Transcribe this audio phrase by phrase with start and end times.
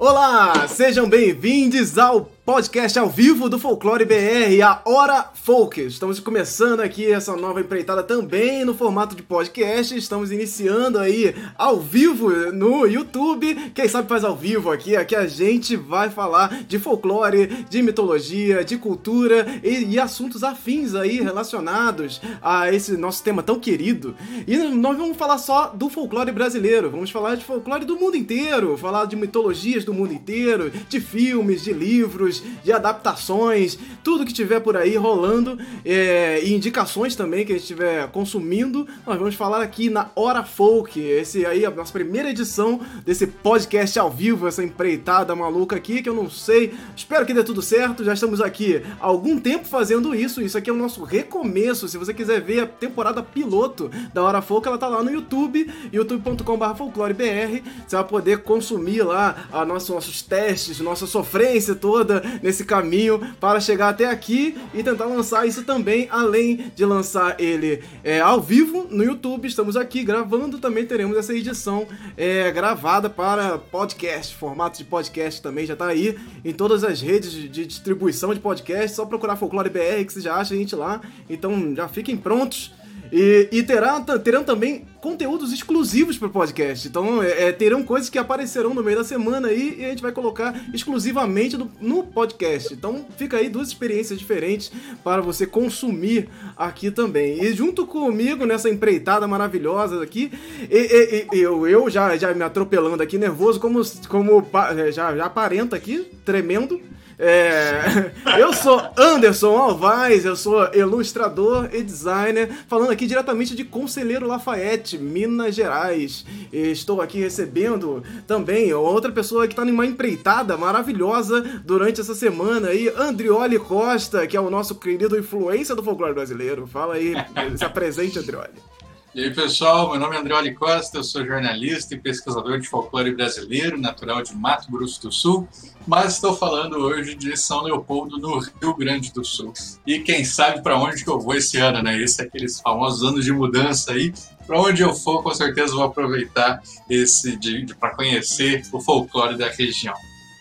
[0.00, 5.82] Olá, sejam bem-vindos ao podcast ao vivo do Folclore BR, a Hora Folk.
[5.82, 9.94] Estamos começando aqui essa nova empreitada também no formato de podcast.
[9.94, 13.54] Estamos iniciando aí ao vivo no YouTube.
[13.74, 14.96] Quem sabe faz ao vivo aqui.
[14.96, 20.94] Aqui a gente vai falar de folclore, de mitologia, de cultura e, e assuntos afins
[20.94, 24.16] aí relacionados a esse nosso tema tão querido.
[24.46, 26.88] E nós vamos falar só do folclore brasileiro.
[26.90, 31.62] Vamos falar de folclore do mundo inteiro, falar de mitologias do mundo inteiro, de filmes,
[31.62, 37.52] de livros de adaptações, tudo que tiver por aí rolando é, e indicações também que
[37.52, 41.00] a gente estiver consumindo, nós vamos falar aqui na Hora Folk.
[41.00, 46.02] Esse aí é a nossa primeira edição desse podcast ao vivo, essa empreitada maluca aqui
[46.02, 46.74] que eu não sei.
[46.96, 48.04] Espero que dê tudo certo.
[48.04, 50.42] Já estamos aqui há algum tempo fazendo isso.
[50.42, 51.88] Isso aqui é o nosso recomeço.
[51.88, 55.70] Se você quiser ver a temporada piloto da Hora Folk, ela tá lá no YouTube,
[55.92, 57.62] youtube.com/folclorebr.
[57.86, 63.60] Você vai poder consumir lá a nossa, nossos testes, nossa sofrência toda nesse caminho para
[63.60, 68.86] chegar até aqui e tentar lançar isso também, além de lançar ele é, ao vivo
[68.90, 69.46] no YouTube.
[69.46, 75.66] Estamos aqui gravando, também teremos essa edição é, gravada para podcast, formato de podcast também
[75.66, 78.96] já está aí em todas as redes de, distribuição de podcast.
[78.96, 81.00] Só procurar Folclore BR que você já acha a gente lá.
[81.28, 82.72] Então já fiquem prontos
[83.12, 86.88] e, e terão também conteúdos exclusivos para o podcast.
[86.88, 90.02] Então, é, é, terão coisas que aparecerão no meio da semana aí e a gente
[90.02, 92.72] vai colocar exclusivamente no, no, podcast.
[92.74, 94.72] Então, fica aí duas experiências diferentes
[95.04, 97.42] para você consumir aqui também.
[97.42, 100.32] E junto comigo nessa empreitada maravilhosa aqui,
[100.70, 104.46] e, e, eu, eu já, já me atropelando aqui, nervoso, como, como
[104.92, 106.80] já, já aparenta aqui, tremendo.
[107.18, 114.26] É, eu sou Anderson Alvaz, eu sou ilustrador e designer, falando aqui diretamente de Conselheiro
[114.26, 116.24] Lafayette, Minas Gerais.
[116.52, 122.88] Estou aqui recebendo também outra pessoa que está numa empreitada maravilhosa durante essa semana aí,
[122.96, 126.66] Andrioli Costa, que é o nosso querido influência do folclore brasileiro.
[126.66, 127.14] Fala aí,
[127.58, 128.77] se apresente, Andrioli.
[129.18, 133.12] E aí, pessoal, meu nome é Andrioli Costa, eu sou jornalista e pesquisador de folclore
[133.12, 135.48] brasileiro, natural de Mato Grosso do Sul,
[135.88, 139.52] mas estou falando hoje de São Leopoldo, no Rio Grande do Sul.
[139.84, 142.00] E quem sabe para onde que eu vou esse ano, né?
[142.00, 144.14] Esse é aqueles famosos anos de mudança aí.
[144.46, 147.36] Para onde eu for, com certeza vou aproveitar esse
[147.80, 149.96] para conhecer o folclore da região.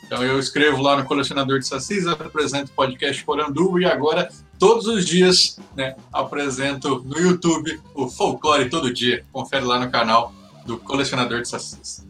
[0.06, 4.30] Então eu escrevo lá no Colecionador de Sacis, apresento o podcast Poranduba e agora,
[4.60, 9.26] todos os dias, né, apresento no YouTube o Folclore Todo Dia.
[9.32, 10.34] Confere lá no canal
[10.66, 12.06] do Colecionador de Sacis.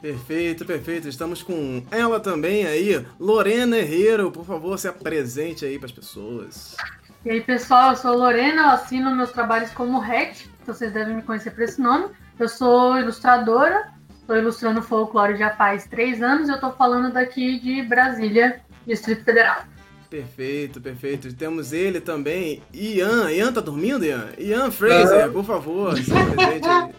[0.00, 1.06] Perfeito, perfeito.
[1.06, 4.32] Estamos com ela também aí, Lorena Herrero.
[4.32, 6.76] Por favor, se apresente aí para as pessoas.
[7.24, 11.14] E aí, pessoal, eu sou Lorena, eu assino meus trabalhos como REC, então vocês devem
[11.14, 12.08] me conhecer por esse nome.
[12.36, 17.60] Eu sou ilustradora, estou ilustrando folclore já faz três anos e eu estou falando daqui
[17.60, 19.62] de Brasília, Distrito Federal.
[20.12, 21.32] Perfeito, perfeito.
[21.32, 23.32] Temos ele também, Ian.
[23.32, 24.28] Ian tá dormindo, Ian?
[24.36, 26.92] Ian Fraser, por favor, se apresente aí.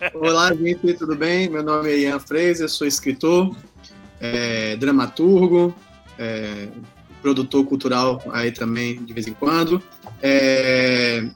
[0.14, 1.50] Olá, gente, tudo bem?
[1.50, 3.54] Meu nome é Ian Fraser, sou escritor,
[4.18, 5.74] é, dramaturgo,
[6.18, 6.68] é,
[7.20, 9.82] produtor cultural aí também de vez em quando.
[10.22, 11.28] É,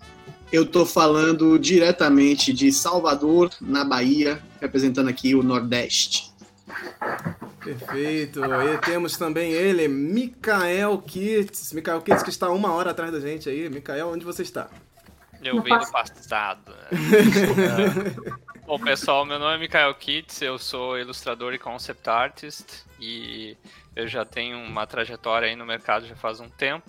[0.50, 6.32] eu estou falando diretamente de Salvador, na Bahia, representando aqui o Nordeste.
[7.62, 8.40] Perfeito.
[8.44, 11.72] E temos também ele, Mikael Kitts.
[11.72, 13.68] Mikael Kitts que está uma hora atrás da gente aí.
[13.68, 14.68] Mikael, onde você está?
[15.42, 16.74] Eu venho do passado.
[18.64, 23.56] Bom, pessoal, meu nome é Mikael Kitts, eu sou ilustrador e concept artist e
[23.94, 26.88] eu já tenho uma trajetória aí no mercado já faz um tempo.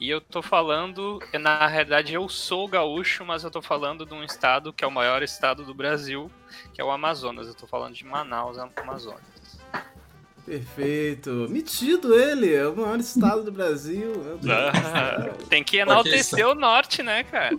[0.00, 4.24] E eu tô falando, na realidade eu sou gaúcho, mas eu tô falando de um
[4.24, 6.30] estado que é o maior estado do Brasil,
[6.72, 7.46] que é o Amazonas.
[7.46, 9.41] Eu tô falando de Manaus, Amazonas.
[10.44, 11.46] Perfeito.
[11.48, 14.12] Metido ele, é o maior estado do Brasil.
[14.48, 17.56] Ah, tem que enaltecer o norte, né, cara?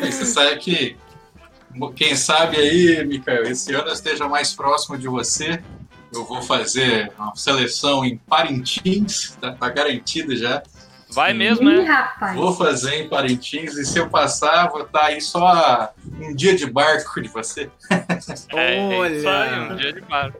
[0.00, 0.96] Você sabe que,
[1.94, 5.62] quem sabe aí, Mikael, esse ano eu esteja mais próximo de você.
[6.12, 10.62] Eu vou fazer uma seleção em Parintins, tá, tá garantido já.
[11.14, 12.12] Vai mesmo, né?
[12.34, 16.66] Vou fazer em Parintins e se eu passar, vou estar aí só um dia de
[16.66, 17.70] barco de você.
[18.54, 19.22] É, Olha!
[19.22, 20.38] Só aí, um dia de barco.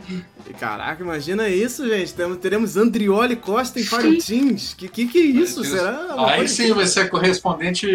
[0.58, 2.14] Caraca, imagina isso, gente.
[2.40, 4.74] Teremos Andrioli Costa em Parintins.
[4.74, 5.56] Que que, que é isso?
[5.56, 5.80] Parintins.
[5.80, 6.14] Será?
[6.28, 7.86] Aí sim vai ser correspondente,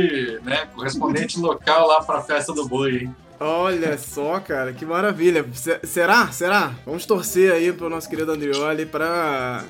[0.43, 0.67] né?
[0.75, 3.15] Correspondente local lá para a festa do boi, hein?
[3.39, 5.45] Olha só, cara, que maravilha.
[5.83, 6.27] será?
[6.31, 6.73] Será?
[6.85, 9.63] Vamos torcer aí pro nosso querido Andrioli para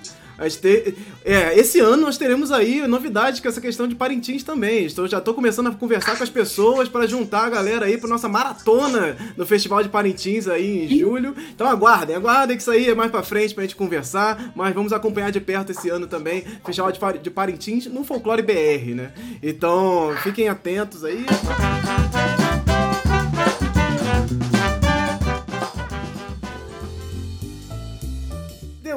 [0.47, 0.95] te...
[1.25, 4.85] é, esse ano nós teremos aí novidades com essa questão de Parintins também.
[4.85, 8.09] Estou, já estou começando a conversar com as pessoas para juntar a galera aí para
[8.09, 11.35] nossa maratona no Festival de Parintins aí em julho.
[11.53, 14.93] Então aguardem, aguardem que isso aí é mais para frente pra gente conversar, mas vamos
[14.93, 16.91] acompanhar de perto esse ano também Festival
[17.21, 19.11] de Parintins no Folclore BR, né?
[19.41, 21.25] Então fiquem atentos aí.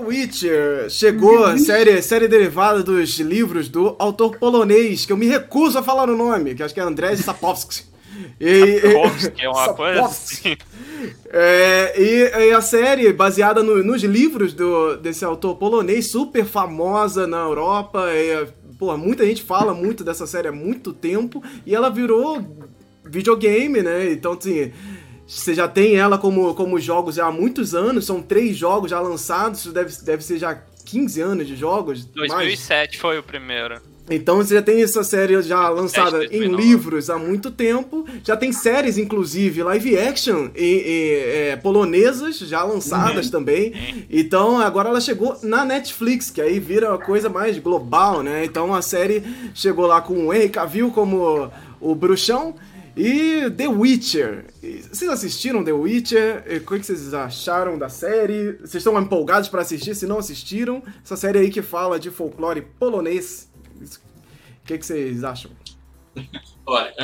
[0.06, 5.82] Witcher chegou, série, série derivada dos livros do autor polonês, que eu me recuso a
[5.82, 7.84] falar o nome, que acho que é Andrzej Sapkowski.
[8.40, 10.56] E, Sapkowski é uma coisa assim.
[11.30, 17.26] É, e, e, a série, baseada no, nos livros do, desse autor polonês, super famosa
[17.26, 18.06] na Europa.
[18.12, 18.46] E,
[18.78, 21.42] pô, muita gente fala muito dessa série há muito tempo.
[21.64, 22.44] E ela virou
[23.04, 24.12] videogame, né?
[24.12, 24.72] Então, assim
[25.32, 29.60] você já tem ela como, como jogos há muitos anos, são três jogos já lançados,
[29.60, 32.04] isso deve, deve ser já 15 anos de jogos.
[32.04, 33.00] 2007 mais.
[33.00, 33.80] foi o primeiro.
[34.10, 38.06] Então você já tem essa série já lançada em livros há muito tempo.
[38.22, 43.32] Já tem séries, inclusive, live action e, e é, polonesas já lançadas uhum.
[43.32, 44.06] também.
[44.10, 48.44] Então agora ela chegou na Netflix, que aí vira uma coisa mais global, né?
[48.44, 49.22] Então a série
[49.54, 51.50] chegou lá com o Henry Cavill como
[51.80, 52.54] o bruxão.
[52.96, 54.44] E The Witcher.
[54.90, 56.44] Vocês assistiram The Witcher?
[56.62, 58.52] O que vocês acharam da série?
[58.58, 59.94] Vocês estão empolgados para assistir?
[59.94, 63.50] Se não assistiram, essa série aí que fala de folclore polonês.
[64.62, 65.50] O que, vocês acham?
[66.66, 66.94] Olha,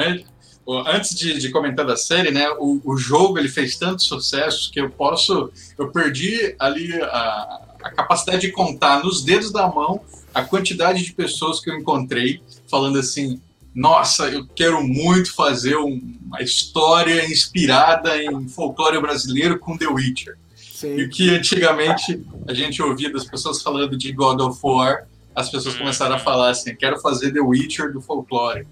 [0.86, 4.80] antes de, de, comentar da série, né, o, o, jogo ele fez tanto sucesso que
[4.80, 10.00] eu posso, eu perdi ali a, a capacidade de contar nos dedos da mão
[10.34, 13.40] a quantidade de pessoas que eu encontrei falando assim,
[13.78, 20.36] nossa, eu quero muito fazer uma história inspirada em folclore brasileiro com The Witcher.
[20.56, 20.96] Sim.
[20.96, 25.74] E que antigamente a gente ouvia das pessoas falando de God of War, as pessoas
[25.74, 25.82] uhum.
[25.82, 28.66] começaram a falar assim, quero fazer The Witcher do folclore.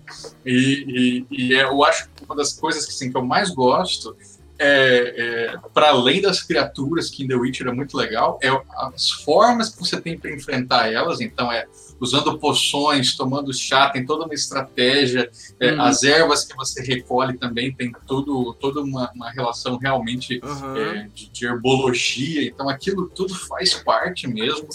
[0.45, 3.51] E, e, e é, eu acho que uma das coisas que, assim, que eu mais
[3.51, 4.17] gosto
[4.59, 9.11] é, é para além das criaturas que em The Witcher é muito legal, é as
[9.11, 11.21] formas que você tem para enfrentar elas.
[11.21, 11.67] Então é
[12.01, 15.31] usando poções, tomando chá, tem toda uma estratégia.
[15.59, 15.83] É, uhum.
[15.83, 20.77] As ervas que você recolhe também tem tudo, toda uma, uma relação realmente uhum.
[20.77, 22.47] é, de, de, herbologia.
[22.47, 24.69] Então, aquilo tudo faz parte mesmo.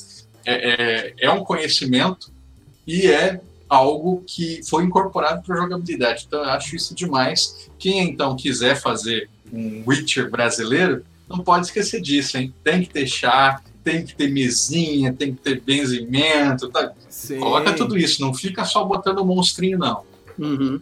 [0.45, 2.31] É, é, é um conhecimento
[2.87, 3.39] e é
[3.69, 6.25] algo que foi incorporado para a jogabilidade.
[6.27, 7.69] Então, eu acho isso demais.
[7.77, 12.53] Quem então quiser fazer um Witcher brasileiro, não pode esquecer disso, hein?
[12.63, 16.91] Tem que ter chá, tem que ter mesinha, tem que ter benzimento, tá?
[17.39, 20.03] Coloca tudo isso, não fica só botando monstrinho, não.
[20.37, 20.79] Uhum.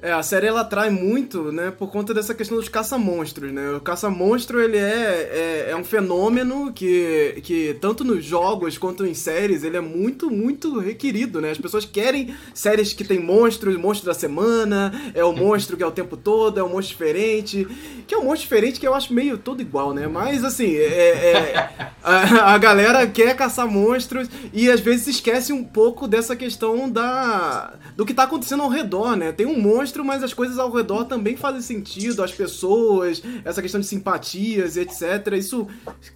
[0.00, 3.72] É, a série ela atrai muito, né, por conta dessa questão dos caça-monstros, né?
[3.72, 9.12] O caça-monstro, ele é, é, é, um fenômeno que, que, tanto nos jogos quanto em
[9.12, 11.50] séries, ele é muito, muito requerido, né?
[11.50, 15.86] As pessoas querem séries que tem monstros, monstro da semana, é o monstro que é
[15.86, 17.66] o tempo todo, é um monstro diferente,
[18.06, 20.06] que é um monstro diferente que eu acho meio todo igual, né?
[20.06, 21.68] Mas, assim, é, é
[22.04, 27.74] a, a galera quer caçar monstros e às vezes esquece um pouco dessa questão da
[27.96, 29.32] do que tá acontecendo ao redor, né?
[29.32, 33.62] Tem um monstro monstro, mas as coisas ao redor também fazem sentido, as pessoas, essa
[33.62, 35.34] questão de simpatias e etc.
[35.36, 35.66] Isso,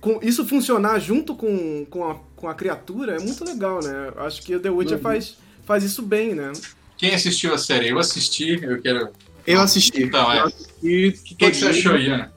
[0.01, 4.13] com, isso funcionar junto com, com, a, com a criatura é muito legal, né?
[4.19, 5.03] Acho que o The Witcher uhum.
[5.03, 6.53] faz, faz isso bem, né?
[6.97, 7.89] Quem assistiu a série?
[7.89, 9.11] Eu assisti, eu quero.
[9.47, 10.05] Eu assisti.
[10.05, 10.45] Então, é.
[10.45, 12.31] O que, que, você achou, Ian?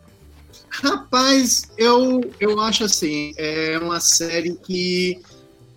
[0.69, 5.21] Rapaz, eu, eu acho assim, é uma série que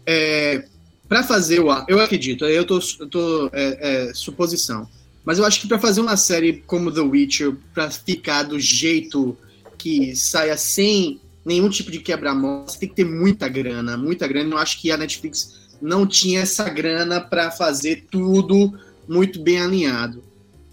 [0.04, 0.64] é,
[1.08, 4.88] para fazer o eu acredito, eu tô, eu tô é, é, suposição.
[5.24, 9.36] Mas eu acho que para fazer uma série como The Witcher, para ficar do jeito
[9.76, 14.54] que saia sem nenhum tipo de quebra-mão, você tem que ter muita grana, muita grana.
[14.54, 18.72] Eu acho que a Netflix não tinha essa grana para fazer tudo
[19.08, 20.22] muito bem alinhado.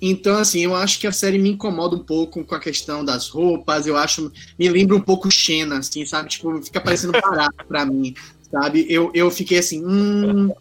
[0.02, 3.30] Então, assim, eu acho que a série me incomoda um pouco com a questão das
[3.30, 3.88] roupas.
[3.88, 6.30] Eu acho, me lembra um pouco Xena, assim, sabe?
[6.30, 8.14] Tipo, fica parecendo barato para mim,
[8.52, 8.86] sabe?
[8.90, 10.52] Eu, eu fiquei assim, hum,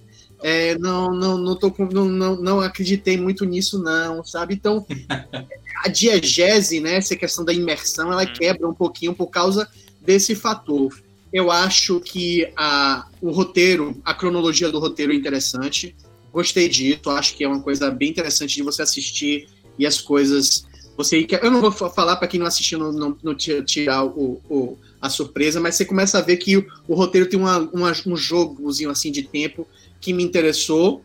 [0.47, 4.53] é, não, não, não, tô não, não, não acreditei muito nisso, não, sabe?
[4.53, 4.87] Então,
[5.83, 8.33] a diegese, né, essa questão da imersão, ela hum.
[8.35, 9.67] quebra um pouquinho por causa
[10.03, 11.03] desse fator.
[11.33, 15.97] Eu acho que a, o roteiro, a cronologia do roteiro é interessante.
[16.31, 19.49] Gostei disso, acho que é uma coisa bem interessante de você assistir
[19.79, 20.67] e as coisas.
[20.95, 24.77] Você, eu não vou falar para quem não assistiu, não, não, não tirar o, o,
[25.01, 28.15] a surpresa, mas você começa a ver que o, o roteiro tem uma, uma, um
[28.15, 29.67] jogozinho assim de tempo
[30.05, 31.03] que me interessou.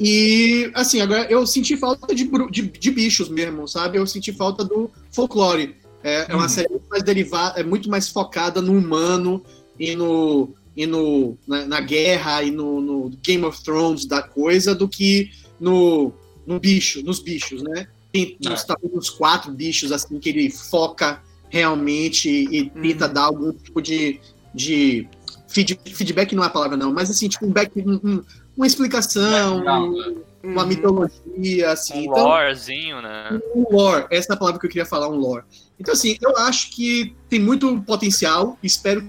[0.00, 3.98] E, assim, agora eu senti falta de, de, de bichos mesmo, sabe?
[3.98, 5.76] Eu senti falta do folclore.
[6.02, 6.48] É, é uma uhum.
[6.48, 9.42] série muito mais derivada, é muito mais focada no humano
[9.78, 14.74] e no, e no, na, na guerra e no, no, Game of Thrones da coisa
[14.74, 16.12] do que no,
[16.46, 17.86] no bicho, nos bichos, né?
[18.12, 18.50] Tem é.
[18.50, 23.12] uns, uns quatro bichos assim que ele foca realmente e tenta uhum.
[23.12, 24.20] dar algum tipo de,
[24.54, 25.06] de
[25.54, 28.22] feed, feedback não é a palavra não, mas assim, tipo um back, um,
[28.56, 30.68] uma explicação, um, uma uhum.
[30.68, 32.00] mitologia, assim.
[32.00, 33.40] Um então, lorezinho, né?
[33.54, 35.44] Um lore, essa é a palavra que eu queria falar, um lore.
[35.78, 39.06] Então, assim, eu acho que tem muito potencial, espero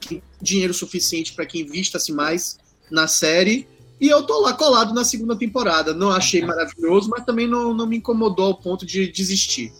[0.00, 2.58] que dinheiro suficiente para que invista-se mais
[2.90, 3.66] na série.
[4.00, 5.92] E eu tô lá colado na segunda temporada.
[5.92, 9.72] Não achei maravilhoso, mas também não, não me incomodou ao ponto de desistir.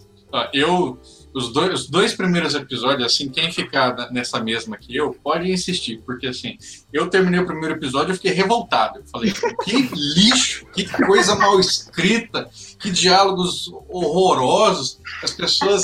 [0.53, 0.99] Eu
[1.39, 6.03] os dois, os dois primeiros episódios, assim, quem ficar nessa mesma que eu, pode insistir,
[6.05, 6.59] porque assim,
[6.93, 8.99] eu terminei o primeiro episódio e fiquei revoltado.
[8.99, 9.33] Eu falei,
[9.65, 15.01] que lixo, que coisa mal escrita, que diálogos horrorosos.
[15.23, 15.83] As pessoas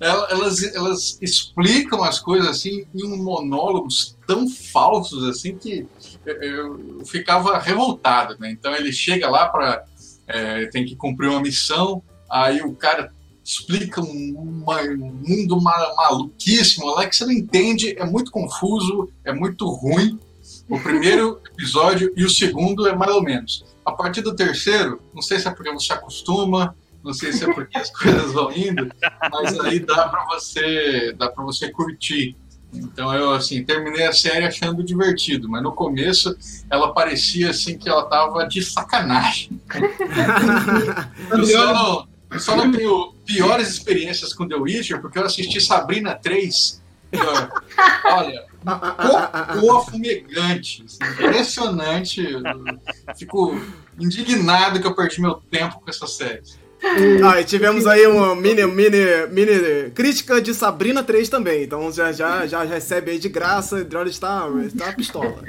[0.00, 5.86] elas, elas explicam as coisas assim em monólogos tão falsos assim que
[6.24, 8.50] eu, ficava revoltado, né?
[8.50, 9.84] Então ele chega lá para
[10.26, 13.12] é, tem que cumprir uma missão, aí o cara
[13.48, 19.32] explica um, uma, um mundo maluquíssimo lá que você não entende, é muito confuso, é
[19.32, 20.20] muito ruim.
[20.68, 23.64] O primeiro episódio e o segundo é mais ou menos.
[23.86, 27.54] A partir do terceiro, não sei se é porque você acostuma, não sei se é
[27.54, 28.92] porque as coisas vão indo,
[29.32, 32.36] mas aí dá para você, dá para você curtir.
[32.70, 36.36] Então eu assim terminei a série achando divertido, mas no começo
[36.68, 39.58] ela parecia assim que ela tava de sacanagem.
[41.32, 46.14] eu, só não, só não tenho piores experiências com The Witcher porque eu assisti Sabrina
[46.14, 46.82] 3.
[48.04, 52.22] olha, cocô fumegante, assim, impressionante.
[52.22, 53.58] Eu fico
[53.98, 56.42] indignado que eu perdi meu tempo com essa série.
[57.24, 61.64] Ah, e tivemos aí uma mini, mini, mini crítica de Sabrina 3 também.
[61.64, 63.76] Então já, já, já recebe aí de graça.
[63.76, 65.42] Android está, está pistola.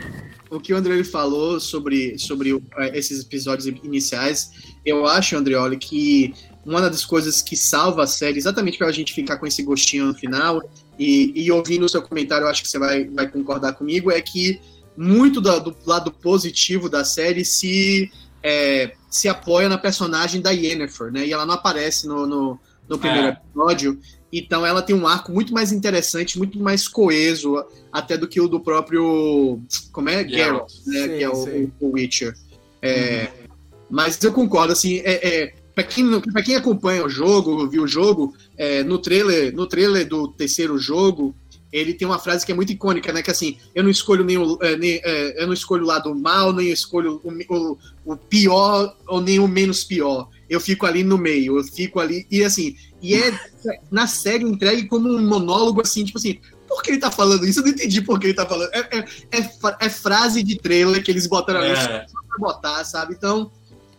[0.50, 4.51] O que o André falou sobre, sobre eh, esses episódios iniciais,
[4.83, 6.33] eu acho, Andreoli, que
[6.69, 10.05] uma das coisas que salva a série, exatamente para a gente ficar com esse gostinho
[10.05, 10.61] no final,
[10.97, 14.21] e, e ouvindo o seu comentário, eu acho que você vai, vai concordar comigo, é
[14.21, 14.59] que
[14.95, 18.11] muito do, do lado positivo da série se
[18.43, 21.25] é, se apoia na personagem da Yennefer, né?
[21.25, 23.31] E ela não aparece no, no, no primeiro é.
[23.31, 23.99] episódio.
[24.31, 28.47] Então ela tem um arco muito mais interessante, muito mais coeso, até do que o
[28.47, 29.61] do próprio.
[29.91, 30.27] Como é?
[30.27, 31.01] Geralt, né?
[31.01, 32.35] Sim, que é o, o Witcher.
[32.81, 33.49] É, uhum.
[33.89, 37.88] Mas eu concordo, assim, é, é para quem, pra quem acompanha o jogo, viu o
[37.88, 41.33] jogo, é, no, trailer, no trailer do terceiro jogo,
[41.71, 43.21] ele tem uma frase que é muito icônica, né?
[43.21, 46.13] Que assim, eu não escolho nem o, é, nem, é, eu não escolho o lado
[46.13, 50.27] mal, nem eu escolho o, o, o, pior ou nem o menos pior.
[50.50, 52.27] Eu fico ali no meio, eu fico ali.
[52.29, 53.39] E assim, e é
[53.89, 57.59] na série entregue como um monólogo, assim, tipo assim, por que ele tá falando isso?
[57.59, 58.69] Eu não entendi por que ele tá falando.
[58.74, 62.05] É, é, é, é frase de trailer que eles botaram ali é.
[62.05, 63.13] só pra botar, sabe?
[63.13, 63.50] Então,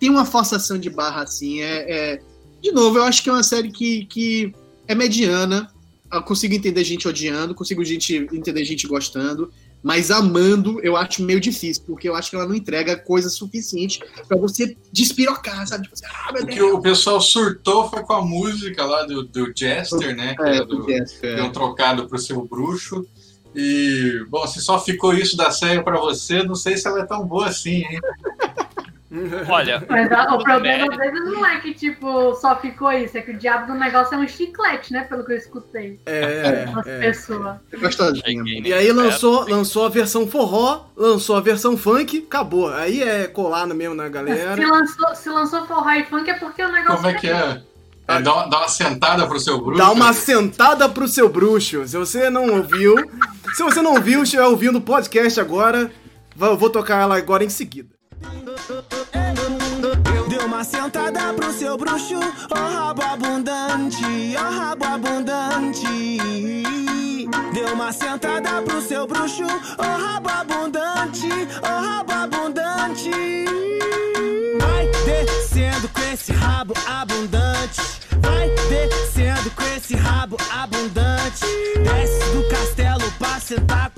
[0.00, 1.60] tem uma forçação de barra assim.
[1.60, 2.22] É, é,
[2.60, 4.52] De novo, eu acho que é uma série que, que
[4.88, 5.70] é mediana
[6.12, 9.50] eu consigo entender gente odiando, consigo gente, entender gente gostando,
[9.82, 14.00] mas amando eu acho meio difícil, porque eu acho que ela não entrega coisa suficiente
[14.26, 15.84] para você despirocar, sabe?
[15.84, 19.52] Tipo assim, ah, o que o pessoal surtou foi com a música lá do, do
[19.54, 20.34] Jester, né?
[20.34, 23.06] Que é, é do, Jester, deu um trocado pro seu bruxo.
[23.54, 27.06] E, bom, se só ficou isso da série para você, não sei se ela é
[27.06, 28.00] tão boa assim, hein?
[29.48, 29.84] Olha.
[29.88, 33.32] Mas a, o problema às vezes não é que, tipo, só ficou isso, é que
[33.32, 35.02] o diabo do negócio é um chiclete, né?
[35.04, 36.00] Pelo que eu escutei.
[36.06, 36.64] É.
[36.86, 36.98] é.
[37.00, 37.60] pessoa.
[37.72, 38.32] É
[38.64, 42.72] e aí lançou, lançou a versão forró, lançou a versão funk, acabou.
[42.72, 44.54] Aí é colado mesmo na galera.
[44.54, 46.96] Se lançou, se lançou forró e funk é porque o negócio.
[46.96, 47.62] Como é que é?
[48.06, 49.78] É, dá, uma, dá uma sentada pro seu bruxo.
[49.78, 51.86] Dá uma sentada pro seu bruxo.
[51.86, 52.96] Se você não ouviu,
[53.54, 55.90] se você não ouviu, estiver ouvindo o podcast agora,
[56.40, 57.88] eu vou tocar ela agora em seguida.
[60.70, 66.18] Sentada pro seu bruxo, ó oh, rabo abundante, ó oh, rabo abundante.
[67.52, 71.28] Deu uma sentada pro seu bruxo, ó oh, rabo abundante,
[71.62, 73.10] ó oh, rabo abundante.
[74.60, 77.80] Vai descendo com esse rabo abundante.
[78.20, 81.46] Vai descendo com esse rabo abundante.
[81.82, 82.89] Desce do castelo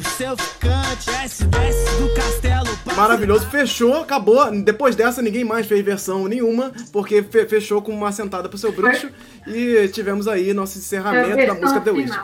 [0.03, 1.07] seu ficante.
[1.07, 4.51] Desce, desce do castelo Maravilhoso, fechou, acabou.
[4.63, 9.11] Depois dessa, ninguém mais fez versão nenhuma, porque fechou com uma sentada pro seu bruxo.
[9.47, 12.15] e tivemos aí nosso encerramento da música The Witch.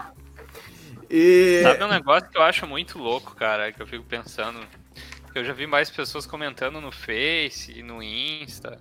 [1.10, 1.60] E...
[1.62, 4.60] Sabe um negócio que eu acho muito louco, cara, que eu fico pensando.
[5.32, 8.78] Que eu já vi mais pessoas comentando no Face e no Insta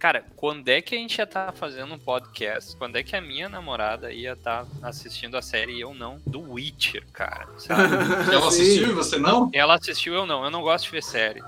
[0.00, 2.74] cara, quando é que a gente ia estar tá fazendo um podcast?
[2.76, 6.18] Quando é que a minha namorada ia estar tá assistindo a série e eu não?
[6.26, 7.46] Do Witcher, cara.
[7.58, 7.94] Sabe?
[8.32, 9.50] Ela assistiu e você não?
[9.52, 10.42] Ela assistiu eu não.
[10.42, 11.42] Eu não gosto de ver série.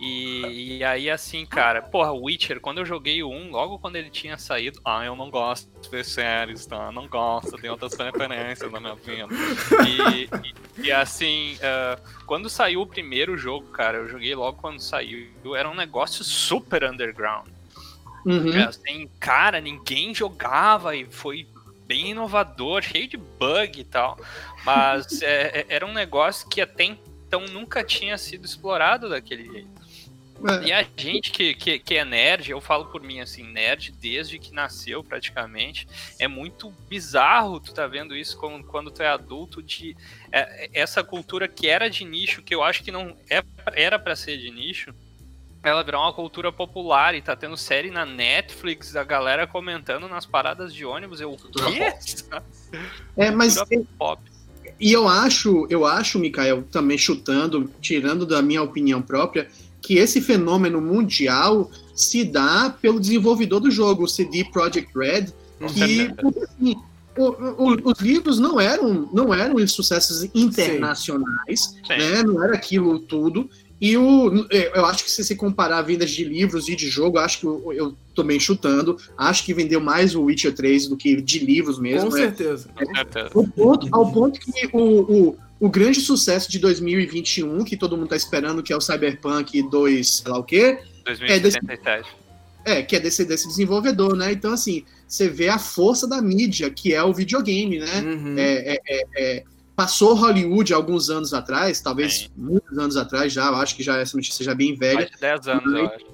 [0.00, 4.08] E, e, aí, assim, cara, porra, Witcher, quando eu joguei o 1, logo quando ele
[4.08, 6.90] tinha saído, ah, eu não gosto de ver séries, tá?
[6.92, 9.26] Não gosto, tem outras preferências na minha vida.
[9.84, 14.78] E, e, e assim, uh, quando saiu o primeiro jogo, cara, eu joguei logo quando
[14.78, 17.57] saiu, era um negócio super underground.
[18.24, 18.64] Uhum.
[18.64, 21.46] Assim, cara, ninguém jogava e foi
[21.86, 24.18] bem inovador, cheio de bug e tal.
[24.64, 29.78] Mas é, é, era um negócio que até então nunca tinha sido explorado daquele jeito.
[30.46, 30.68] É.
[30.68, 34.38] E a gente que, que, que, é nerd, eu falo por mim assim, nerd desde
[34.38, 39.60] que nasceu praticamente, é muito bizarro tu tá vendo isso quando, quando tu é adulto,
[39.60, 39.96] de
[40.30, 43.42] é, essa cultura que era de nicho, que eu acho que não é,
[43.74, 44.94] era para ser de nicho,
[45.62, 50.24] ela virou uma cultura popular e tá tendo série na Netflix, a galera comentando nas
[50.24, 51.92] paradas de ônibus, eu, o quê?
[53.16, 53.56] É, mas...
[53.98, 54.20] Pop.
[54.78, 59.48] E eu acho, eu acho, Mikael, também chutando, tirando da minha opinião própria,
[59.80, 65.32] que esse fenômeno mundial se dá pelo desenvolvedor do jogo, o CD Projekt Red,
[65.72, 66.12] que
[66.44, 66.76] assim,
[67.16, 71.80] o, o, os livros não eram não eram sucessos internacionais, Sim.
[71.88, 72.22] né?
[72.22, 73.50] Não era aquilo tudo.
[73.80, 77.40] E o, eu acho que se você comparar vendas de livros e de jogo, acho
[77.40, 78.98] que eu, eu tô bem chutando.
[79.16, 82.10] Acho que vendeu mais o Witcher 3 do que de livros mesmo.
[82.10, 82.22] Com né?
[82.22, 82.68] certeza.
[82.76, 87.96] É, ao, ponto, ao ponto que o, o o grande sucesso de 2021, que todo
[87.96, 90.78] mundo tá esperando, que é o Cyberpunk 2, sei lá o quê.
[91.04, 91.88] 2077.
[92.64, 94.30] É, desse, é que é desse, desse desenvolvedor, né?
[94.30, 98.00] Então, assim, você vê a força da mídia, que é o videogame, né?
[98.02, 98.34] Uhum.
[98.38, 99.44] É, é, é, é
[99.78, 102.28] passou Hollywood alguns anos atrás, talvez Sim.
[102.36, 104.96] muitos anos atrás já, eu acho que já essa notícia já bem velha.
[104.96, 106.06] Mais de 10 anos, eu acho.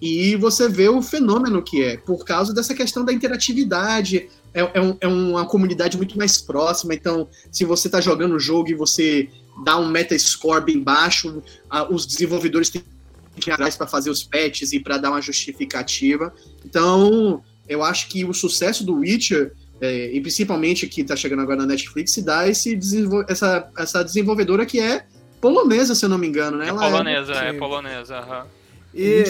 [0.00, 4.80] E você vê o fenômeno que é, por causa dessa questão da interatividade, é, é,
[4.80, 6.94] um, é uma comunidade muito mais próxima.
[6.94, 9.28] Então, se você está jogando o jogo e você
[9.62, 11.42] dá um metascore bem baixo,
[11.90, 12.82] os desenvolvedores têm
[13.38, 16.34] que ir atrás para fazer os patches e para dar uma justificativa.
[16.64, 21.58] Então, eu acho que o sucesso do Witcher, é, e principalmente que está chegando agora
[21.58, 22.78] na Netflix, se dá esse
[23.28, 25.04] essa, essa desenvolvedora que é
[25.40, 26.66] polonesa, se eu não me engano, né?
[26.66, 28.40] É Ela polonesa, é, é polonesa, aham.
[28.40, 28.64] Uhum.
[28.96, 29.24] E,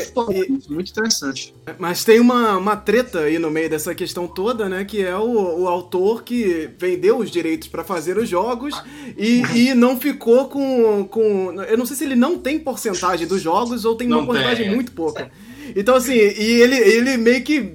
[0.48, 1.54] muito, muito, interessante.
[1.78, 4.84] Mas tem uma, uma treta aí no meio dessa questão toda, né?
[4.84, 8.74] Que é o, o autor que vendeu os direitos para fazer os jogos
[9.16, 11.62] e, e não ficou com, com.
[11.62, 14.74] Eu não sei se ele não tem porcentagem dos jogos ou tem não uma porcentagem
[14.74, 15.30] muito pouca.
[15.74, 17.74] Então, assim, e ele, ele meio que.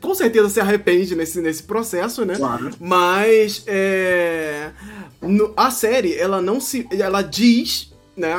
[0.00, 2.36] Com certeza se arrepende nesse, nesse processo, né?
[2.36, 2.70] Claro.
[2.80, 3.64] Mas.
[3.66, 4.70] É,
[5.20, 6.86] no, a série, ela não se.
[6.90, 8.32] Ela diz né,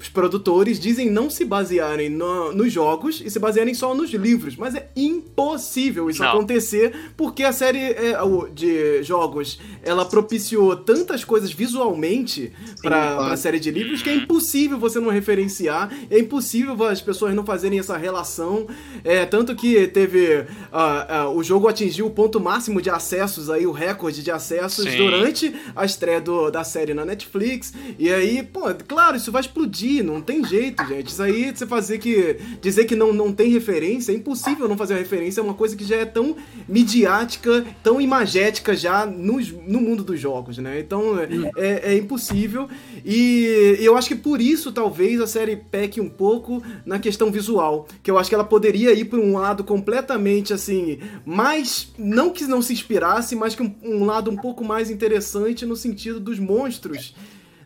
[0.00, 4.56] os produtores dizem não se basearem no, nos jogos e se basearem só nos livros,
[4.56, 6.30] mas é impossível isso não.
[6.30, 8.16] acontecer porque a série é,
[8.54, 14.78] de jogos ela propiciou tantas coisas visualmente para a série de livros que é impossível
[14.78, 18.66] você não referenciar, é impossível as pessoas não fazerem essa relação,
[19.04, 23.66] é tanto que teve uh, uh, o jogo atingiu o ponto máximo de acessos aí
[23.66, 24.96] o recorde de acessos Sim.
[24.96, 29.40] durante a estreia do, da série na Netflix e aí pô claro Claro, isso vai
[29.40, 31.08] explodir, não tem jeito, gente.
[31.08, 32.36] Isso aí, você fazer que.
[32.60, 35.84] dizer que não, não tem referência, é impossível não fazer referência, é uma coisa que
[35.84, 36.36] já é tão
[36.68, 40.80] midiática, tão imagética já no, no mundo dos jogos, né?
[40.80, 42.68] Então é, é, é impossível.
[43.04, 47.88] E eu acho que por isso, talvez, a série peque um pouco na questão visual.
[48.02, 51.92] Que eu acho que ela poderia ir por um lado completamente assim, mais.
[51.98, 55.76] Não que não se inspirasse, mas que um, um lado um pouco mais interessante no
[55.76, 57.14] sentido dos monstros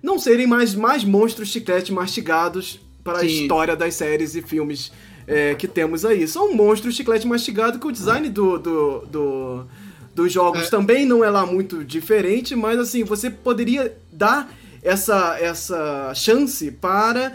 [0.05, 3.25] não serem mais, mais monstros chiclete mastigados para Sim.
[3.25, 4.93] a história das séries e filmes
[5.27, 6.29] é, que temos aí.
[6.29, 9.67] São monstros chiclete mastigado que o design do, do, do
[10.15, 10.71] dos jogos é.
[10.71, 17.33] também não é lá muito diferente, mas assim, você poderia dar essa, essa chance para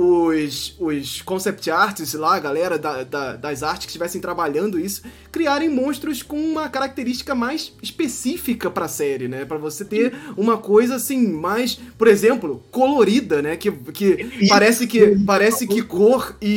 [0.00, 5.02] os, os concept artists lá, a galera da, da, das artes que estivessem trabalhando isso,
[5.32, 9.44] criarem monstros com uma característica mais específica para a série, né?
[9.44, 13.56] Para você ter uma coisa assim mais, por exemplo, colorida, né?
[13.56, 16.52] Que, que parece que parece que cor e,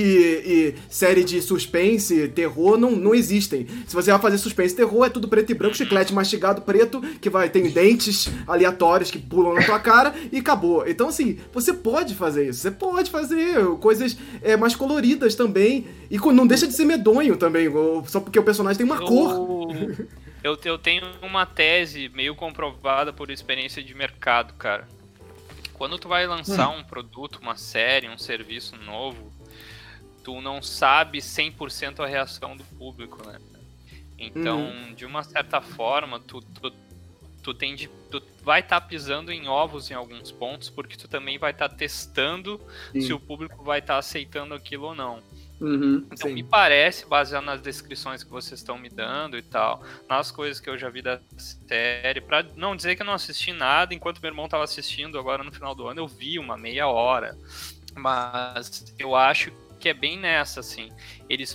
[0.46, 3.66] e série de suspense, terror não, não existem.
[3.88, 7.30] Se você vai fazer suspense, terror é tudo preto e branco, chiclete mastigado preto que
[7.30, 10.88] vai tem dentes aleatórios que pulam na tua cara e acabou.
[10.88, 15.88] Então assim, você pode fazer isso, você pode fazer fazer coisas é, mais coloridas também.
[16.10, 17.68] E não deixa de ser medonho também,
[18.08, 19.72] só porque o personagem tem uma eu, cor.
[20.44, 24.88] Eu, eu tenho uma tese meio comprovada por experiência de mercado, cara.
[25.76, 26.80] Quando tu vai lançar hum.
[26.80, 29.32] um produto, uma série, um serviço novo,
[30.24, 33.38] tu não sabe 100% a reação do público, né?
[34.18, 34.96] Então, Uhum.
[34.96, 36.74] de uma certa forma, tu, tu,
[37.44, 41.38] tu, tem de, tu vai estar pisando em ovos em alguns pontos, porque tu também
[41.38, 42.60] vai estar testando
[42.92, 43.02] Sim.
[43.02, 45.22] se o público vai estar aceitando aquilo ou não.
[45.60, 46.08] Uhum.
[46.12, 46.34] Então, Sim.
[46.34, 50.68] me parece, baseado nas descrições que vocês estão me dando e tal, nas coisas que
[50.68, 54.30] eu já vi da série, pra não dizer que eu não assisti nada enquanto meu
[54.30, 57.38] irmão tava assistindo agora no final do ano, eu vi uma meia hora.
[57.96, 60.92] Mas eu acho que é bem nessa, assim.
[61.30, 61.54] Eles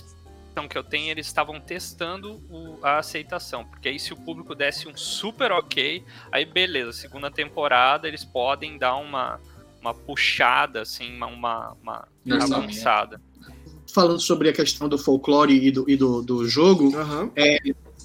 [0.57, 3.63] então, que eu tenho, eles estavam testando o- a aceitação.
[3.63, 8.75] Porque aí, se o público desse um super ok, aí beleza, segunda temporada eles podem
[8.75, 9.39] dar uma,
[9.79, 12.63] uma puxada, assim, uma, uma, uma Lançamento.
[12.63, 13.21] avançada.
[13.93, 17.31] Falando sobre a questão do folclore e do, e do, do jogo, Aham.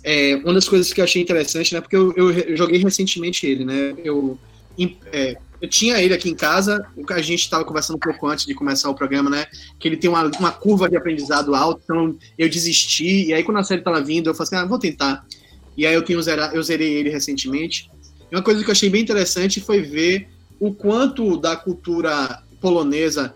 [0.04, 1.80] é, uma das coisas que eu achei interessante, né?
[1.80, 3.94] Porque eu, eu joguei recentemente ele, né?
[4.04, 4.38] Eu,
[5.10, 8.52] é, eu tinha ele aqui em casa, a gente estava conversando um pouco antes de
[8.52, 9.46] começar o programa, né?
[9.78, 13.28] Que ele tem uma, uma curva de aprendizado alta, então eu desisti.
[13.28, 15.24] E aí, quando a série tava vindo, eu falei assim, ah, vou tentar.
[15.76, 16.18] E aí eu tenho
[16.52, 17.88] eu zerei ele recentemente.
[18.28, 23.32] E uma coisa que eu achei bem interessante foi ver o quanto da cultura polonesa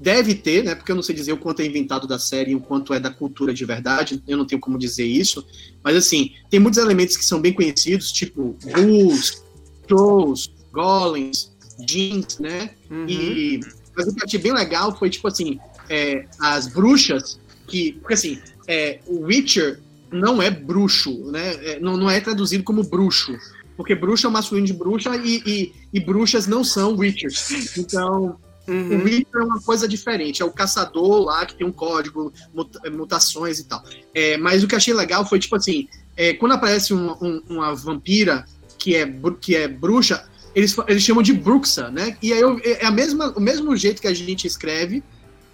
[0.00, 0.74] deve ter, né?
[0.74, 2.98] Porque eu não sei dizer o quanto é inventado da série e o quanto é
[2.98, 5.46] da cultura de verdade, eu não tenho como dizer isso.
[5.84, 9.44] Mas assim, tem muitos elementos que são bem conhecidos, tipo bulls,
[9.86, 11.50] trolls, golems,
[11.86, 12.70] jeans, né?
[12.90, 13.06] Uhum.
[13.08, 13.60] E
[13.96, 15.58] mas o que eu achei bem legal foi tipo assim,
[15.88, 19.80] é, as bruxas que, porque assim, é, o Witcher
[20.12, 21.54] não é bruxo, né?
[21.64, 23.34] É, não, não é traduzido como bruxo,
[23.76, 27.76] porque bruxa é o masculino de bruxa e, e, e bruxas não são Witchers.
[27.78, 29.04] Então o Uhum.
[29.04, 33.60] Witcher é uma coisa diferente, é o caçador lá que tem um código, muta- mutações
[33.60, 33.80] e tal.
[34.12, 35.86] É, mas o que eu achei legal foi, tipo assim,
[36.16, 38.44] é, quando aparece um- um- uma vampira
[38.76, 39.06] que é,
[39.40, 42.16] que é bruxa, eles, eles chamam de Bruxa, né?
[42.22, 45.04] E aí eu- é a mesma, o mesmo jeito que a gente escreve,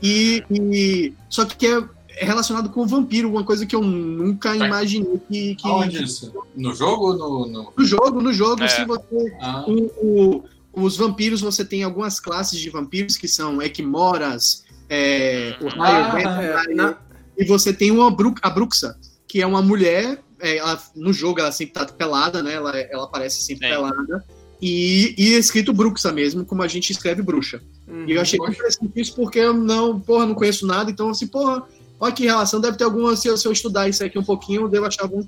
[0.01, 1.83] e, e- só que é,
[2.19, 4.65] é relacionado com vampiro, uma coisa que eu nunca Tá.
[4.67, 6.33] imaginei que, que Aonde isso?
[6.57, 7.47] No jogo ou no.
[7.49, 7.73] no...
[7.77, 8.69] no jogo, no jogo, É.
[8.69, 13.61] se você Ah, o- o- os vampiros, você tem algumas classes de vampiros que são
[13.61, 16.97] Equimoras, é, o Raio Ah, É, na-
[17.37, 21.41] e você tem uma Bru a Bruxa, que é uma mulher, é, ela- no jogo
[21.41, 22.55] ela sempre tá pelada, né?
[22.55, 24.25] Ela, ela aparece sempre pelada.
[24.63, 27.61] E, e é escrito Bruxa mesmo, como a gente escreve bruxa.
[27.89, 28.05] uhum.
[28.07, 28.53] E eu achei Poxa.
[28.53, 31.65] interessante isso porque eu não, porra, não conheço nada, então assim, porra,
[31.99, 34.63] olha que relação, deve ter alguma, se eu, se eu estudar isso aqui um pouquinho,
[34.63, 35.25] eu devo achar algum,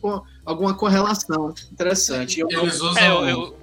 [0.47, 2.39] alguma correlação interessante.
[2.41, 2.97] Eu não- eles usam.
[3.03, 3.57] É, eu, eu-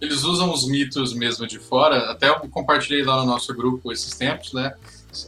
[0.00, 2.10] Eles usam os mitos mesmo de fora.
[2.10, 4.74] Até eu compartilhei lá no nosso grupo esses tempos, né?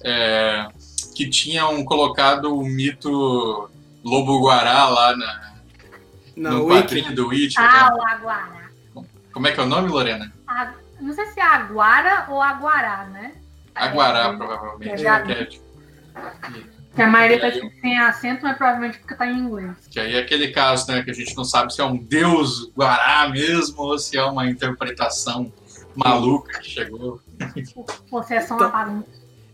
[0.02, 0.68] É,
[1.14, 3.70] que tinham colocado o mito
[4.04, 5.52] Lobo-Guará lá na,
[6.36, 6.80] Na no Wiki.
[6.82, 7.30] quadrinho do.
[7.56, 7.96] Ah, né?
[7.96, 8.55] o Aguará.
[9.36, 10.32] Como é que é o nome, Lorena?
[10.48, 13.32] A- Não sei se é Aguara ou Aguará, né?
[13.74, 14.96] Aguará, É, provavelmente.
[15.02, 15.48] Já- Que, é,
[16.94, 17.50] Que a maioria tá
[17.82, 19.72] sem acento, mas provavelmente porque tá em inglês.
[19.90, 21.02] que aí é aquele caso, né?
[21.02, 24.48] Que a gente não sabe se é um deus Guará mesmo ou se é uma
[24.48, 25.52] interpretação
[25.94, 27.20] maluca que chegou.
[28.08, 29.04] Possessão Então- apagão.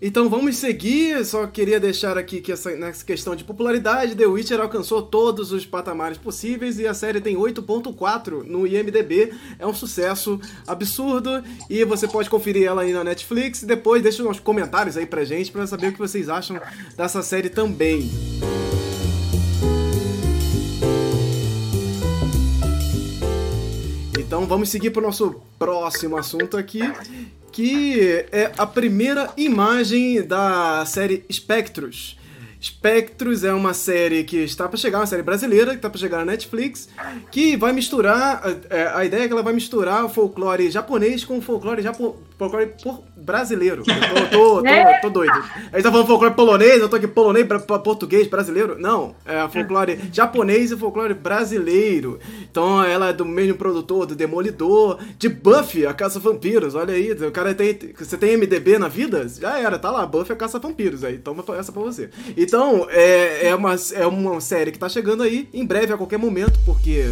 [0.05, 1.25] Então vamos seguir.
[1.25, 5.65] Só queria deixar aqui que essa, nessa questão de popularidade, The Witcher alcançou todos os
[5.65, 9.33] patamares possíveis e a série tem 8.4 no IMDb.
[9.61, 13.63] É um sucesso absurdo e você pode conferir ela aí na Netflix.
[13.63, 16.61] Depois deixa uns comentários aí pra gente pra saber o que vocês acham
[16.97, 18.11] dessa série também.
[24.19, 26.81] Então vamos seguir para nosso próximo assunto aqui,
[27.53, 32.17] que é a primeira imagem da série Spectros.
[32.61, 36.19] Spectros é uma série que está para chegar, uma série brasileira que está para chegar
[36.19, 36.89] na Netflix,
[37.31, 41.39] que vai misturar, é, a ideia é que ela vai misturar o folclore japonês com
[41.39, 43.83] o folclore, japo, folclore por- brasileiro.
[43.87, 45.33] Eu tô, tô, tô, tô doido.
[45.73, 48.77] A gente tá falando folclore polonês, eu tô aqui polonês, pra, pra português, brasileiro.
[48.79, 52.19] Não, é folclore japonês e folclore brasileiro.
[52.51, 56.75] Então ela é do mesmo produtor do Demolidor, de Buffy, a Caça Vampiros.
[56.75, 57.79] Olha aí, o cara tem.
[57.99, 59.27] Você tem MDB na vida?
[59.29, 61.05] Já era, tá lá, Buffy a Caça Vampiros.
[61.05, 62.11] Aí toma essa pra você.
[62.37, 66.19] Então, é, é, uma, é uma série que tá chegando aí, em breve, a qualquer
[66.19, 67.11] momento, porque.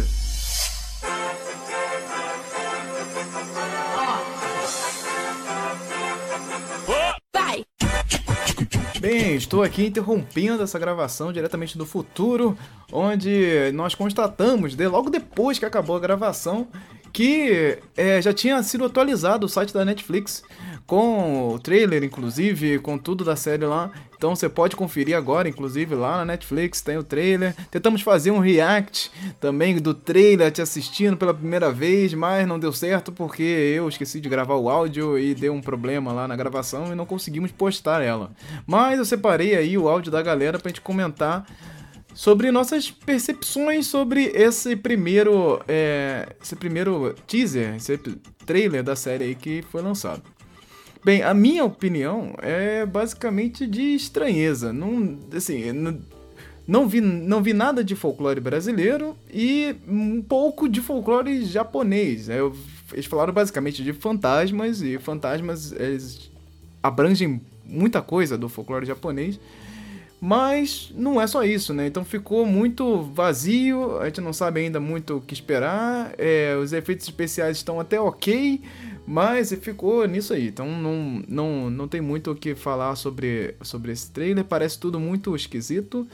[9.01, 12.55] Bem, estou aqui interrompendo essa gravação diretamente do futuro,
[12.91, 16.67] onde nós constatamos, de, logo depois que acabou a gravação,
[17.11, 20.43] que é, já tinha sido atualizado o site da Netflix
[20.85, 23.91] com o trailer, inclusive, com tudo da série lá.
[24.15, 27.55] Então você pode conferir agora, inclusive lá na Netflix tem o trailer.
[27.71, 32.71] Tentamos fazer um react também do trailer te assistindo pela primeira vez, mas não deu
[32.71, 36.91] certo porque eu esqueci de gravar o áudio e deu um problema lá na gravação
[36.91, 38.31] e não conseguimos postar ela.
[38.67, 41.45] Mas eu separei aí o áudio da galera pra gente comentar
[42.13, 47.97] sobre nossas percepções sobre esse primeiro, é, esse primeiro teaser, esse
[48.45, 50.21] trailer da série aí que foi lançado.
[51.03, 54.71] Bem, a minha opinião é basicamente de estranheza.
[54.71, 55.99] Não, assim, não,
[56.67, 62.29] não vi, não vi nada de folclore brasileiro e um pouco de folclore japonês.
[62.29, 62.55] Eu,
[62.93, 65.73] eles falaram basicamente de fantasmas e fantasmas
[66.83, 69.39] abrangem muita coisa do folclore japonês.
[70.23, 71.87] Mas não é só isso, né?
[71.87, 76.13] Então ficou muito vazio, a gente não sabe ainda muito o que esperar.
[76.15, 78.61] É, os efeitos especiais estão até ok,
[79.11, 80.47] mas ficou nisso aí.
[80.47, 84.45] Então não, não, não tem muito o que falar sobre, sobre esse trailer.
[84.45, 86.07] Parece tudo muito esquisito.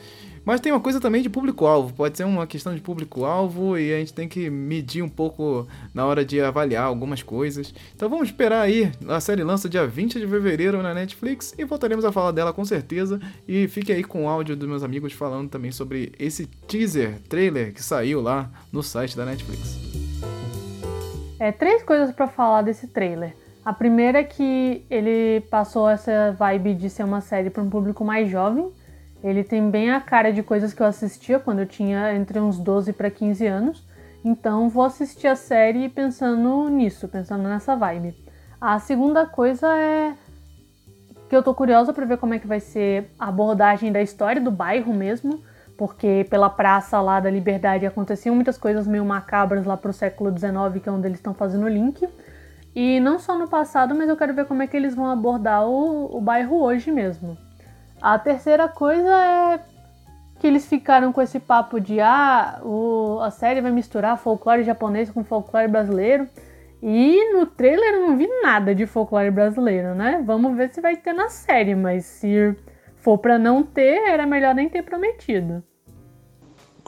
[0.44, 1.94] Mas tem uma coisa também de público-alvo.
[1.94, 6.08] Pode ser uma questão de público-alvo e a gente tem que medir um pouco na
[6.08, 7.72] hora de avaliar algumas coisas.
[7.96, 8.92] Então vamos esperar aí.
[9.08, 12.66] A série lança dia 20 de fevereiro na Netflix e voltaremos a falar dela com
[12.66, 13.22] certeza.
[13.48, 17.76] E fique aí com o áudio dos meus amigos falando também sobre esse teaser, trailer
[17.76, 19.78] que saiu lá no site da Netflix.
[21.40, 23.36] É, três coisas para falar desse trailer.
[23.64, 28.04] A primeira é que ele passou essa vibe de ser uma série para um público
[28.04, 28.72] mais jovem,
[29.24, 32.60] ele tem bem a cara de coisas que eu assistia quando eu tinha entre uns
[32.60, 33.84] 12 para 15 anos.
[34.24, 38.16] Então vou assistir a série pensando nisso, pensando nessa vibe.
[38.60, 40.14] A segunda coisa é
[41.30, 44.42] que eu tô curiosa para ver como é que vai ser a abordagem da história
[44.42, 45.44] do bairro mesmo,
[45.78, 50.82] porque pela praça lá da Liberdade aconteciam muitas coisas meio macabras lá pro século XIX,
[50.82, 52.08] que é onde eles estão fazendo o link.
[52.76, 55.66] E não só no passado, mas eu quero ver como é que eles vão abordar
[55.68, 57.38] o, o bairro hoje mesmo.
[58.02, 59.60] A terceira coisa é
[60.40, 65.10] que eles ficaram com esse papo de ah, o, a série vai misturar folclore japonês
[65.10, 66.28] com folclore brasileiro.
[66.82, 70.22] E no trailer eu não vi nada de folclore brasileiro, né?
[70.24, 72.56] Vamos ver se vai ter na série, mas se
[73.02, 75.64] for para não ter, era melhor nem ter prometido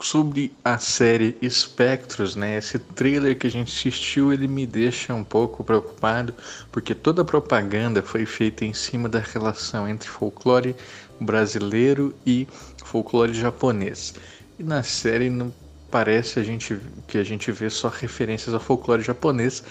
[0.02, 2.56] sobre a série Espectros, né?
[2.56, 6.34] Esse trailer que a gente assistiu, ele me deixa um pouco preocupado,
[6.70, 10.74] porque toda a propaganda foi feita em cima da relação entre folclore
[11.20, 12.46] brasileiro e
[12.84, 14.14] folclore japonês.
[14.58, 15.52] E na série não
[15.90, 19.62] parece a gente que a gente vê só referências ao folclore japonês,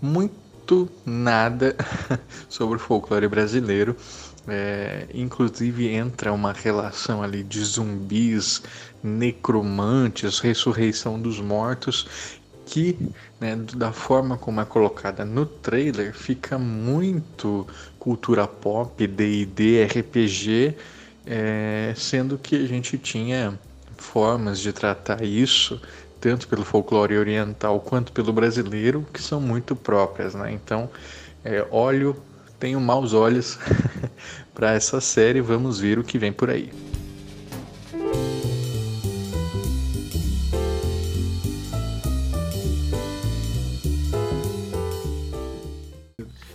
[0.00, 1.76] muito nada
[2.48, 3.96] sobre o folclore brasileiro.
[4.46, 8.62] É, inclusive entra uma relação ali de zumbis,
[9.02, 12.06] necromantes, ressurreição dos mortos,
[12.66, 12.98] que
[13.40, 17.66] né, da forma como é colocada no trailer fica muito
[17.98, 20.76] cultura pop, D&D, RPG,
[21.26, 23.58] é, sendo que a gente tinha
[23.96, 25.80] formas de tratar isso
[26.20, 30.52] tanto pelo folclore oriental quanto pelo brasileiro que são muito próprias, né?
[30.52, 30.90] Então,
[31.44, 32.16] é, olho
[32.58, 33.58] tenho maus olhos
[34.54, 35.40] para essa série.
[35.40, 36.70] Vamos ver o que vem por aí.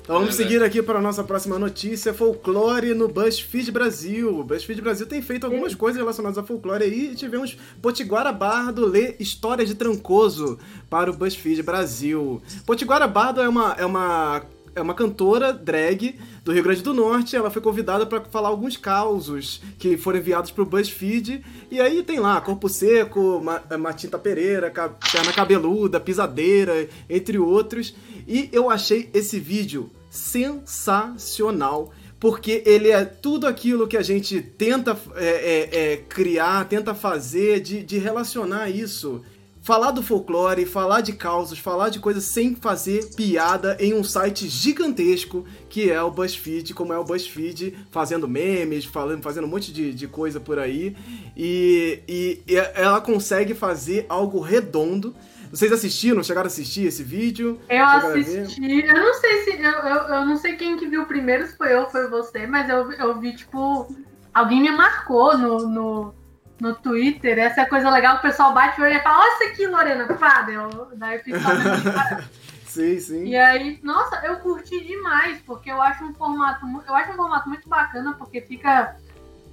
[0.10, 4.40] Então vamos seguir aqui para a nossa próxima notícia: folclore no BuzzFeed Brasil.
[4.40, 7.14] O BuzzFeed Brasil tem feito algumas coisas relacionadas a folclore aí.
[7.14, 10.58] Tivemos Potiguara Bardo ler Histórias de Trancoso
[10.90, 12.42] para o BuzzFeed Brasil.
[12.66, 14.42] Potiguara Bardo é uma, é uma
[14.80, 17.36] é uma cantora drag do Rio Grande do Norte.
[17.36, 21.44] Ela foi convidada para falar alguns causos que foram enviados para o BuzzFeed.
[21.70, 23.44] E aí tem lá Corpo Seco,
[23.80, 27.94] Matinta Pereira, Perna Cabeluda, Pisadeira, entre outros.
[28.28, 34.98] E eu achei esse vídeo sensacional porque ele é tudo aquilo que a gente tenta
[35.16, 39.22] é, é, é, criar, tenta fazer, de, de relacionar isso
[39.70, 44.50] falar do folclore, falar de causos, falar de coisas sem fazer piada em um site
[44.50, 49.72] gigantesco que é o BuzzFeed, como é o BuzzFeed, fazendo memes, falando, fazendo um monte
[49.72, 50.98] de, de coisa por aí.
[51.38, 55.16] E, e, e ela consegue fazer algo redondo.
[55.52, 56.24] Vocês assistiram?
[56.24, 57.60] Chegaram a assistir esse vídeo?
[57.70, 58.88] Eu assisti.
[58.88, 59.52] Eu não sei se.
[59.52, 62.48] Eu, eu, eu, não sei quem que viu primeiro, se foi eu ou foi você,
[62.48, 63.88] mas eu, eu vi, tipo.
[64.34, 66.14] Alguém me marcou no, no,
[66.60, 69.44] no Twitter, essa é a coisa legal, o pessoal bate o olho e fala, isso
[69.52, 71.40] aqui, Lorena, pá, eu, daí fica
[72.70, 73.26] Sim, sim.
[73.26, 77.50] E aí, nossa, eu curti demais, porque eu acho um formato, eu acho um formato
[77.50, 78.96] muito bacana, porque fica.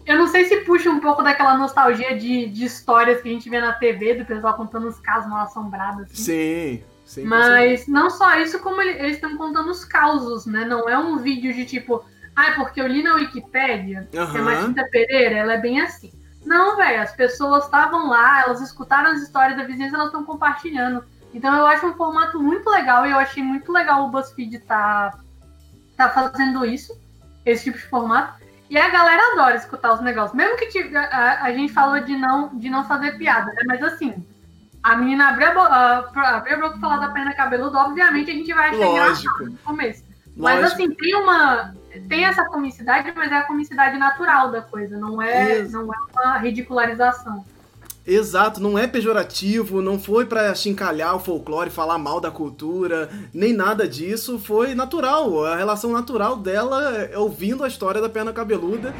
[0.04, 3.48] Eu não sei se puxa um pouco daquela nostalgia de, de histórias que a gente
[3.48, 6.02] vê na TV, do pessoal contando os casos mal assombrados.
[6.02, 6.14] Assim.
[6.14, 6.84] Sim.
[7.06, 10.64] Sim, Mas não só isso, como ele, eles estão contando os causos, né?
[10.64, 14.32] Não é um vídeo de tipo, ah, porque eu li na Wikipédia, uhum.
[14.32, 16.12] que a Matilda Pereira, ela é bem assim.
[16.46, 21.04] Não, velho, as pessoas estavam lá, elas escutaram as histórias da vizinhança, elas estão compartilhando.
[21.34, 25.18] Então eu acho um formato muito legal e eu achei muito legal o BuzzFeed tá,
[25.96, 26.98] tá fazendo isso,
[27.44, 28.42] esse tipo de formato.
[28.70, 30.34] E a galera adora escutar os negócios.
[30.34, 33.62] Mesmo que a, a, gente falou de não, de não fazer piada, né?
[33.66, 34.26] Mas assim,
[34.82, 38.52] a menina abriu a, boca, abriu a boca falar da perna cabeluda, obviamente a gente
[38.52, 39.44] vai achar Lógico.
[39.44, 40.04] no começo.
[40.36, 40.82] Mas Lógico.
[40.82, 41.74] assim, tem uma.
[42.08, 46.38] Tem essa comicidade, mas é a comicidade natural da coisa, não é, não é uma
[46.38, 47.44] ridicularização.
[48.06, 53.52] Exato, não é pejorativo, não foi para chincalhar o folclore, falar mal da cultura, nem
[53.52, 58.94] nada disso, foi natural, a relação natural dela é ouvindo a história da perna cabeluda.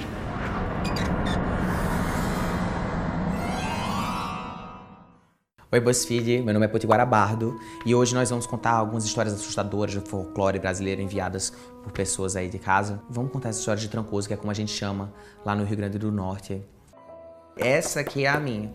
[5.76, 9.94] Oi BuzzFeed, meu nome é Potiguara Bardo e hoje nós vamos contar algumas histórias assustadoras
[9.94, 13.02] do folclore brasileiro enviadas por pessoas aí de casa.
[13.10, 15.12] Vamos contar essa história de Trancoso, que é como a gente chama
[15.44, 16.62] lá no Rio Grande do Norte.
[17.58, 18.72] Essa aqui é a minha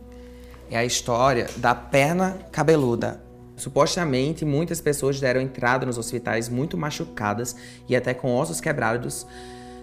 [0.70, 3.20] é a história da perna cabeluda.
[3.56, 7.56] Supostamente, muitas pessoas deram entrada nos hospitais muito machucadas
[7.90, 9.26] e até com ossos quebrados,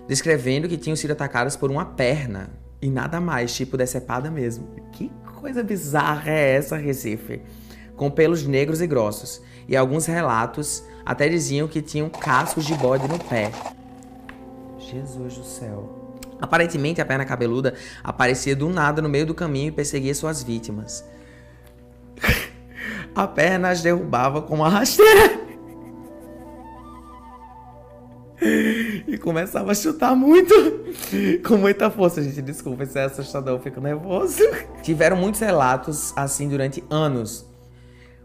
[0.07, 4.69] descrevendo que tinham sido atacadas por uma perna e nada mais, tipo decepada mesmo.
[4.93, 5.11] Que
[5.41, 7.43] coisa bizarra é essa, Recife?
[7.97, 9.43] Com pelos negros e grossos.
[9.67, 13.51] E alguns relatos até diziam que tinham cascos de bode no pé.
[14.79, 16.09] Jesus do céu.
[16.41, 21.05] Aparentemente, a perna cabeluda aparecia do nada no meio do caminho e perseguia suas vítimas.
[23.15, 25.41] A perna as derrubava com uma rasteira.
[29.09, 30.55] E começava a chutar muito.
[31.49, 32.43] Com muita força, gente.
[32.43, 34.43] Desculpa, isso é assustador, eu fico nervoso.
[34.85, 37.49] Tiveram muitos relatos assim durante anos.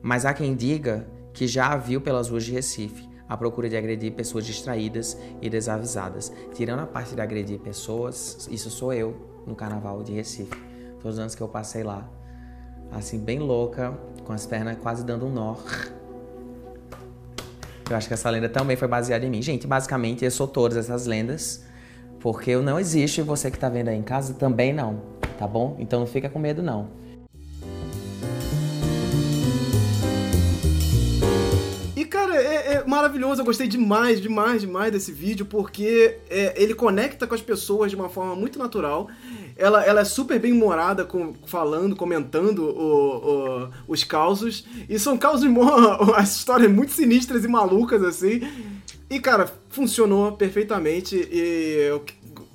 [0.02, 3.78] Mas há quem diga que já a viu pelas ruas de Recife à procura de
[3.78, 6.34] agredir pessoas distraídas e desavisadas.
[6.54, 9.16] Tirando a parte de agredir pessoas, isso sou eu
[9.48, 10.52] no carnaval de Recife.
[11.00, 12.10] Todos os anos que eu passei lá.
[12.92, 15.56] Assim, bem louca, com as pernas quase dando um nó.
[17.90, 19.42] Eu acho que essa lenda também foi baseada em mim.
[19.42, 21.64] Gente, basicamente eu sou todas essas lendas,
[22.20, 25.02] porque eu não existo e você que tá vendo aí em casa também não,
[25.38, 25.76] tá bom?
[25.80, 27.04] Então não fica com medo não.
[32.94, 37.92] maravilhoso, eu gostei demais, demais, demais desse vídeo, porque é, ele conecta com as pessoas
[37.92, 39.10] de uma forma muito natural.
[39.56, 44.66] Ela, ela é super bem humorada, com, falando, comentando o, o, os causos.
[44.90, 45.48] E são causos,
[46.16, 48.42] as histórias muito sinistras e malucas, assim.
[49.10, 51.16] E, cara, funcionou perfeitamente.
[51.16, 52.04] E eu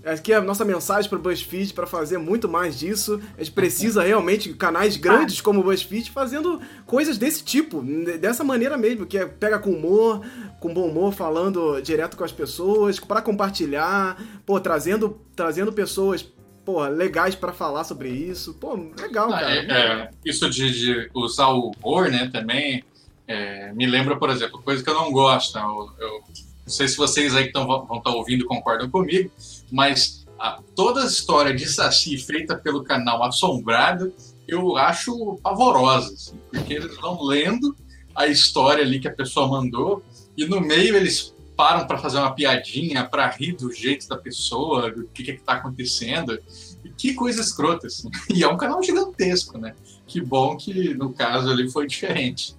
[0.05, 3.21] Aqui é a nossa mensagem para o BuzzFeed para fazer muito mais disso.
[3.37, 7.83] A gente precisa realmente de canais grandes como o BuzzFeed fazendo coisas desse tipo,
[8.19, 10.25] dessa maneira mesmo, que é pega com humor,
[10.61, 16.27] com bom humor, falando direto com as pessoas, para compartilhar, pô, trazendo, trazendo pessoas
[16.69, 18.53] pô, legais para falar sobre isso.
[18.53, 19.55] Pô, legal, ah, cara.
[19.55, 22.85] É, é, isso de, de, usar o humor, né, também
[23.27, 25.57] é, me lembra, por exemplo, coisa que eu não gosto.
[25.57, 29.31] Eu, eu não sei se vocês aí que tão, vão estar tá ouvindo concordam comigo,
[29.73, 34.13] mas a, toda a história de Saci feita pelo canal Assombrado
[34.47, 37.75] eu acho pavorosa, assim, porque eles vão lendo
[38.15, 40.03] a história ali que a pessoa mandou
[40.37, 44.93] e no meio eles param para fazer uma piadinha, para rir do jeito da pessoa,
[44.93, 46.39] do que está acontecendo.
[46.85, 48.09] E que coisa escrota, assim.
[48.33, 49.75] E é um canal gigantesco, né?
[50.07, 52.57] Que bom que no caso ali foi diferente.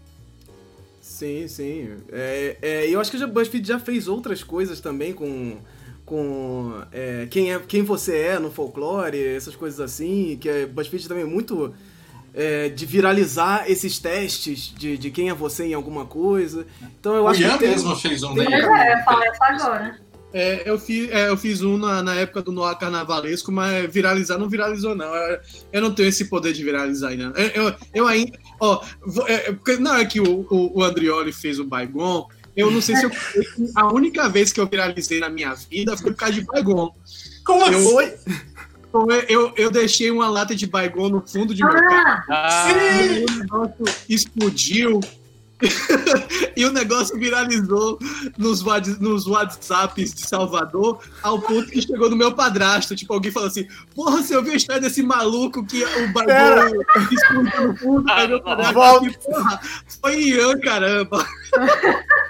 [1.02, 1.92] Sim, sim.
[2.12, 5.58] É, é, eu acho que o BuzzFeed já fez outras coisas também com,
[6.06, 11.08] com é, quem, é, quem você é no folclore, essas coisas assim, que é BuzzFeed
[11.08, 11.74] também é muito
[12.40, 16.66] é, de viralizar esses testes de, de quem é você em alguma coisa.
[16.98, 18.34] Então eu o acho Ian que tem, mesmo fez um.
[18.34, 20.00] Tem, é, falar isso agora.
[20.32, 24.38] É, eu, fiz, é, eu fiz um na, na época do Noir Carnavalesco, mas viralizar
[24.38, 25.14] não viralizou, não.
[25.14, 25.40] Eu,
[25.74, 27.34] eu não tenho esse poder de viralizar ainda.
[27.36, 28.38] Eu, eu, eu ainda.
[28.60, 28.82] Ó,
[29.28, 32.26] é, na hora que o, o, o Andrioli fez o Baigon,
[32.56, 33.12] eu não sei se eu.
[33.76, 36.96] A única vez que eu viralizei na minha vida foi por causa de Baigon.
[37.44, 38.14] Como eu, foi?
[39.28, 42.24] Eu, eu deixei uma lata de Baigon no fundo de meu carro.
[42.30, 45.00] Ah, e o negócio explodiu.
[46.56, 48.00] e o negócio viralizou
[48.38, 48.64] nos,
[49.00, 52.96] nos WhatsApps de Salvador, ao ponto que chegou no meu padrasto.
[52.96, 57.68] Tipo, alguém falou assim: Porra, você ouviu a história desse maluco que o bagulho explodiu
[57.68, 58.10] no fundo?
[58.10, 59.62] Ah, aí meu padrasto assim, porra,
[60.02, 61.28] foi Ian, caramba.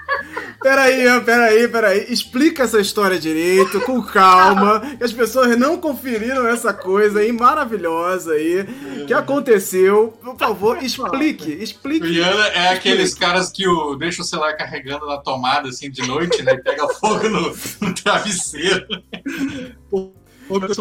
[0.62, 2.06] Peraí, peraí, peraí.
[2.08, 4.80] Explica essa história direito, com calma.
[4.98, 8.66] Que as pessoas não conferiram essa coisa aí maravilhosa aí
[9.06, 10.18] que aconteceu.
[10.22, 12.06] Por favor, explique, explique.
[12.06, 16.42] Ian é aqueles caras que o, deixa o celular carregando na tomada assim de noite,
[16.42, 16.52] né?
[16.52, 18.86] E pega fogo no, no travesseiro.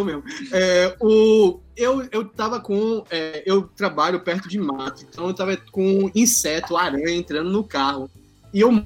[0.04, 0.24] Mesmo.
[0.52, 3.04] É, o, eu, eu tava com.
[3.12, 8.10] É, eu trabalho perto de mato, então eu tava com inseto, aranha entrando no carro.
[8.52, 8.84] E eu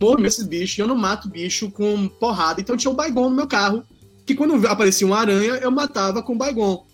[0.00, 2.60] morro esses bichos, eu não mato bicho com porrada.
[2.60, 3.84] Então tinha um baigon no meu carro,
[4.24, 6.86] que quando aparecia uma aranha, eu matava com baigon.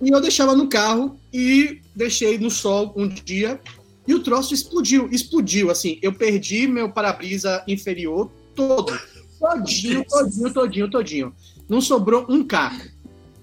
[0.00, 3.60] E eu deixava no carro e deixei no sol um dia
[4.06, 5.08] e o troço explodiu.
[5.10, 5.98] Explodiu, assim.
[6.00, 8.98] Eu perdi meu para-brisa inferior todo.
[9.38, 11.34] Todinho, todinho, todinho, todinho
[11.70, 12.84] não sobrou um caco.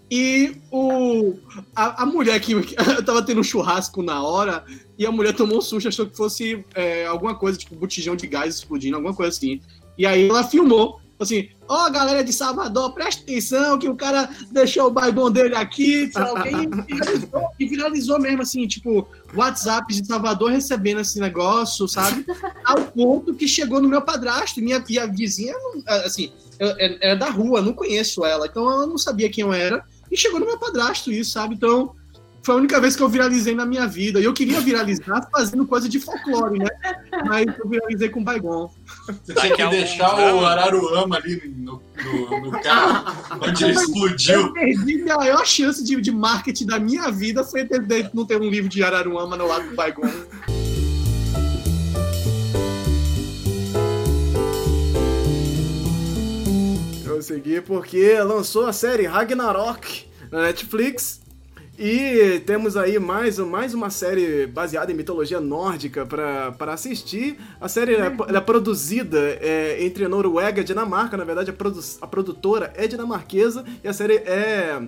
[0.10, 1.36] E o,
[1.76, 2.64] a, a mulher que eu
[3.04, 4.64] tava tendo um churrasco na hora,
[4.98, 8.26] e a mulher tomou um susto, achou que fosse é, alguma coisa, tipo botijão de
[8.26, 9.60] gás explodindo, alguma coisa assim.
[9.98, 14.30] E aí ela filmou, assim, ó, oh, galera de Salvador, presta atenção que o cara
[14.52, 19.06] deixou o baibon dele aqui, alguém viralizou, e viralizou mesmo, assim, tipo,
[19.36, 22.26] WhatsApp de Salvador recebendo esse negócio, sabe?
[22.64, 25.56] Ao ponto que chegou no meu padrasto, minha, minha vizinha,
[26.06, 29.84] assim, era é, da rua, não conheço ela, então ela não sabia quem eu era,
[30.12, 31.56] e chegou no meu padrasto isso, sabe?
[31.56, 31.96] Então,
[32.48, 34.22] foi a única vez que eu viralizei na minha vida.
[34.22, 36.70] E eu queria viralizar fazendo coisa de folclore, né?
[37.26, 38.72] Mas eu viralizei com Baigon.
[39.06, 43.14] Você tinha que deixar o Araruama ali no, no, no carro,
[43.46, 44.40] onde ele explodiu.
[44.40, 48.42] Eu perdi a maior chance de, de marketing da minha vida foi ter, não ter
[48.42, 50.10] um livro de Araruama no lado do Baigon.
[57.18, 61.20] Eu segui porque lançou a série Ragnarok na Netflix
[61.76, 67.40] e temos aí mais, mais uma série baseada em mitologia nórdica para assistir.
[67.60, 71.18] A série é, é produzida é, entre Noruega e Dinamarca.
[71.18, 74.80] Na verdade, a, produ a produtora é dinamarquesa e a série é,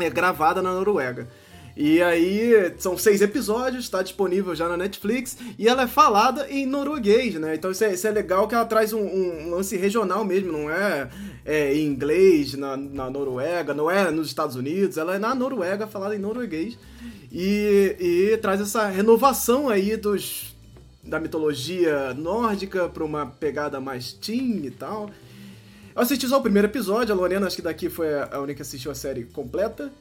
[0.00, 1.28] é gravada na Noruega.
[1.76, 6.66] E aí, são seis episódios, está disponível já na Netflix, e ela é falada em
[6.66, 7.56] norueguês, né?
[7.56, 10.70] Então isso é, isso é legal que ela traz um, um lance regional mesmo, não
[10.70, 11.10] é,
[11.44, 15.86] é em inglês na, na, Noruega, não é nos Estados Unidos, ela é na Noruega,
[15.86, 16.78] falada em norueguês.
[17.32, 20.54] E, e traz essa renovação aí dos,
[21.02, 25.10] da mitologia nórdica para uma pegada mais teen e tal.
[25.92, 28.62] Eu assisti só o primeiro episódio, a Lorena acho que daqui foi a única que
[28.62, 29.92] assistiu a série completa.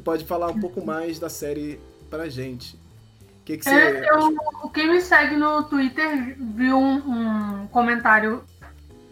[0.00, 2.74] Pode falar um pouco mais da série pra gente.
[2.74, 3.70] O que, que você.
[3.70, 8.44] É, eu, quem me segue no Twitter viu um, um comentário,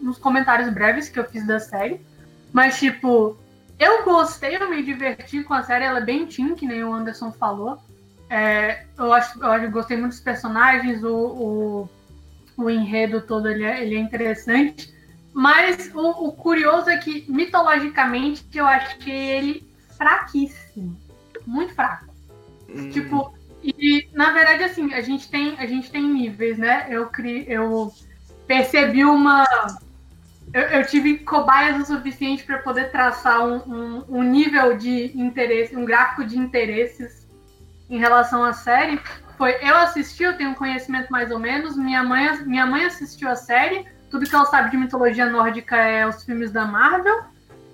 [0.02, 2.00] uns comentários breves que eu fiz da série.
[2.52, 3.36] Mas, tipo,
[3.78, 6.92] eu gostei, eu me diverti com a série, ela é bem teen, que nem o
[6.92, 7.78] Anderson falou.
[8.28, 11.90] É, eu, acho, eu gostei muito dos personagens, o, o,
[12.56, 14.94] o enredo todo ele é, ele é interessante.
[15.32, 18.66] Mas o, o, curioso é que, mitologicamente, eu
[18.98, 19.69] que ele
[20.00, 20.96] fraquíssimo.
[21.46, 22.06] Muito fraco.
[22.70, 22.88] Hum.
[22.90, 26.86] Tipo, e na verdade, assim, a gente tem, a gente tem níveis, né?
[26.88, 27.92] Eu, cri, eu
[28.46, 29.44] percebi uma.
[30.54, 35.76] Eu, eu tive cobaias o suficiente para poder traçar um, um, um, nível de interesse,
[35.76, 37.26] um gráfico de interesses
[37.90, 38.98] em relação à série.
[39.36, 41.76] Foi eu assisti, eu tenho um conhecimento mais ou menos.
[41.76, 43.86] Minha mãe, minha mãe assistiu a série.
[44.10, 47.24] Tudo que ela sabe de mitologia nórdica é os filmes da Marvel.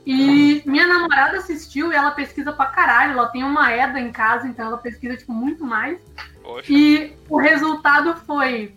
[0.07, 3.13] E minha namorada assistiu e ela pesquisa pra caralho.
[3.13, 5.99] Ela tem uma EDA em casa, então ela pesquisa, tipo, muito mais.
[6.43, 6.73] Poxa.
[6.73, 8.73] E o resultado foi: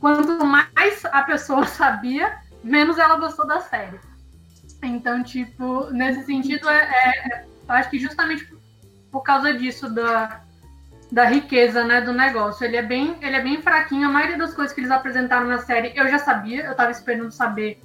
[0.00, 4.00] quanto mais a pessoa sabia, menos ela gostou da série.
[4.82, 8.52] Então, tipo, nesse sentido, é, é, eu acho que justamente
[9.12, 10.40] por causa disso, da,
[11.12, 12.64] da riqueza né, do negócio.
[12.64, 14.08] Ele é, bem, ele é bem fraquinho.
[14.08, 17.30] A maioria das coisas que eles apresentaram na série eu já sabia, eu tava esperando
[17.30, 17.80] saber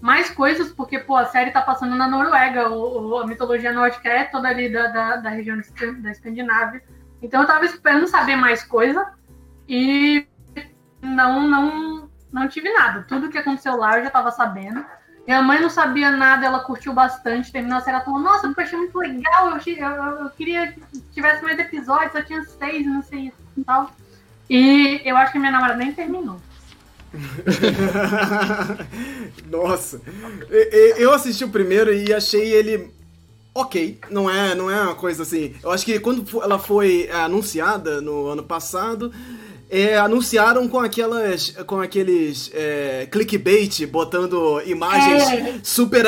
[0.00, 4.08] mais coisas, porque pô, a série tá passando na Noruega, o, o a mitologia nórdica
[4.08, 5.60] é toda ali da, da, da, região
[6.00, 6.82] da Escandinávia.
[7.20, 9.12] Então eu tava esperando saber mais coisa
[9.68, 10.26] e
[11.02, 13.04] não, não, não tive nada.
[13.08, 14.84] Tudo que aconteceu lá eu já tava sabendo.
[15.26, 18.54] Minha mãe não sabia nada, ela curtiu bastante, terminou a série, ela falou, nossa, eu
[18.56, 20.80] achei muito legal, eu, eu, eu queria que
[21.12, 23.90] tivesse mais episódios, só tinha seis, não sei e tal.
[24.48, 26.40] E eu acho que minha namorada nem terminou.
[29.50, 30.00] Nossa.
[30.96, 32.90] Eu assisti o primeiro e achei ele
[33.54, 33.98] ok.
[34.10, 35.54] Não é, não é uma coisa assim.
[35.62, 39.12] Eu acho que quando ela foi anunciada no ano passado,
[39.70, 41.50] é, anunciaram com aquelas.
[41.66, 45.54] com aqueles é, clickbait, botando imagens É.
[45.62, 46.06] super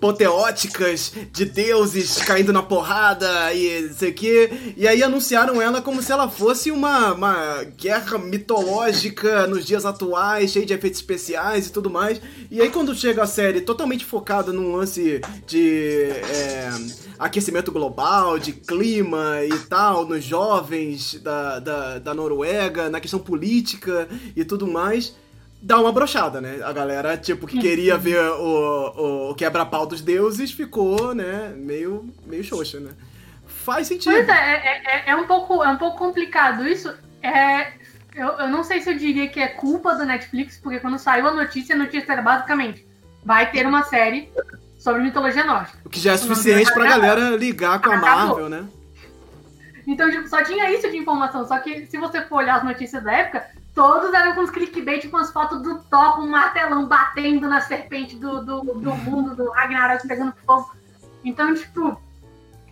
[0.00, 4.50] apoteóticas de deuses caindo na porrada e não sei o.
[4.76, 10.50] E aí anunciaram ela como se ela fosse uma, uma guerra mitológica nos dias atuais,
[10.50, 12.20] cheia de efeitos especiais e tudo mais.
[12.50, 16.06] E aí quando chega a série totalmente focada num lance de.
[16.08, 16.70] é,
[17.18, 24.08] aquecimento global, de clima e tal, nos jovens da, da, da Noruega, na questão política
[24.34, 25.14] e tudo mais,
[25.60, 26.60] dá uma brochada, né?
[26.64, 32.42] A galera, tipo, que queria ver o, o quebra-pau dos deuses ficou, né, meio, meio
[32.42, 32.90] xoxa, né?
[33.46, 34.12] Faz sentido.
[34.12, 36.92] Pois é, é, é, é um pouco, é um pouco complicado isso.
[37.22, 37.72] É,
[38.14, 41.28] eu, eu não sei se eu diria que é culpa do Netflix, porque quando saiu
[41.28, 42.88] a notícia, a notícia era basicamente
[43.24, 44.32] vai ter uma série
[44.78, 45.78] sobre mitologia nórdica.
[45.84, 47.96] O que já é suficiente pra galera ligar com a.
[47.96, 48.66] Marvel, né?
[49.86, 51.46] Então, tipo, só tinha isso de informação.
[51.46, 55.08] Só que se você for olhar as notícias da época, todos eram com os clickbait
[55.08, 59.50] com as fotos do com um martelão batendo na serpente do, do, do mundo, do
[59.50, 60.72] Ragnarok pegando fogo.
[61.24, 62.00] Então, tipo,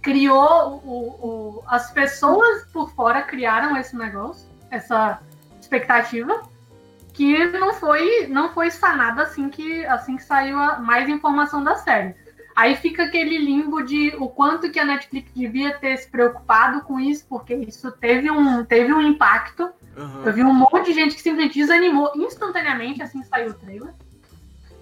[0.02, 5.20] criou o, o- as pessoas por fora criaram esse negócio, essa
[5.60, 6.42] expectativa,
[7.12, 11.74] que não foi, não foi sanada assim que, assim que saiu a, mais informação da
[11.76, 12.14] série.
[12.54, 16.98] Aí fica aquele limbo de o quanto que a Netflix devia ter se preocupado com
[16.98, 19.70] isso, porque isso teve um, teve um impacto.
[19.98, 20.22] Aham.
[20.24, 23.92] Eu vi um monte de gente que simplesmente desanimou instantaneamente assim que saiu o trailer.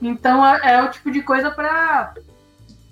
[0.01, 2.15] Então é, é o tipo de coisa para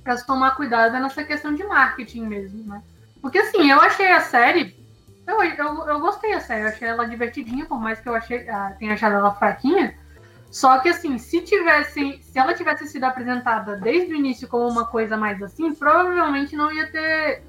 [0.02, 2.82] para se tomar cuidado nessa questão de marketing mesmo, né?
[3.22, 4.76] Porque assim, eu achei a série.
[5.26, 8.46] Eu, eu, eu gostei da série, eu achei ela divertidinha, por mais que eu achei,
[8.50, 9.96] ah, tenha achado ela fraquinha.
[10.50, 12.20] Só que assim, se tivesse.
[12.22, 16.70] Se ela tivesse sido apresentada desde o início como uma coisa mais assim, provavelmente não
[16.70, 17.42] ia ter.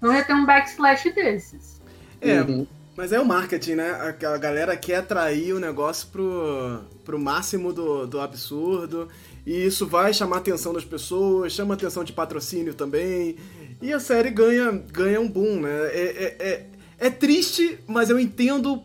[0.00, 1.80] Não ia ter um backslash desses.
[2.20, 2.66] É, Uhum.
[2.98, 3.92] Mas é o marketing, né?
[3.92, 9.06] A, galera quer atrair o negócio pro, pro máximo do, do absurdo.
[9.46, 13.36] E isso vai chamar a atenção das pessoas, chama a atenção de patrocínio também.
[13.80, 15.70] E a série ganha, ganha um boom, né?
[15.92, 16.66] É, é, é,
[16.98, 18.82] é triste, mas eu entendo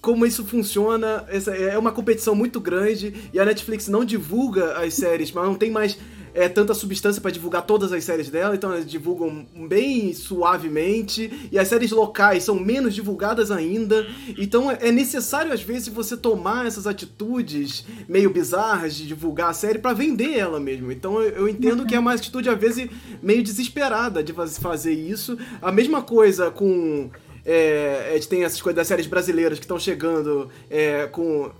[0.00, 1.24] como isso funciona.
[1.26, 5.56] Essa é uma competição muito grande e a Netflix não divulga as séries, mas não
[5.56, 5.98] tem mais
[6.44, 11.58] é, tanta substância pra divulgar todas as séries dela, então eles divulgam bem suavemente e
[11.58, 14.06] as séries locais são menos divulgadas ainda.
[14.36, 19.52] Então é é necessário às vezes você tomar essas atitudes meio bizarras de divulgar a
[19.52, 20.90] série pra vender ela mesmo.
[20.92, 22.88] Então eu, eu entendo que é uma atitude às vezes
[23.22, 25.36] meio desesperada de faz- fazer isso.
[25.60, 27.10] A mesma coisa com
[27.44, 31.50] é, a gente tem essas coisas das séries brasileiras que estão chegando é, com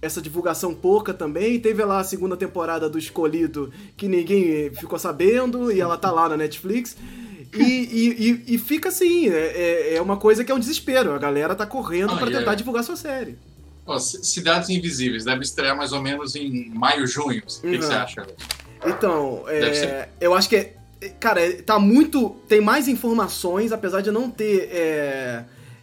[0.00, 1.58] essa divulgação pouca também.
[1.58, 6.28] Teve lá a segunda temporada do Escolhido que ninguém ficou sabendo e ela tá lá
[6.28, 6.96] na Netflix.
[7.54, 9.32] E, e, e- e fica assim, é,
[9.92, 11.12] é- é uma coisa que é um desespero.
[11.12, 13.38] A galera tá correndo Ah, pra e é- tentar divulgar sua série.
[13.98, 17.42] C- Cidades Invisíveis deve estrear mais ou menos em maio, junho.
[17.42, 17.80] O que, que Uhum.
[17.82, 18.26] você acha?
[18.86, 20.74] Então, é, eu acho que é.
[21.18, 22.30] Cara, é- tá muito.
[22.48, 24.68] Tem mais informações, apesar de não ter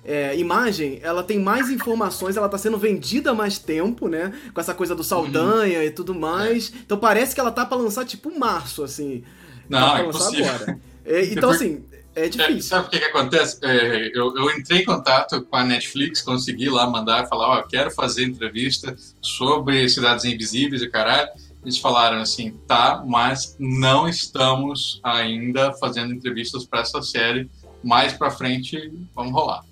[0.06, 4.32] é, é, imagem, ela tem mais informações, ela tá sendo vendida há mais tempo, né?
[4.54, 6.72] Com essa coisa do Saldanha e tudo mais.
[6.86, 9.24] Então parece que ela tá pra lançar tipo março, assim.
[9.70, 10.46] Não, Tá é impossível.
[10.54, 10.80] agora.
[11.04, 11.84] É, então, assim,
[12.16, 12.62] é É, difícil.
[12.62, 13.58] sabe o que, que acontece?
[13.64, 17.92] É, eu, eu entrei em contato com a Netflix, consegui lá mandar, falar, ó, quero
[17.92, 21.30] fazer entrevista sobre Cidades Invisíveis e caralho.
[21.64, 27.50] Eles falaram assim, tá, mas não estamos ainda fazendo entrevistas para essa série.
[27.84, 29.64] Mais pra frente, vamos rolar.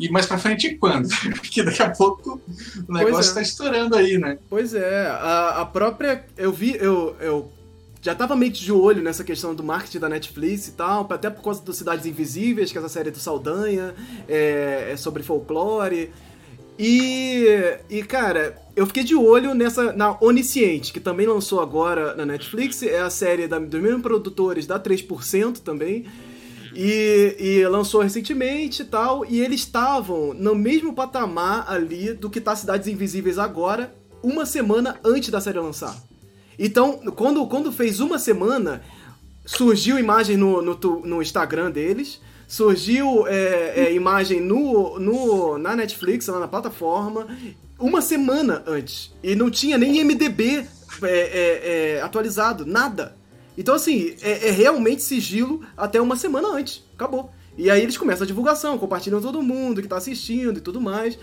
[0.00, 1.08] E mais pra frente quando?
[1.36, 2.40] Porque daqui a pouco
[2.88, 3.34] o negócio é.
[3.34, 4.38] tá estourando aí, né?
[4.48, 6.24] Pois é, a, a própria.
[6.38, 7.52] Eu vi, eu, eu
[8.00, 11.44] já tava meio de olho nessa questão do marketing da Netflix e tal, até por
[11.44, 13.94] causa do Cidades Invisíveis, que é essa série do Saldanha,
[14.26, 16.10] é, é sobre folclore.
[16.78, 17.44] E,
[17.90, 22.82] e, cara, eu fiquei de olho nessa na Onisciente, que também lançou agora na Netflix,
[22.82, 26.06] é a série da, dos mesmos produtores da 3% também.
[26.74, 32.40] E, e lançou recentemente e tal, e eles estavam no mesmo patamar ali do que
[32.40, 35.96] tá Cidades Invisíveis agora, uma semana antes da série lançar.
[36.58, 38.82] Então, quando, quando fez uma semana,
[39.46, 46.26] surgiu imagem no, no, no Instagram deles, surgiu é, é, imagem no, no, na Netflix,
[46.26, 47.26] lá na plataforma,
[47.78, 49.12] uma semana antes.
[49.22, 50.66] E não tinha nem IMDB
[51.02, 53.16] é, é, é, atualizado, nada.
[53.60, 56.82] Então, assim, é, é realmente sigilo até uma semana antes.
[56.94, 57.30] Acabou.
[57.58, 61.18] E aí eles começam a divulgação, compartilham todo mundo que tá assistindo e tudo mais.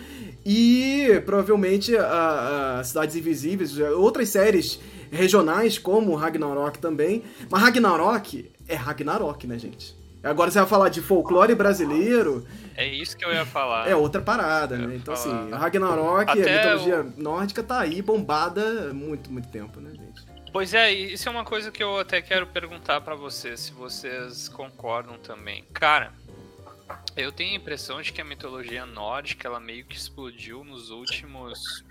[0.45, 4.79] E provavelmente a, a Cidades Invisíveis, outras séries
[5.11, 7.23] regionais, como Ragnarok também.
[7.49, 9.97] Mas Ragnarok é Ragnarok, né, gente?
[10.23, 13.89] Agora você vai falar de folclore brasileiro, É isso que eu ia falar.
[13.89, 14.95] é outra parada, né?
[14.95, 15.55] Então, assim, falar.
[15.55, 20.06] a Ragnarok, a Até mitologia nórdica tá aí bombada há muito, muito tempo, né, gente?
[20.51, 24.47] Pois é, isso é uma coisa que eu até quero perguntar pra vocês, se vocês
[24.49, 25.63] concordam também.
[25.73, 26.13] Cara,
[27.15, 31.83] eu tenho a impressão de que a mitologia nórdica, ela meio que explodiu nos últimos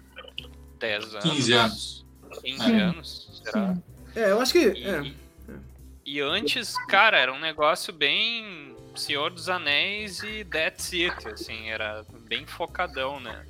[0.79, 1.25] 10 anos.
[1.31, 2.07] 15 anos.
[2.43, 2.81] 15 Sim.
[2.81, 3.75] anos, será?
[3.75, 3.83] Sim.
[4.17, 4.69] É, eu acho que.
[4.73, 5.13] E, É.
[6.05, 12.05] e antes, cara, era um negócio bem Senhor dos Anéis e That's It, assim, era
[12.27, 13.45] bem focadão, né?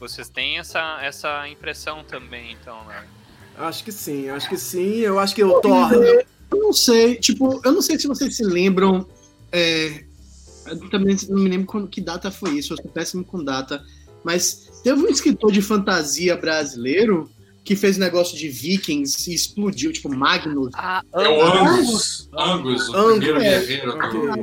[0.00, 3.06] Vocês têm essa, essa impressão também, então, né?
[3.58, 4.98] Acho que sim, acho que sim.
[4.98, 5.92] Eu acho que o Thor.
[6.50, 9.06] Eu não sei, tipo, eu não sei se vocês se lembram.
[9.52, 10.04] é,
[10.66, 13.82] eu também não me lembro quando, que data foi isso, eu sou péssimo com data.
[14.24, 17.30] Mas teve um escritor de fantasia brasileiro
[17.64, 20.70] que fez um negócio de vikings e explodiu, tipo, Magnus.
[20.74, 22.28] Ah, É o Angus.
[22.34, 23.60] Angus, o Angus, primeiro é.
[23.60, 23.92] guerreiro.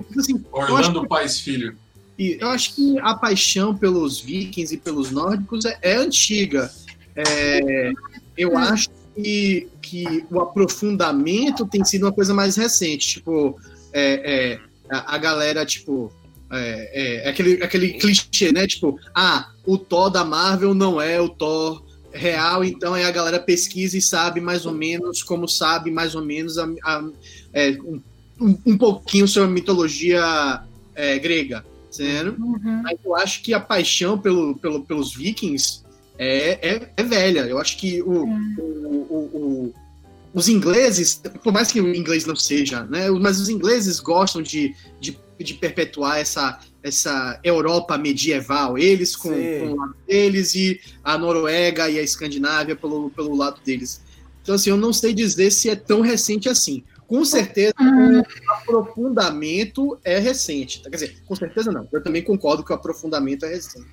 [0.03, 1.75] Tipo assim, eu Orlando Pais Filho.
[2.15, 6.71] que, eu acho que a paixão pelos vikings e pelos nórdicos é, é antiga.
[7.15, 7.91] É,
[8.37, 13.15] eu acho que, que o aprofundamento tem sido uma coisa mais recente.
[13.15, 13.59] Tipo,
[13.93, 14.59] é, é,
[14.89, 16.11] a, a galera, tipo.
[16.51, 18.67] É, é, aquele, aquele clichê, né?
[18.67, 23.39] Tipo, ah, o Thor da Marvel não é o Thor real, então aí a galera
[23.39, 27.09] pesquisa e sabe mais ou menos como sabe mais ou menos a, a-
[27.51, 27.71] é,
[28.39, 30.61] um, um- pouquinho sobre a mitologia
[30.93, 32.39] é, grega, certo?
[32.41, 32.81] Uhum.
[32.83, 35.83] Mas eu acho que a paixão pelo, pelo- pelos vikings
[36.17, 37.41] é, é, é velha.
[37.41, 38.55] Eu acho que o, Hum.
[38.57, 39.73] o- o- o-
[40.33, 43.09] os ingleses, por mais que o inglês não seja, né?
[43.11, 48.77] Mas os ingleses gostam de, de, de perpetuar essa, essa Europa medieval.
[48.77, 53.61] Eles com, com o lado deles e a Noruega e a Escandinávia pelo, pelo lado
[53.63, 54.01] deles.
[54.43, 56.83] Então, assim, eu não sei dizer se é tão recente assim.
[57.07, 58.19] Com certeza, Hum.
[58.19, 60.81] o aprofundamento é recente.
[60.81, 61.87] Quer dizer, com certeza não.
[61.93, 63.87] Eu também concordo que o aprofundamento é recente.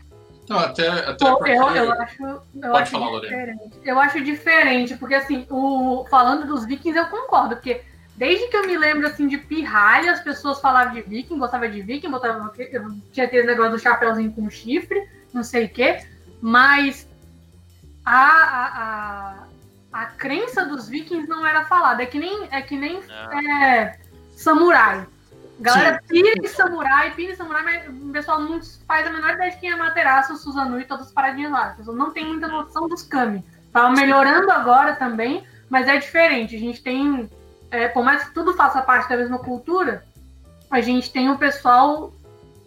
[0.52, 1.50] Não, até, até Pô, porque...
[1.50, 3.36] eu, eu acho, eu Pode acho falar, Lorena.
[3.36, 3.80] diferente.
[3.84, 7.82] Eu acho diferente, porque assim, o, falando dos vikings, eu concordo, porque
[8.16, 11.80] desde que eu me lembro assim de pirralha, as pessoas falavam de viking, gostavam de
[11.80, 16.04] viking, botavam, eu tinha aquele negócio do chapeuzinho com chifre, não sei o quê,
[16.40, 17.08] mas
[18.04, 22.02] a, a, a, a crença dos vikings não era falada.
[22.02, 23.40] É que nem, é que nem Não.
[23.40, 23.98] é,
[24.32, 25.06] samurai.
[25.62, 29.50] Galera pira em samurai, pira em samurai, mas o pessoal não faz a menor ideia
[29.50, 31.72] de quem é Materaço, Suzanu e todas as paradinhas lá.
[31.72, 33.44] O pessoal não tem muita noção dos kami.
[33.72, 36.56] Tava melhorando agora também, mas é diferente.
[36.56, 37.30] A gente tem,
[37.70, 40.04] é, por mais que tudo faça parte da mesma cultura,
[40.70, 42.12] a gente tem o pessoal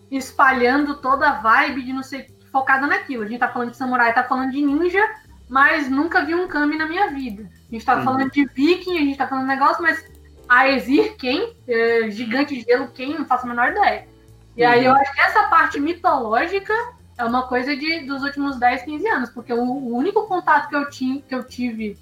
[0.09, 3.23] espalhando toda a vibe de não sei, focada naquilo.
[3.23, 5.03] A gente tá falando de samurai, tá falando de ninja,
[5.49, 7.49] mas nunca vi um kami na minha vida.
[7.69, 8.03] A gente tá Uhum.
[8.03, 10.03] falando de viking, a gente tá falando de negócio, mas
[10.49, 11.55] Aesir quem?
[11.67, 13.17] É, gigante de gelo quem?
[13.17, 14.07] Não faço a menor ideia.
[14.55, 16.73] E aí eu acho que essa parte mitológica
[17.17, 20.75] é uma coisa de, dos últimos 10, 15 anos, porque o, o único contato que
[20.75, 21.97] eu, tinha, que eu tive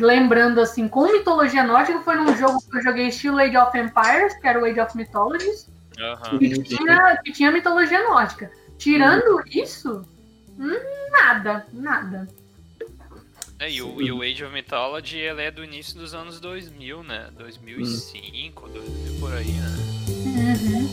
[0.00, 4.34] lembrando assim com mitologia nórdica foi num jogo que eu joguei estilo Age of Empires,
[4.38, 5.68] que era o Age of Mythologies,
[5.98, 6.38] Aham.
[6.38, 8.50] que tinha, que tinha mitologia nórdica.
[8.78, 10.02] Tirando isso,
[10.58, 12.28] hum, nada, nada.
[13.64, 17.02] É, e, o, e o Age of Mythology ele é do início dos anos 2000,
[17.02, 17.30] né?
[17.38, 19.76] 2005, 2000 por aí, né?
[20.06, 20.84] Uhum.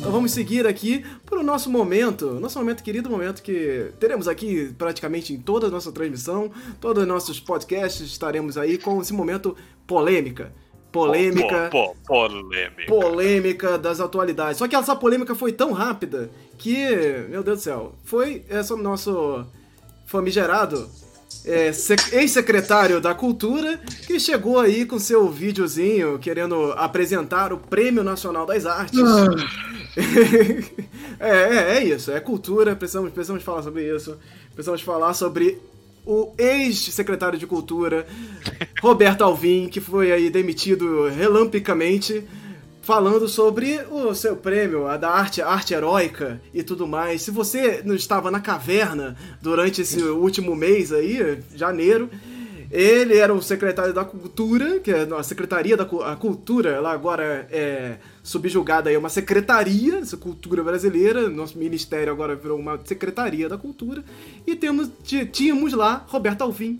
[0.00, 4.74] Então vamos seguir aqui para o nosso momento, nosso momento, querido momento que teremos aqui
[4.76, 9.56] praticamente em toda a nossa transmissão, todos os nossos podcasts estaremos aí com esse momento
[9.86, 10.52] polêmica.
[10.92, 11.68] Polêmica.
[11.70, 12.86] Pô, pô, polêmica.
[12.86, 14.58] polêmica das atualidades.
[14.58, 16.76] Só que essa polêmica foi tão rápida que,
[17.28, 19.44] meu Deus do céu, foi esse nosso
[20.06, 20.88] famigerado
[21.44, 28.02] é, sec- ex-secretário da Cultura que chegou aí com seu videozinho querendo apresentar o Prêmio
[28.02, 28.98] Nacional das Artes.
[31.18, 34.18] é, é, é isso, é cultura, precisamos, precisamos falar sobre isso.
[34.54, 35.58] Precisamos falar sobre
[36.04, 38.06] o ex-secretário de Cultura,
[38.80, 42.24] Roberto Alvim, que foi aí demitido relampicamente,
[42.82, 47.22] falando sobre o seu prêmio, a da arte, arte heróica e tudo mais.
[47.22, 52.10] Se você não estava na caverna durante esse último mês aí, janeiro,
[52.70, 57.48] ele era o secretário da Cultura, que é a Secretaria da a Cultura, ela agora
[57.50, 63.48] é subjugada aí a uma secretaria, essa cultura brasileira, nosso ministério agora virou uma secretaria
[63.48, 64.04] da cultura,
[64.46, 66.78] e temos, tí- tínhamos lá Roberto Alvim,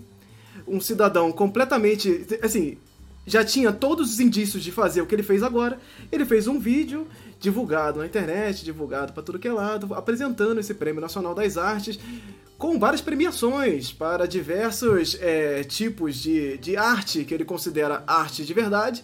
[0.67, 2.77] um cidadão completamente, assim,
[3.27, 5.79] já tinha todos os indícios de fazer o que ele fez agora.
[6.11, 7.07] Ele fez um vídeo
[7.39, 11.99] divulgado na internet, divulgado para tudo que é lado, apresentando esse Prêmio Nacional das Artes
[12.61, 18.53] com várias premiações para diversos é, tipos de, de arte que ele considera arte de
[18.53, 19.03] verdade,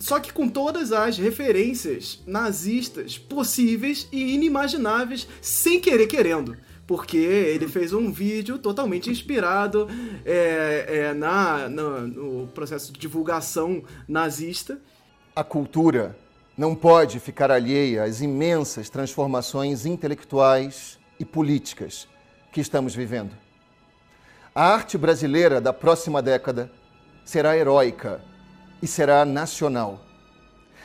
[0.00, 6.56] só que com todas as referências nazistas possíveis e inimagináveis, sem querer querendo.
[6.84, 9.86] Porque ele fez um vídeo totalmente inspirado
[10.26, 14.80] é, é, na, na, no processo de divulgação nazista.
[15.36, 16.18] A cultura
[16.58, 22.09] não pode ficar alheia às imensas transformações intelectuais e políticas
[22.50, 23.32] que estamos vivendo.
[24.54, 26.70] A arte brasileira da próxima década
[27.24, 28.20] será heróica
[28.82, 30.00] e será nacional.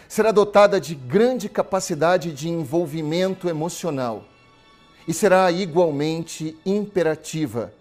[0.08, 4.26] Será dotada de grande capacidade de envolvimento emocional
[5.08, 7.74] e será igualmente imperativa,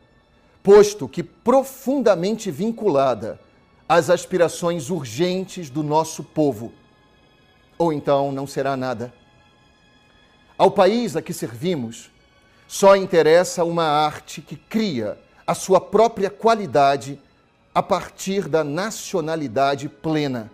[0.62, 3.39] posto que profundamente vinculada
[3.89, 6.72] às aspirações urgentes do nosso povo.
[7.76, 9.12] Ou então não será nada.
[10.57, 12.11] Ao país a que servimos,
[12.75, 15.16] só interessa uma arte que cria
[15.47, 17.20] a sua própria qualidade
[17.72, 20.51] a partir da nacionalidade plena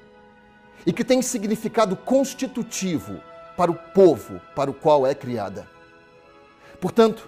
[0.85, 3.19] e que tem significado constitutivo
[3.57, 5.67] para o povo para o qual é criada.
[6.79, 7.27] Portanto,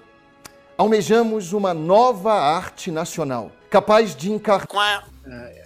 [0.77, 5.09] almejamos uma nova arte nacional, capaz de encarnar.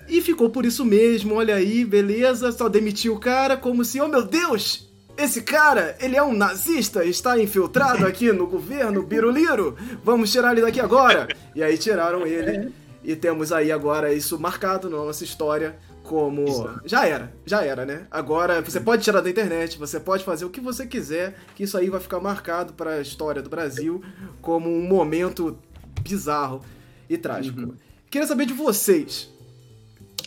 [0.09, 4.07] E ficou por isso mesmo, olha aí, beleza, só demitiu o cara como se, oh
[4.07, 9.77] meu Deus, esse cara, ele é um nazista, está infiltrado aqui no governo Biruliro.
[10.05, 11.29] Vamos tirar ele daqui agora.
[11.55, 12.73] E aí tiraram ele.
[13.03, 18.07] E temos aí agora isso marcado na nossa história como já era, já era, né?
[18.11, 21.77] Agora você pode tirar da internet, você pode fazer o que você quiser, que isso
[21.77, 24.03] aí vai ficar marcado para a história do Brasil
[24.41, 25.59] como um momento
[26.01, 26.63] bizarro
[27.09, 27.61] e trágico.
[27.61, 27.75] Uhum.
[28.09, 29.29] Queria saber de vocês.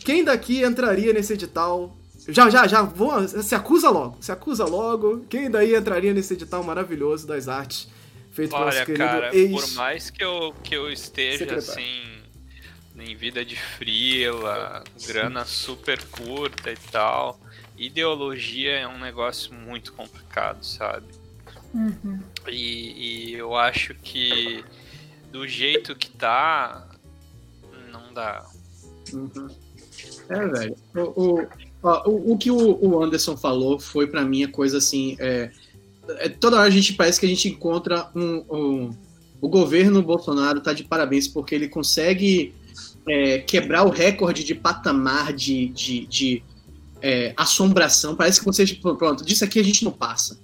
[0.04, 1.96] Quem daqui entraria nesse edital
[2.28, 5.24] já, já, já, vou, se acusa logo, se acusa logo.
[5.28, 7.88] Quem daí entraria nesse edital maravilhoso das artes
[8.30, 11.72] feito Olha, pelo nosso querido cara, ex por mais que eu, que eu esteja secretário.
[11.72, 12.20] assim
[12.96, 17.40] em vida de frila, grana super curta e tal,
[17.76, 21.06] ideologia é um negócio muito complicado, sabe?
[21.72, 22.20] Uhum.
[22.46, 24.62] E, e eu acho que
[25.30, 26.88] do jeito que tá,
[27.90, 28.44] não dá.
[29.12, 29.48] Uhum.
[30.28, 30.76] É, velho.
[30.94, 31.48] O, o,
[31.82, 35.16] o, o que o, Anderson falou foi pra mim a coisa assim.
[35.18, 35.50] É,
[36.18, 38.44] é, toda hora a gente parece que a gente encontra um.
[38.50, 38.90] um
[39.40, 42.52] o governo Bolsonaro tá de parabéns porque ele consegue
[43.08, 46.42] é, quebrar o recorde de patamar de, de, de
[47.00, 48.14] é, assombração.
[48.14, 50.38] Parece que você, tipo, pronto, disso aqui a gente não passa.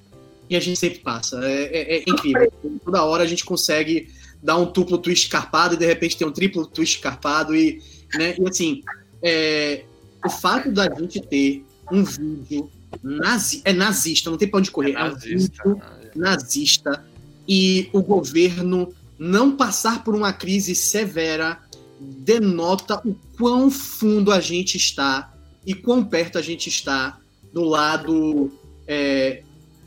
[0.49, 1.45] E a gente sempre passa.
[1.45, 2.51] É, é- é incrível.
[2.85, 4.09] Toda hora a gente consegue
[4.43, 7.55] dar um duplo twist carpado e de repente tem um triplo twist carpado.
[7.55, 7.83] E,
[8.15, 8.81] né, e assim,
[9.23, 9.85] é,
[10.27, 12.71] o fato da gente ter um vídeo
[13.03, 14.93] nazi, é nazista, não tem pra onde correr.
[14.93, 15.83] É, um nazista, vídeo
[16.15, 17.05] nazista
[17.49, 21.59] e o governo não passar por uma crise severa
[22.01, 25.33] denota o quão fundo a gente está
[25.65, 27.19] e quão perto a gente está
[27.53, 28.53] do lado
[28.87, 29.43] é,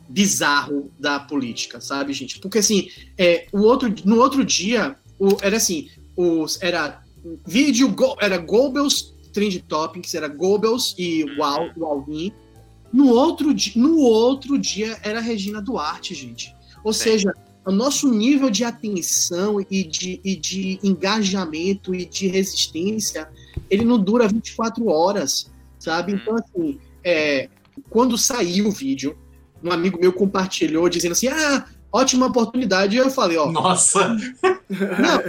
[0.08, 2.40] bizarro da política, sabe, gente?
[2.40, 7.04] Porque assim, é, o outro, no outro dia, o, era assim, os, era
[7.46, 12.32] vídeo, Go- era Goebbels Trend Topics, era Goebbels e Wal, o Alvin.
[12.92, 16.56] No outro, no outro dia era Regina Duarte, gente.
[16.84, 17.04] Ou Sim.
[17.04, 17.34] seja,
[17.66, 23.30] o nosso nível de atenção e de, e de engajamento e de resistência,
[23.70, 26.14] ele não dura 24 horas, sabe?
[26.14, 27.50] Então, assim, é,
[27.90, 29.16] quando saiu o vídeo,
[29.64, 32.96] um amigo meu compartilhou dizendo assim, ah, ótima oportunidade.
[32.96, 34.08] E eu falei, ó, Nossa,
[34.70, 35.22] não,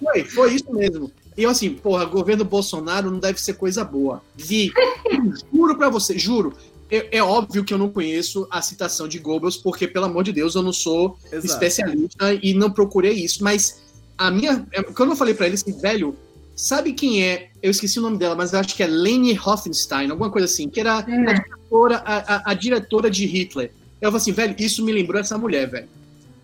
[0.00, 1.10] foi, foi isso mesmo.
[1.38, 4.20] E eu assim, porra, governo Bolsonaro não deve ser coisa boa.
[4.36, 4.72] Vi,
[5.54, 6.52] juro pra você, juro.
[6.90, 10.32] É, é óbvio que eu não conheço a citação de Goebbels, porque, pelo amor de
[10.32, 11.46] Deus, eu não sou Exato.
[11.46, 13.44] especialista e não procurei isso.
[13.44, 13.80] Mas
[14.16, 14.66] a minha.
[14.72, 16.16] é, Quando eu falei pra ele assim, velho,
[16.56, 17.50] sabe quem é?
[17.62, 20.68] Eu esqueci o nome dela, mas eu acho que é Leni Hoffenstein, alguma coisa assim,
[20.68, 21.04] que era a É.
[21.34, 23.70] diretora, a, a- a diretora de Hitler.
[24.00, 25.88] Eu falei assim, velho, isso me lembrou essa mulher, velho.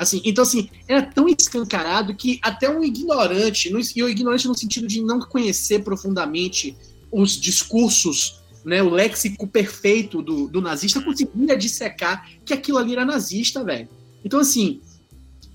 [0.05, 4.57] Assim, então, assim, era tão escancarado que até um ignorante, no- e o ignorante no
[4.57, 6.76] sentido de não conhecer profundamente
[7.11, 13.05] os discursos, né, o léxico perfeito do, do nazista, conseguia dissecar que aquilo ali era
[13.05, 13.88] nazista, velho.
[14.24, 14.80] Então, assim,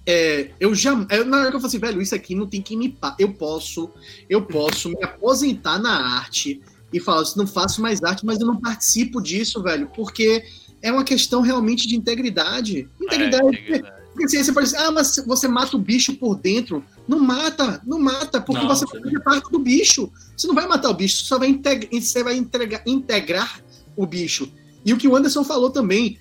[0.05, 0.91] é, eu já.
[1.11, 2.97] eu- na hora que eu falei assim, velho, isso aqui não tem que me.
[3.17, 3.89] Eu posso,
[4.29, 8.47] eu posso me aposentar na arte e falar assim, não faço mais arte, mas eu
[8.47, 10.43] não participo disso, velho, porque
[10.81, 12.87] é uma questão realmente de integridade.
[13.01, 13.45] Integridade.
[13.45, 13.98] É, integridade.
[14.19, 16.83] Porque assim, você pode dizer, ah, mas você mata o bicho por dentro.
[17.07, 18.99] Não mata, não mata, porque Não, você sim.
[19.01, 20.11] faz parte do bicho.
[20.35, 23.61] Você não vai matar o bicho, você só vai, integ- você vai entregar- integrar
[23.95, 24.51] o bicho.
[24.85, 26.19] E o que o Anderson falou também,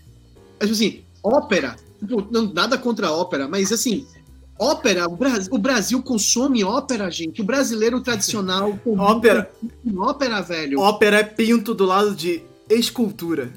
[0.61, 4.07] é, tipo assim, ópera, tipo, não- nada contra a ópera, mas assim,
[4.61, 7.41] Ópera, o Brasil, o Brasil consome ópera, gente.
[7.41, 9.51] O brasileiro tradicional consome Ópera.
[9.97, 10.81] ópera, velho.
[10.81, 13.53] Ópera é pinto do lado de escultura.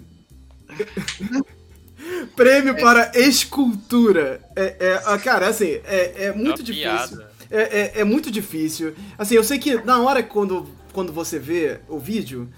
[2.35, 4.41] Prêmio para escultura.
[4.55, 6.89] É, é, ah, cara, assim, é, é muito Uma difícil.
[6.89, 7.31] piada.
[7.49, 8.93] É, é, é muito difícil.
[9.17, 12.49] Assim, eu sei que na hora quando, quando você vê o vídeo,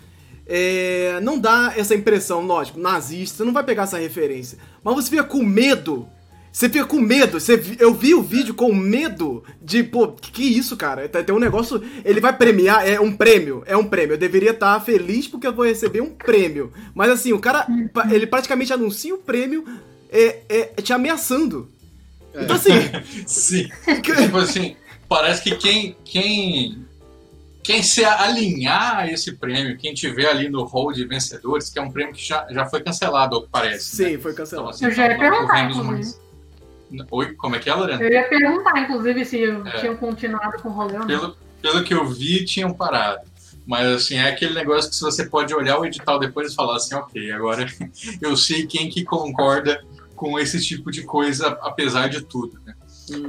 [0.46, 4.58] é, não dá essa impressão, lógico, nazista, você não vai pegar essa referência.
[4.84, 6.08] Mas você fica com medo.
[6.54, 7.40] Você fica com medo.
[7.40, 11.10] Você, eu vi o vídeo com medo de, pô, que, que isso, cara?
[11.10, 11.82] Tem um negócio.
[12.06, 13.64] Ele vai premiar, é um prêmio.
[13.66, 14.14] É um prêmio.
[14.14, 16.72] Eu deveria estar feliz porque eu vou receber um prêmio.
[16.94, 19.66] Mas assim, o cara, pa- ele praticamente anuncia o prêmio
[20.12, 21.72] é, é, te ameaçando.
[22.36, 22.70] Então assim.
[23.26, 23.70] Sim.
[24.04, 24.76] tipo assim,
[25.10, 26.86] parece que quem, quem,
[27.64, 31.82] quem se alinhar a esse prêmio, quem tiver ali no hall de vencedores, que é
[31.82, 34.04] um prêmio que já, já foi cancelado, ao que parece.
[34.04, 34.10] né?
[34.12, 34.70] Sim, foi Então, cancelado.
[34.70, 35.70] assim, Eu já ia nós perguntar,
[37.12, 38.02] Oi, como é que é, Lorena?
[38.04, 39.80] Eu ia perguntar, inclusive, se É.
[39.80, 41.08] tinham continuado com o rolê ou não.
[41.08, 43.22] Pelo, pelo que eu vi, tinham parado.
[43.66, 46.76] Mas assim, é aquele negócio que se você pode olhar o edital depois e falar
[46.76, 47.66] assim, ok, agora
[48.22, 49.84] eu sei quem que concorda
[50.16, 52.60] com esse tipo de coisa, apesar de tudo.
[52.66, 52.76] Né?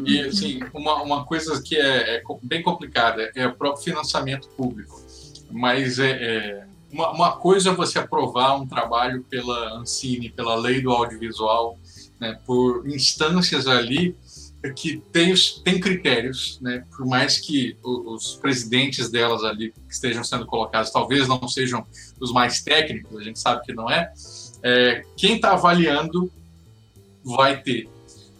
[0.05, 5.01] E assim, uma, uma coisa que é, é bem complicada é o próprio financiamento público.
[5.51, 10.81] Mas é, é- uma, uma coisa é você aprovar um trabalho pela Ancine, pela lei
[10.81, 11.77] do audiovisual,
[12.21, 14.17] né, por instâncias ali
[14.77, 19.93] que tem, os- tem critérios, né, por mais que o- os presidentes delas ali que
[19.93, 21.87] estejam sendo colocados talvez não sejam
[22.19, 24.11] os mais técnicos, a gente sabe que não é,
[24.63, 26.33] é, quem está avaliando
[27.23, 27.89] vai ter.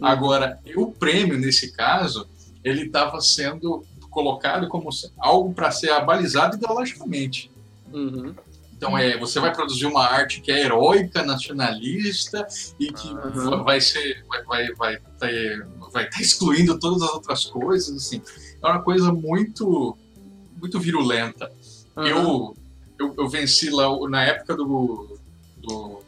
[0.01, 2.27] Agora, o prêmio, nesse caso,
[2.63, 7.51] ele estava sendo colocado como algo para ser abalizado ideologicamente.
[7.93, 8.35] Uhum.
[8.85, 12.47] Então, é, você vai produzir uma arte que é heróica, nacionalista
[12.79, 13.65] e que Uhum.
[13.65, 18.21] vai ser, vai, vai, vai, ter, vai estar excluindo todas as outras coisas, assim.
[18.63, 19.97] É uma coisa muito,
[20.61, 21.51] muito virulenta.
[21.97, 22.55] Eu,
[22.99, 25.19] eu, eu venci lá na época do,
[25.59, 26.01] do.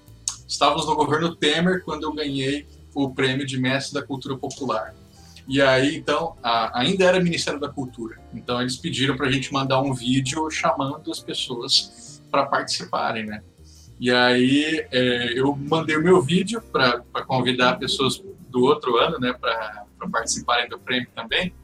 [0.47, 4.95] Estávamos no governo Temer quando eu ganhei o prêmio de mestre da cultura popular.
[5.49, 8.21] E aí, então, a- ainda era Ministério da Cultura.
[8.35, 12.06] Então, eles pediram para a gente mandar um vídeo chamando as pessoas
[12.37, 13.43] para participarem, né?
[13.99, 19.33] E aí, é, eu mandei o meu vídeo para convidar pessoas do outro ano, né,
[19.33, 21.55] para participarem do prêmio também.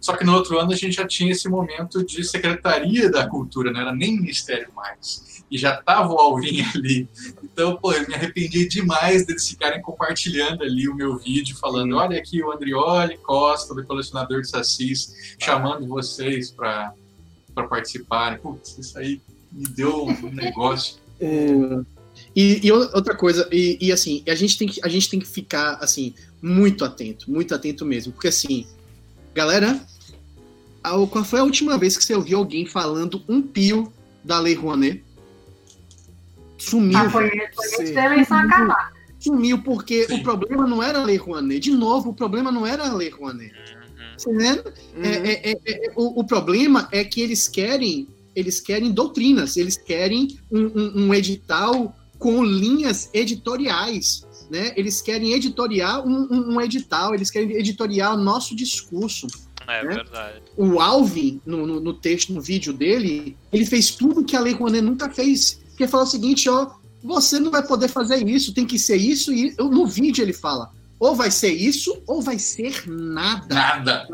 [0.00, 3.70] Só que no outro ano a gente já tinha esse momento de Secretaria da Cultura,
[3.70, 5.44] não era nem Ministério mais.
[5.50, 7.08] E já tava o Alvin ali.
[7.42, 12.18] Então, pô, eu me arrependi demais deles ficarem compartilhando ali o meu vídeo, falando: olha
[12.18, 16.94] aqui o Andrioli Costa, do colecionador de Sassis, chamando vocês para
[17.68, 18.38] participarem.
[18.38, 19.20] Putz, isso aí
[19.56, 20.96] me deu um negócio.
[21.20, 21.46] É,
[22.34, 25.26] E, e outra coisa, e, e, assim, a gente, tem que, a gente tem que
[25.26, 28.12] ficar assim, muito atento, muito atento mesmo.
[28.12, 28.66] Porque assim,
[29.34, 29.80] galera,
[30.82, 33.92] a- qual foi a última vez que você ouviu alguém falando um pio
[34.22, 35.02] da Lei Rouanet?
[36.58, 36.98] Sumiu.
[36.98, 37.30] Ah, foi,
[37.96, 38.92] eleição acabar.
[39.18, 40.14] Sumiu, porque Sim.
[40.14, 41.60] o problema não era a Lei Rouanet.
[41.60, 43.52] De novo, o problema não era a Lei Rouanet.
[43.52, 43.96] Uhum.
[44.16, 44.72] Tá entendendo?
[44.96, 45.02] Uhum.
[45.04, 49.76] É, é, é, é, o, o problema é que eles querem, eles querem doutrinas, eles
[49.76, 54.72] querem um, um- um edital com linhas editoriais, né?
[54.76, 59.26] Eles querem editoriar um, um- um edital, eles querem editoriar o nosso discurso.
[59.66, 59.94] É Né?
[59.94, 60.42] verdade.
[60.56, 64.52] O Alvin, no, no- no texto, no vídeo dele, ele fez tudo que a Lei
[64.52, 65.58] Rouanet nunca fez.
[65.76, 66.70] Que ele falou o seguinte, ó,
[67.02, 70.70] você não vai poder fazer isso, tem que ser isso, e no vídeo ele fala,
[71.00, 73.54] ou vai ser isso, ou vai ser nada.
[73.54, 74.08] Nada.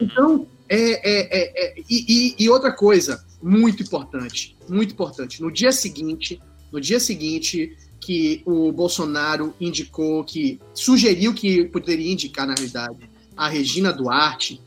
[0.00, 2.04] Então, é, é, é, é, e,
[2.38, 5.42] e- e outra coisa muito importante, muito importante.
[5.42, 6.40] No dia seguinte,
[6.72, 12.98] no dia seguinte que o Bolsonaro indicou que sugeriu que poderia indicar na realidade
[13.36, 14.62] a Regina Duarte,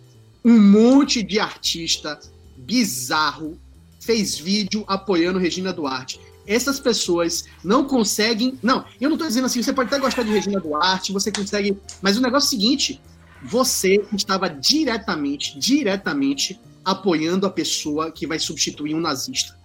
[0.46, 2.20] um monte de artista
[2.56, 3.58] bizarro
[4.00, 6.20] fez vídeo apoiando Regina Duarte.
[6.46, 8.60] Essas pessoas não conseguem.
[8.62, 11.76] Não, eu não tô dizendo assim, você pode até gostar de Regina Duarte, você consegue.
[12.00, 13.02] Mas o negócio é o seguinte:
[13.44, 19.60] você estava diretamente, diretamente apoiando a pessoa que vai substituir um nazista.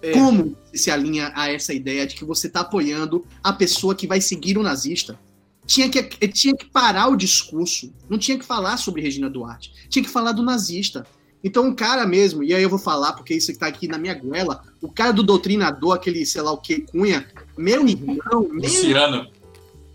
[0.00, 0.12] É.
[0.12, 4.06] Como você se alinha a essa ideia de que você está apoiando a pessoa que
[4.06, 5.18] vai seguir o nazista?
[5.66, 10.02] Tinha que, tinha que parar o discurso, não tinha que falar sobre Regina Duarte, tinha
[10.02, 11.06] que falar do nazista.
[11.44, 13.98] Então, o cara mesmo, e aí eu vou falar, porque isso que tá aqui na
[13.98, 18.62] minha goela, o cara do doutrinador, aquele sei lá o que, Cunha, meu irmão, meu
[18.62, 19.28] Luciano.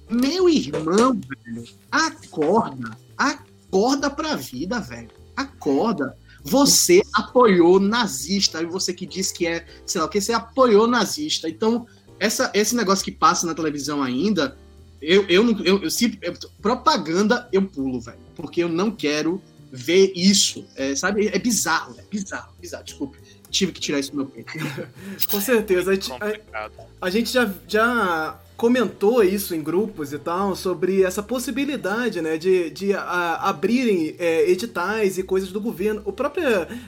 [0.10, 2.96] meu irmão, velho, acorda.
[3.18, 5.10] Acorda pra vida, velho.
[5.36, 6.16] Acorda.
[6.44, 10.88] Você apoiou nazista, e você que diz que é, sei lá o que, você apoiou
[10.88, 11.48] nazista.
[11.50, 11.86] Então,
[12.20, 14.58] essa, esse negócio que passa na televisão ainda
[15.02, 18.20] Eu, eu, não- eu, eu, se, eu- propaganda eu pulo, velho.
[18.36, 20.64] Porque eu não quero ver isso.
[20.76, 21.28] É, sabe?
[21.28, 22.84] É bizarro, é bizarro, bizarro.
[22.84, 23.18] Desculpa.
[23.50, 24.54] Tive que tirar isso do meu peito.
[25.30, 25.90] Com certeza.
[25.92, 26.70] A gente, a-
[27.02, 32.70] a gente já, já comentou isso em grupos e tal, sobre essa possibilidade, né, de,
[32.70, 36.02] de a- abrirem é, editais e coisas do governo.
[36.06, 36.44] O próprio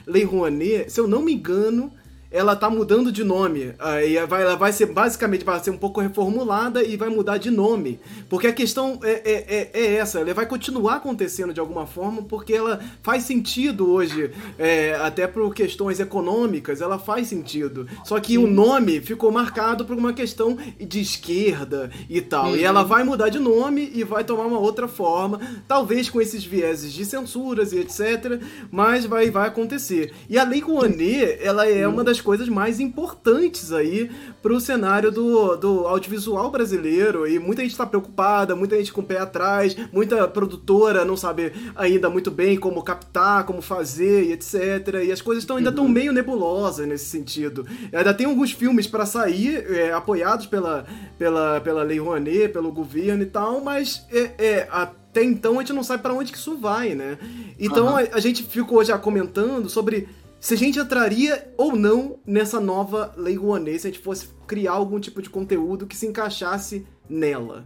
[0.06, 1.92] Lei Rouanet, se eu não me engano,
[2.34, 3.74] ela tá mudando de nome.
[3.78, 7.48] Aí vai, ela vai ser, basicamente, vai ser um pouco reformulada e vai mudar de
[7.48, 8.00] nome.
[8.28, 12.22] Porque a questão é, é, é- é essa, ela vai continuar acontecendo de alguma forma,
[12.22, 17.86] porque ela faz sentido hoje, é, até por questões econômicas, ela faz sentido.
[18.04, 22.56] Só que o nome ficou marcado por uma questão de esquerda e tal.
[22.56, 26.44] E ela vai mudar de nome e vai tomar uma outra forma, talvez com esses
[26.44, 28.40] vieses de censuras e etc.
[28.72, 30.12] Mas vai, vai acontecer.
[30.28, 34.10] E a Lei Rouanet, ela é uma das coisas mais importantes aí
[34.42, 37.28] pro cenário do, do audiovisual brasileiro.
[37.28, 41.52] E muita gente está preocupada, muita gente com o pé atrás, muita produtora não sabe
[41.76, 45.04] ainda muito bem como captar, como fazer e etc.
[45.06, 47.66] E as coisas tão, ainda estão meio nebulosas nesse sentido.
[47.92, 50.86] Ainda tem alguns filmes para sair, é, apoiados pela,
[51.18, 55.72] pela, pela Lei Rouanet, pelo governo e tal, mas é, é, até então a gente
[55.72, 57.18] não sabe para onde que isso vai, né?
[57.58, 58.08] Então Aham.
[58.12, 60.08] a, a gente ficou já comentando sobre
[60.44, 64.72] se a gente entraria ou não nessa nova Lei Rouanet, se a gente fosse criar
[64.72, 67.64] algum tipo de conteúdo que se encaixasse nela.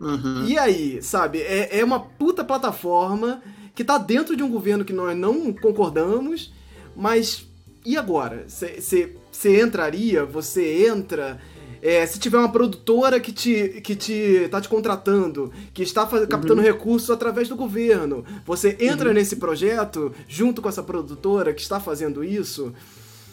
[0.00, 0.44] Uhum.
[0.44, 3.40] E aí, sabe, é, é uma puta plataforma
[3.76, 6.52] que tá dentro de um governo que nós não concordamos,
[6.96, 7.46] mas
[7.84, 8.44] e agora?
[8.48, 10.24] Você entraria?
[10.24, 11.40] Você entra?
[11.82, 16.60] É, se tiver uma produtora que te, que te tá te contratando, que está captando
[16.62, 22.22] recursos através do governo, você entra nesse projeto junto com essa produtora que está fazendo
[22.24, 22.72] isso?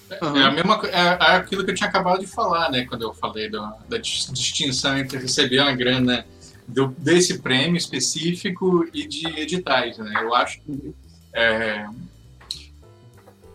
[0.10, 1.00] É, a mesma, é,
[1.34, 2.86] é aquilo que eu tinha acabado de falar, né?
[2.86, 6.26] Quando eu falei do- da dis- distinção entre receber uma grana
[6.68, 10.14] do- desse prêmio específico e de editais, né?
[10.22, 10.94] Eu acho que
[11.34, 11.88] é,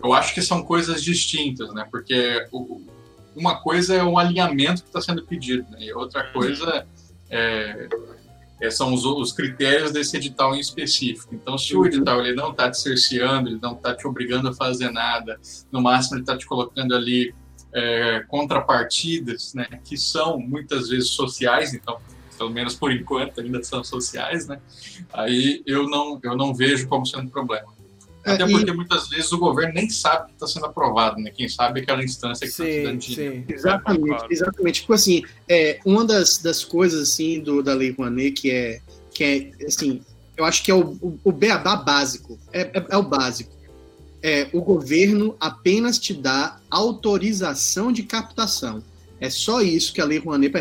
[0.03, 1.86] eu acho que são coisas distintas, né?
[1.91, 2.80] Porque o-
[3.39, 5.78] uma coisa é o alinhamento que está sendo pedido, né?
[5.80, 6.86] E outra coisa
[7.30, 7.89] é,
[8.61, 11.34] é, são os, os critérios desse edital em específico.
[11.34, 14.55] Então, se o edital ele não está te cerceando, ele não está te obrigando a
[14.55, 15.39] fazer nada,
[15.70, 17.34] no máximo ele está te colocando ali
[17.72, 19.66] é, contrapartidas, né?
[19.84, 21.99] Que são muitas vezes sociais, então
[22.36, 24.61] pelo menos por enquanto ainda são sociais, né?
[25.12, 27.78] Aí eu não eu não vejo como sendo problema.
[28.25, 31.31] É, Até e- porque muitas vezes o governo nem sabe que está sendo aprovado, né?
[31.31, 33.45] Quem sabe é aquela instância que está te dando Sim, dinheiro.
[33.49, 34.81] Exatamente, exatamente.
[34.81, 38.81] Tipo assim, é, uma das, das coisas assim do, da Lei Rouanet que é,
[39.12, 40.01] que é assim,
[40.37, 43.57] eu acho que é o, o, o beabá básico, é, é, é o básico.
[44.21, 48.83] É, o governo apenas te dá autorização de captação.
[49.21, 50.53] É só isso que a Lei Rouanet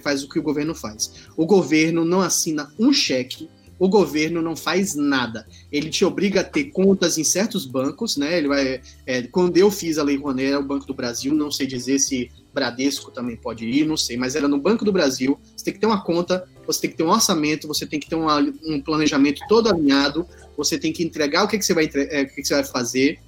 [0.00, 1.12] faz o que o governo faz.
[1.36, 3.48] O governo não assina um cheque,
[3.78, 5.46] o governo não faz nada.
[5.70, 8.38] Ele te obriga a ter contas em certos bancos, né?
[8.38, 11.50] Ele vai, é, quando eu fiz a Lei Rouanet, era o Banco do Brasil, não
[11.50, 15.38] sei dizer se Bradesco também pode ir, não sei, mas era no Banco do Brasil.
[15.54, 18.08] Você tem que ter uma conta, você tem que ter um orçamento, você tem que
[18.08, 22.22] ter um planejamento todo alinhado, você tem que entregar o que, que você vai é,
[22.22, 23.18] o que, que você vai fazer,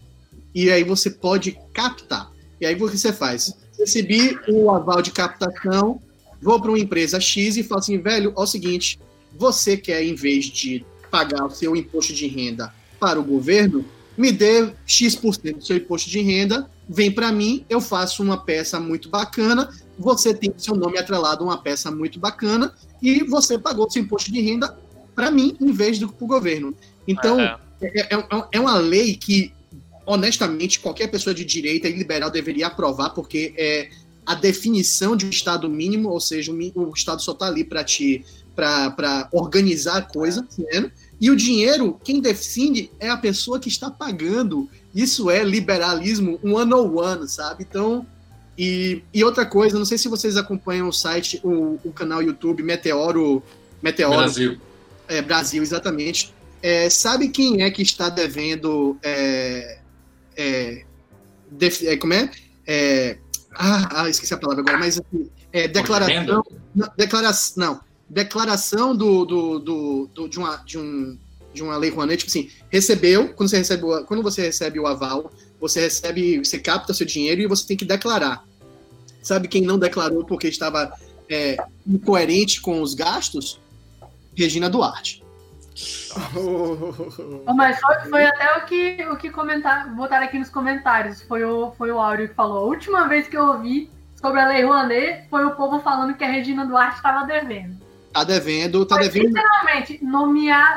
[0.55, 2.33] e aí você pode captar.
[2.59, 3.55] E aí o que você faz?
[3.79, 6.01] Recebi o aval de captação,
[6.41, 8.99] vou para uma empresa X e falo assim, velho, é o seguinte,
[9.37, 13.85] você quer, em vez de pagar o seu imposto de renda para o governo,
[14.17, 18.81] me dê X% do seu imposto de renda, vem para mim, eu faço uma peça
[18.81, 23.59] muito bacana, você tem o seu nome atrelado a uma peça muito bacana, e você
[23.59, 24.77] pagou seu imposto de renda
[25.15, 26.75] para mim, em vez do para o governo.
[27.07, 27.57] Então, É.
[27.83, 29.53] é, é- é uma lei que,
[30.05, 33.89] honestamente, qualquer pessoa de direita e liberal deveria aprovar, porque é
[34.27, 38.25] a definição de um Estado mínimo, ou seja, o Estado só está ali para te
[38.59, 40.91] para organizar a coisa, né?
[41.21, 44.69] e o dinheiro, quem define é a pessoa que está pagando.
[44.93, 47.65] Isso é liberalismo one on one, sabe?
[47.69, 48.05] Então,
[48.57, 52.65] e, e outra coisa, não sei se vocês acompanham o site, o, o canal YouTube
[52.65, 53.41] Meteoro,
[53.81, 54.61] Meteoro Brasil.
[55.07, 56.35] é, Brasil, exatamente.
[56.61, 58.99] É, sabe quem é que está devendo.
[59.05, 59.79] É,
[60.37, 60.85] é,
[61.49, 62.29] def- é, como é?
[62.67, 63.19] É,
[63.55, 66.43] ah, ah, esqueci a palavra agora, mas assim, é, declaração.
[66.75, 71.19] Não, declaração, não, declaração do, do, do, do- de, uma, de, um,
[71.53, 74.87] de uma lei Rouanet, tipo assim, recebeu, quando você recebe, o, quando você recebe o
[74.87, 75.31] aval,
[75.61, 78.45] você recebe, você capta seu dinheiro e você tem que declarar.
[79.23, 80.93] Sabe quem não declarou porque estava
[81.29, 81.57] é,
[81.87, 83.61] incoerente com os gastos?
[84.35, 85.23] Regina Duarte.
[86.35, 91.23] Oh, Mas foi, foi até o que, o que comentar, botaram aqui nos comentários.
[91.23, 92.59] Foi o, foi o Áureo que falou.
[92.59, 93.89] A última vez que eu ouvi
[94.21, 97.77] sobre a Lei Rouanet foi o povo falando que a Regina Duarte estava devendo.
[98.13, 99.29] Tá devendo, tá Mas, devendo.
[99.29, 100.77] Literalmente, nomear,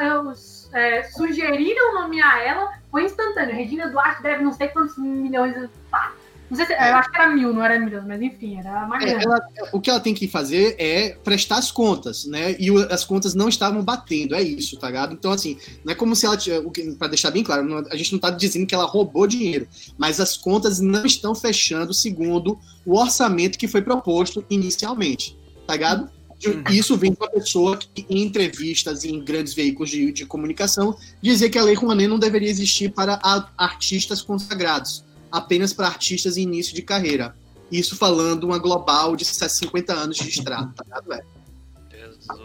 [0.74, 3.56] é, sugeriram nomear ela, foi instantâneo.
[3.56, 5.56] Regina Duarte deve não sei quantos milhões.
[5.90, 6.14] Pá.
[6.50, 9.00] Não sei se, eu acho que era mil, não era milhões, mas enfim, era É,
[9.06, 9.24] grande.
[9.26, 9.40] ela-
[9.72, 12.58] o que ela tem que fazer é prestar as contas, né?
[12.60, 15.14] E o- as contas não estavam batendo, é isso, tá ligado?
[15.14, 16.38] Então, assim, não é como se ela.
[17.00, 19.66] Pra deixar bem claro, não- a gente não tá dizendo que ela roubou dinheiro,
[19.98, 26.10] mas as contas não estão fechando segundo o orçamento que foi proposto inicialmente, tá ligado?
[26.50, 26.64] Uhum.
[26.70, 31.50] Isso vem com a pessoa que, em entrevistas em grandes veículos de, de comunicação, dizer
[31.50, 36.44] que a Lei Rouanet não deveria existir para a- artistas consagrados, apenas para artistas em
[36.44, 37.36] início de carreira.
[37.72, 41.42] Isso falando uma global de 50 anos de estrada, tá ligado, velho?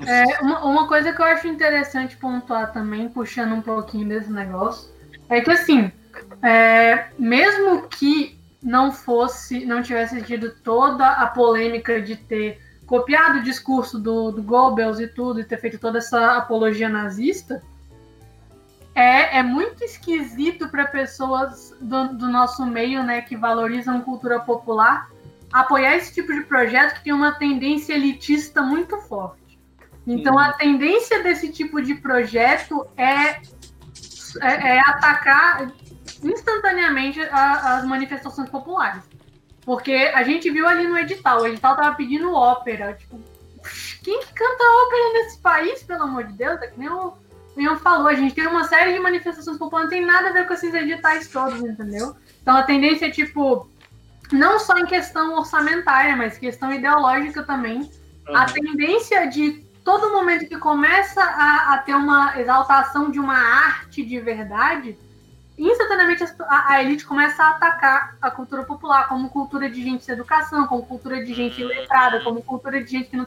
[0.06, 4.88] É, uma, uma coisa que eu acho interessante pontuar também, puxando um pouquinho desse negócio,
[5.28, 5.90] é que assim,
[6.42, 13.42] é, mesmo que não fosse, não tivesse tido toda a polêmica de ter copiado o
[13.42, 17.62] discurso do, do Goebbels e tudo, e ter feito toda essa apologia nazista,
[18.94, 25.10] é, é muito esquisito para pessoas do, do nosso meio, né, que valorizam cultura popular,
[25.52, 29.58] apoiar esse tipo de projeto que tem uma tendência elitista muito forte.
[30.06, 33.40] Então, a tendência desse tipo de projeto é,
[34.40, 35.72] é, é atacar
[36.22, 39.02] instantaneamente a- as manifestações populares.
[39.66, 42.94] Porque a gente viu ali no edital, o edital tava pedindo ópera.
[42.94, 43.20] Tipo,
[44.02, 46.62] quem que canta ópera nesse país, pelo amor de Deus?
[46.62, 47.14] É que nem o
[47.56, 50.46] Ian falou, a gente tem uma série de manifestações populares, não tem nada a ver
[50.46, 52.14] com esses editais todos, entendeu?
[52.40, 53.68] Então a tendência é, tipo,
[54.30, 57.90] não só em questão orçamentária, mas questão ideológica também.
[58.28, 64.04] A tendência de todo momento que começa a, a ter uma exaltação de uma arte
[64.04, 64.96] de verdade,
[65.58, 70.14] instantaneamente a, a elite começa a atacar a cultura popular como cultura de gente sem
[70.14, 73.26] educação, como cultura de gente letrada, como cultura de gente que não.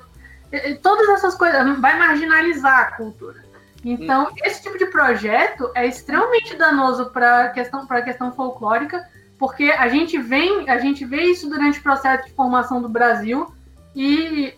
[0.82, 3.44] Todas essas coisas, vai marginalizar a cultura.
[3.84, 9.08] Então, esse tipo de projeto é extremamente danoso para a questão, pra questão folclórica,
[9.38, 13.54] porque a gente vem, a gente vê isso durante o processo de formação do Brasil
[13.96, 14.54] e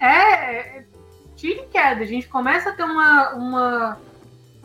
[0.00, 0.84] é
[1.36, 2.02] tira e queda.
[2.02, 3.98] A gente começa a ter uma, uma,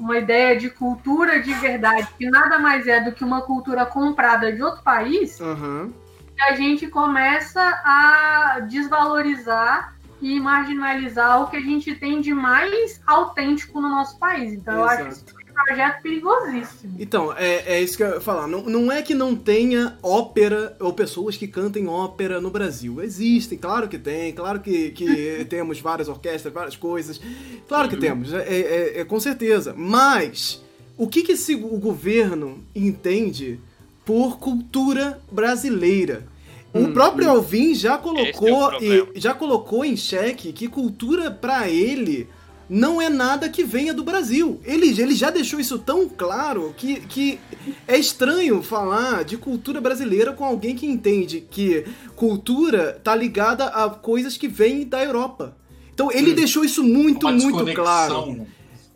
[0.01, 4.51] uma ideia de cultura de verdade, que nada mais é do que uma cultura comprada
[4.51, 11.95] de outro país, e a gente começa a desvalorizar e marginalizar o que a gente
[11.95, 14.53] tem de mais autêntico no nosso país.
[14.53, 15.40] Então, eu acho Exato.
[15.65, 16.95] Projeto perigosíssimo.
[16.99, 18.47] Então, é, é isso que eu ia falar.
[18.47, 23.01] Não, não é que não tenha ópera ou pessoas que cantem ópera no Brasil.
[23.01, 27.19] Existem, claro que tem, claro que, que temos várias orquestras, várias coisas.
[27.67, 29.73] Claro que temos, é, é- é com certeza.
[29.77, 30.63] Mas,
[30.97, 33.59] o que, que esse, o governo entende
[34.05, 36.29] por cultura brasileira?
[36.73, 39.07] O próprio Alvin já colocou, problema.
[39.13, 42.29] e, já colocou em xeque que cultura pra ele
[42.73, 44.61] não é nada que venha do Brasil.
[44.63, 47.37] Ele, ele já deixou isso tão claro que, que
[47.85, 51.83] é estranho falar de cultura brasileira com alguém que entende que
[52.15, 55.57] cultura tá ligada a coisas que vêm da Europa.
[55.93, 58.23] Então ele deixou isso muito, uma muito claro.
[58.23, 58.47] Uma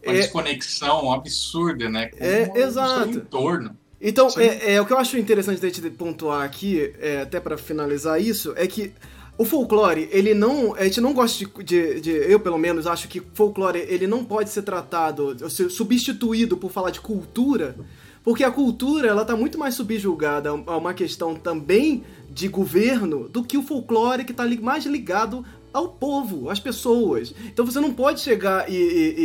[0.01, 2.07] É- desconexão absurda, né?
[2.07, 3.09] Com É, o exato.
[3.09, 3.76] entorno.
[3.99, 7.57] Então, é, é, o que eu acho interessante da gente pontuar aqui, é, até pra
[7.57, 8.93] finalizar isso, é que
[9.38, 10.73] o folclore, ele não.
[10.75, 14.23] A gente não gosta de, de- de- Eu, pelo menos, acho que folclore ele não
[14.23, 17.75] pode ser tratado, ou ser substituído por falar de cultura,
[18.23, 23.43] porque a cultura ela tá muito mais subjugada a uma questão também de governo do
[23.43, 27.33] que o folclore que tá li- mais ligado ao povo, às pessoas.
[27.47, 29.15] Então você não pode chegar e, e-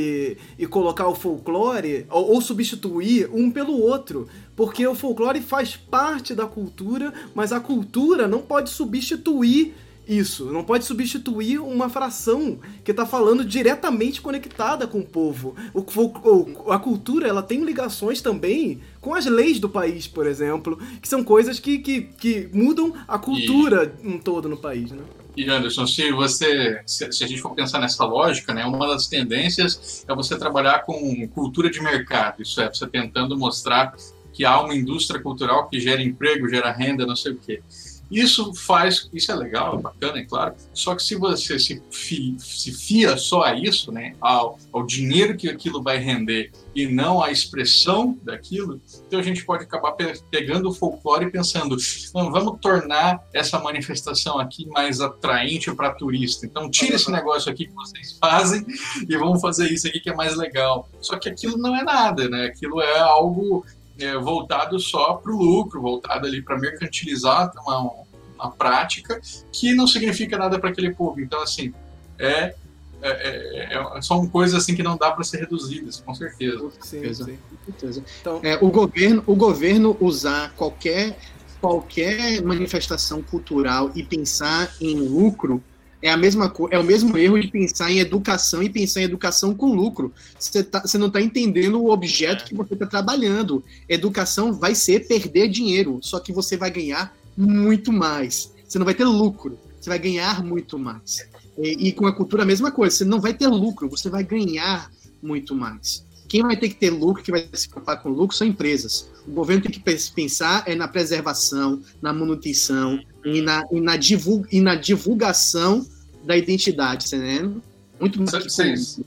[0.58, 5.76] e- e colocar o folclore ou, ou substituir um pelo outro, porque o folclore faz
[5.76, 9.72] parte da cultura, mas a cultura não pode substituir
[10.10, 15.54] isso, não pode substituir uma fração que está falando diretamente conectada com o povo.
[15.72, 20.78] O, o- a cultura ela tem ligações também com as leis do país, por exemplo,
[21.00, 25.04] que são coisas que, que, que mudam a cultura um todo no país, né?
[25.36, 29.06] E Anderson, se você, se, se a gente for pensar nessa lógica, né, uma das
[29.06, 32.42] tendências é você trabalhar com cultura de mercado.
[32.42, 33.92] Isso é, você tentando mostrar
[34.32, 37.62] que há uma indústria cultural que gera emprego, gera renda, não sei o quê.
[38.10, 40.54] Isso faz, isso é legal, é bacana, é claro.
[40.74, 45.36] Só que se você se, fi- se fia só a isso, né, ao, ao dinheiro
[45.36, 50.20] que aquilo vai render e não à expressão daquilo, então a gente pode acabar pe-
[50.30, 51.76] pegando o folclore e pensando,
[52.14, 56.46] não, vamos tornar essa manifestação aqui mais atraente para turista.
[56.46, 58.64] Então tira esse negócio aqui que vocês fazem
[59.08, 60.88] e vamos fazer isso aqui que é mais legal.
[61.00, 62.46] Só que aquilo não é nada, né?
[62.46, 63.64] Aquilo é algo
[64.00, 67.92] é, voltado só para o lucro, voltado ali para mercantilizar uma,
[68.34, 69.20] uma prática
[69.52, 71.20] que não significa nada para aquele povo.
[71.20, 71.72] Então, assim,
[72.18, 72.54] é
[73.02, 76.70] é, é, é, são coisas assim que não dá para ser reduzidas, com certeza.
[76.80, 77.38] Sim, sim.
[77.48, 78.04] Com certeza.
[78.20, 81.16] Então, é, o, governo, o governo usar qualquer,
[81.60, 85.62] qualquer manifestação cultural e pensar em lucro
[86.02, 89.54] é a mesma é o mesmo erro de pensar em educação e pensar em educação
[89.54, 90.12] com lucro.
[90.38, 93.62] Você, tá, você não está entendendo o objeto que você está trabalhando.
[93.88, 98.52] Educação vai ser perder dinheiro, só que você vai ganhar muito mais.
[98.66, 101.28] Você não vai ter lucro, você vai ganhar muito mais.
[101.58, 104.24] E, e com a cultura a mesma coisa, você não vai ter lucro, você vai
[104.24, 104.90] ganhar
[105.22, 106.04] muito mais.
[106.30, 109.10] Quem vai ter que ter lucro, que vai se preocupar com lucro, são empresas.
[109.26, 109.80] O governo tem que
[110.14, 115.84] pensar é na preservação, na manutenção e na, e na, divulga, e na divulgação
[116.22, 117.52] da identidade, né?
[117.98, 118.30] Muito mais.
[118.44, 119.00] Vocês,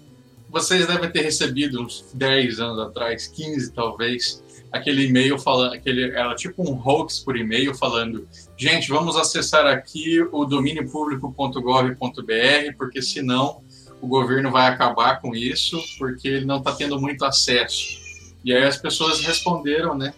[0.49, 6.35] vocês devem ter recebido uns 10 anos atrás, 15 talvez, aquele e-mail falando, aquele, era
[6.35, 8.27] tipo um hoax por e-mail falando,
[8.57, 13.63] gente, vamos acessar aqui o domínio público.gov.br, porque senão
[14.03, 18.01] o governo vai acabar com isso, porque ele não está tendo muito acesso.
[18.43, 20.13] E aí as pessoas responderam, né?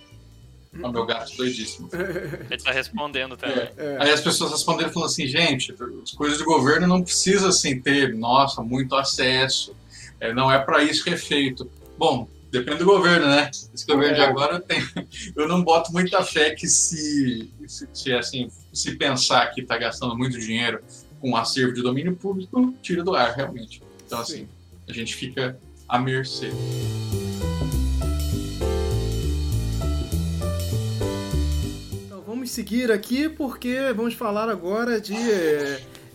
[0.74, 1.88] O meu gato doidíssimo.
[1.94, 3.70] Ele está respondendo também.
[3.78, 3.98] É.
[3.98, 8.14] Aí as pessoas responderam falando assim, gente, as coisas do governo não precisa assim ter,
[8.14, 9.74] nossa, muito acesso.
[10.20, 11.70] É, não é para isso que é feito.
[11.98, 13.52] Bom, Depende do governo, né?
[13.74, 14.26] Esse governo de é.
[14.26, 14.80] agora tem.
[15.36, 20.18] Eu não boto muita fé que se, se, se assim, se pensar que está gastando
[20.18, 20.82] muito dinheiro
[21.26, 23.82] com um acervo de domínio público, tira do ar, realmente.
[24.06, 24.48] Então, assim, Sim.
[24.88, 25.58] a gente fica
[25.90, 26.52] à mercê.
[32.06, 35.16] Então, vamos seguir aqui porque vamos falar agora de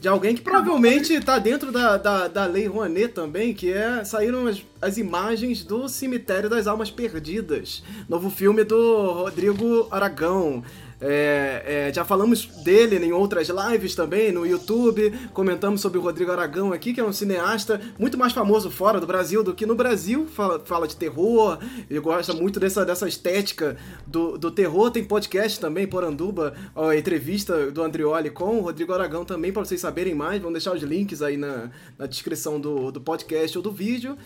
[0.01, 4.47] de alguém que provavelmente está dentro da, da, da lei Rouanet também, que é saíram
[4.47, 10.65] as, as imagens do Cemitério das Almas Perdidas, novo filme do Rodrigo Aragão.
[11.01, 15.13] É, é, já falamos dele em outras lives também, no YouTube.
[15.33, 19.07] Comentamos sobre o Rodrigo Aragão aqui, que é um cineasta muito mais famoso fora do
[19.07, 20.27] Brasil do que no Brasil.
[20.27, 21.59] Fala, fala de terror,
[21.89, 24.91] ele gosta muito dessa, dessa estética do, do terror.
[24.91, 29.81] Tem podcast também, Poranduba, a entrevista do Andrioli com o Rodrigo Aragão também, para vocês
[29.81, 30.41] saberem mais.
[30.41, 34.19] Vamos deixar os links aí na, na descrição do, do podcast ou do vídeo.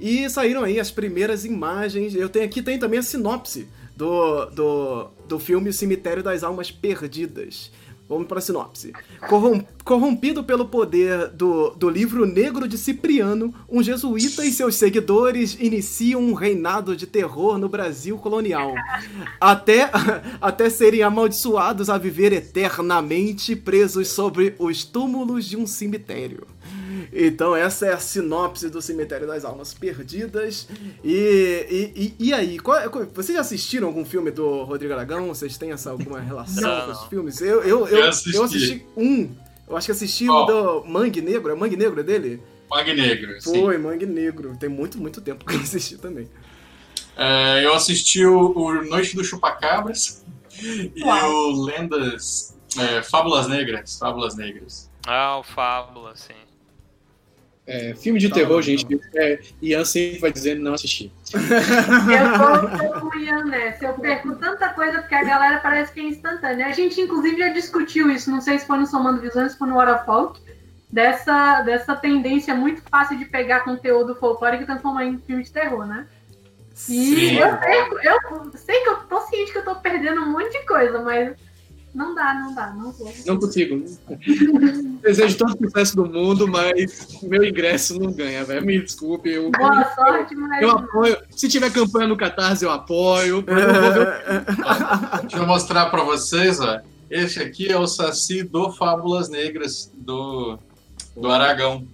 [0.00, 2.14] E saíram aí as primeiras imagens.
[2.14, 7.70] Eu tenho aqui tem também a sinopse do, do, do filme Cemitério das Almas Perdidas.
[8.08, 8.92] Vamos para a sinopse.
[9.84, 16.20] Corrompido pelo poder do, do livro negro de Cipriano, um jesuíta e seus seguidores iniciam
[16.20, 18.74] um reinado de terror no Brasil colonial.
[19.40, 19.90] Até,
[20.42, 26.46] até serem amaldiçoados a viver eternamente presos sobre os túmulos de um cemitério.
[27.12, 30.68] Então, essa é a sinopse do Cemitério das Almas Perdidas.
[31.02, 32.78] E, e, e, e aí, qual,
[33.14, 35.28] vocês já assistiram algum filme do Rodrigo Aragão?
[35.28, 37.40] Vocês têm essa alguma relação não, com os filmes?
[37.40, 38.36] Eu, eu, eu, eu, assisti.
[38.36, 39.30] eu assisti um.
[39.68, 40.42] Eu acho que assisti oh.
[40.42, 41.52] o do Mangue Negro.
[41.52, 42.42] É Mangue Negro é dele?
[42.70, 43.82] Mangue Negro, Foi, sim.
[43.82, 44.56] Mangue Negro.
[44.58, 46.28] Tem muito, muito tempo que eu assisti também.
[47.16, 50.24] É, eu assisti o, o Noite do Chupacabras
[50.62, 52.52] e o Lendas...
[52.78, 53.98] É, Fábulas Negras.
[53.98, 54.90] Fábulas Negras.
[55.06, 56.32] Ah, o Fábula, sim.
[57.64, 58.84] É, filme de terror, gente,
[59.14, 61.12] é, Ian sempre vai dizendo não assistir.
[61.32, 61.40] Eu
[62.92, 63.86] tô com o Ian nessa.
[63.86, 66.66] Eu perco tanta coisa porque a galera parece que é instantânea.
[66.66, 69.68] A gente, inclusive, já discutiu isso, não sei se foi no Somando Visões, se foi
[69.68, 70.40] no Hora Folk,
[70.90, 75.86] dessa, dessa tendência muito fácil de pegar conteúdo folclórico e transformar em filme de terror,
[75.86, 76.06] né?
[76.72, 77.36] E Sim.
[77.36, 80.66] eu perco, eu sei que eu tô ciente que eu tô perdendo um monte de
[80.66, 81.36] coisa, mas
[81.94, 83.12] não dá, não dá, não vou.
[83.26, 83.84] Não consigo.
[85.02, 88.64] Desejo todo o sucesso do mundo, mas meu ingresso não ganha, velho.
[88.64, 89.28] Me desculpe.
[89.28, 90.62] Eu, Boa sorte, mas.
[90.62, 91.18] Eu apoio.
[91.30, 93.44] Se tiver campanha no Catarse, eu apoio.
[93.46, 96.80] Eu Deixa eu mostrar pra vocês, ó.
[97.10, 100.58] Esse aqui é o Saci do Fábulas Negras, do,
[101.14, 101.86] do Aragão.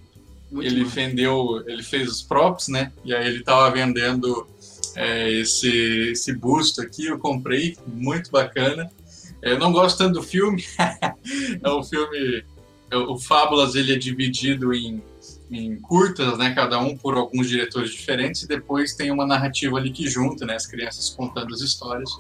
[0.49, 0.91] Muito ele bom.
[0.91, 2.93] vendeu, ele fez os props, né?
[3.05, 4.47] E aí ele tava vendendo
[4.95, 8.89] é, esse, esse busto aqui, eu comprei, muito bacana.
[9.43, 10.65] Eu não gosto tanto do filme.
[11.63, 12.45] é um filme.
[12.91, 15.03] É, o Fábulas ele é dividido em,
[15.51, 16.53] em curtas, né?
[16.55, 20.55] Cada um por alguns diretores diferentes, e depois tem uma narrativa ali que junta, né?
[20.55, 22.11] As crianças contando as histórias.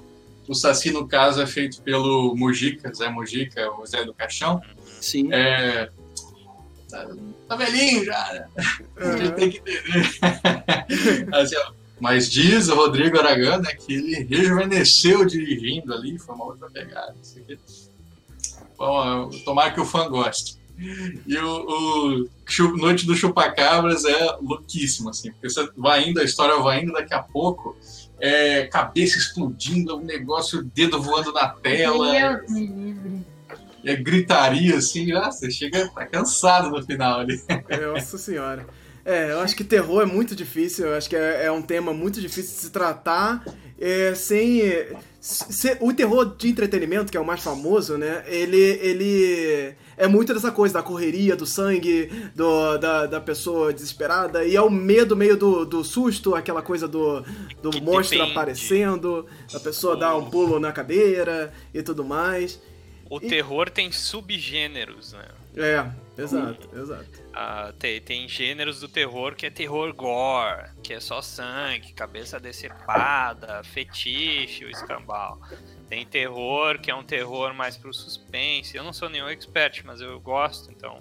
[0.48, 4.62] O Saci, no caso, é feito pelo Mujica, Zé Mujica, o Zé do Caixão.
[5.00, 5.30] Sim.
[5.32, 5.90] É,
[6.88, 7.06] tá,
[7.46, 8.48] tá velhinho já, né?
[8.96, 10.18] A gente tem que entender.
[11.36, 16.44] assim, ó, mas diz o Rodrigo Aragão né, que ele rejuvenesceu dirigindo ali, foi uma
[16.44, 17.14] outra pegada.
[18.76, 20.58] Bom, tomara que o fã goste.
[21.26, 26.56] E o, o Noite do Chupacabras é louquíssimo, assim, porque você vai indo, a história
[26.62, 27.76] vai indo, daqui a pouco
[28.20, 32.12] é cabeça explodindo, um negócio, dedo voando na tela.
[32.12, 33.26] Deus me livre.
[33.82, 37.40] e a gritaria assim, nossa, você chega tá cansado no final ali.
[37.94, 38.66] Nossa senhora.
[39.08, 41.94] É, eu acho que terror é muito difícil, eu acho que é, é um tema
[41.94, 43.42] muito difícil de se tratar
[43.80, 44.60] é, sem.
[45.18, 48.22] Se, o terror de entretenimento, que é o mais famoso, né?
[48.26, 48.60] Ele.
[48.60, 54.54] ele é muito dessa coisa da correria, do sangue, do, da, da pessoa desesperada, e
[54.54, 57.22] é o medo meio do, do susto, aquela coisa do,
[57.62, 58.32] do monstro depende.
[58.32, 59.98] aparecendo, a pessoa o...
[59.98, 62.60] dar um pulo na cadeira e tudo mais.
[63.08, 63.26] O e...
[63.26, 65.24] terror tem subgêneros, né?
[65.56, 67.06] É, exato, exato.
[67.38, 72.40] Uh, tem, tem gêneros do terror que é terror gore, que é só sangue, cabeça
[72.40, 75.40] decepada, fetiche, o escambau.
[75.88, 78.76] Tem terror, que é um terror mais pro suspense.
[78.76, 81.00] Eu não sou nenhum expert, mas eu gosto, então.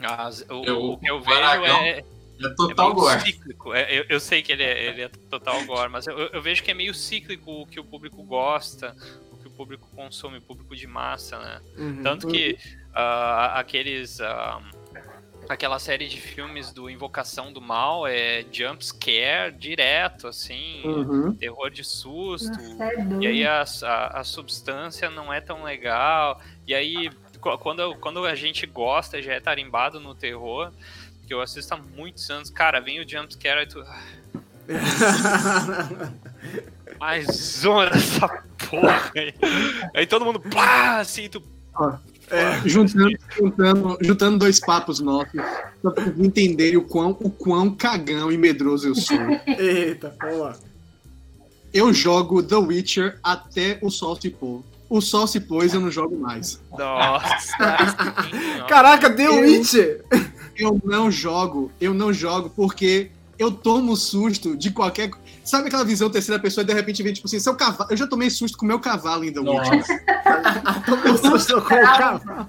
[0.00, 1.98] As, o, eu, o, que eu vejo é.
[2.44, 3.20] É total é gore.
[3.20, 3.74] Cíclico.
[3.74, 6.64] É, eu, eu, sei que ele é, ele é total gore, mas eu, eu, vejo
[6.64, 8.96] que é meio cíclico o que o público gosta,
[9.30, 11.60] o que o público consome, o público de massa, né?
[11.78, 12.02] Uhum.
[12.02, 12.58] Tanto que
[12.90, 14.18] uh, aqueles.
[14.18, 14.81] Uh,
[15.48, 21.34] aquela série de filmes do Invocação do Mal é jump scare direto, assim, uhum.
[21.34, 22.48] terror de susto.
[22.48, 26.40] Nossa, é e aí a, a, a, substância não é tão legal.
[26.66, 27.10] E aí,
[27.40, 30.72] quando, quando a gente gosta, já é tarimbado no terror,
[31.26, 33.84] que eu assisto há muitos anos, cara, vem o jump scare e tu.
[36.98, 38.28] Mais zona essa
[38.70, 39.34] porra aí.
[39.94, 41.42] aí todo mundo, pá, assim, tu.
[42.32, 45.32] É, juntando, juntando, juntando dois papos nossos,
[45.82, 49.18] pra vocês entenderem o quão, o quão cagão e medroso eu sou.
[49.46, 50.56] Eita, vamos lá.
[51.74, 54.62] Eu jogo The Witcher até o sol se pôr.
[54.88, 56.60] O sol se pôs, eu não jogo mais.
[56.70, 57.56] Nossa!
[58.68, 60.04] Caraca, The eu, Witcher!
[60.56, 65.10] Eu não jogo, eu não jogo porque eu tomo susto de qualquer.
[65.44, 67.90] Sabe aquela visão terceira pessoa e de repente vem tipo assim, seu cavalo.
[67.90, 69.40] Eu já tomei susto com o meu cavalo ainda.
[70.86, 72.48] Tomou susto com o cavalo.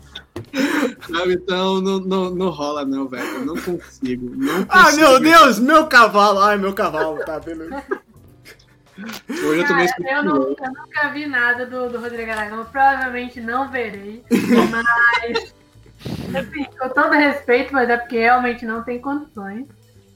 [1.11, 3.25] Sabe, então não, não, não rola, não, velho.
[3.25, 4.35] Eu não consigo.
[4.35, 6.39] Não ah, meu Deus, meu cavalo.
[6.39, 7.63] Ai, meu cavalo, tá vendo?
[9.29, 13.41] Hoje eu, tomei Cara, eu, não, eu nunca vi nada do, do Rodrigo Aragão, provavelmente
[13.41, 14.23] não verei,
[14.69, 15.53] mas
[16.37, 19.65] assim, com todo respeito, mas é porque realmente não tem condições.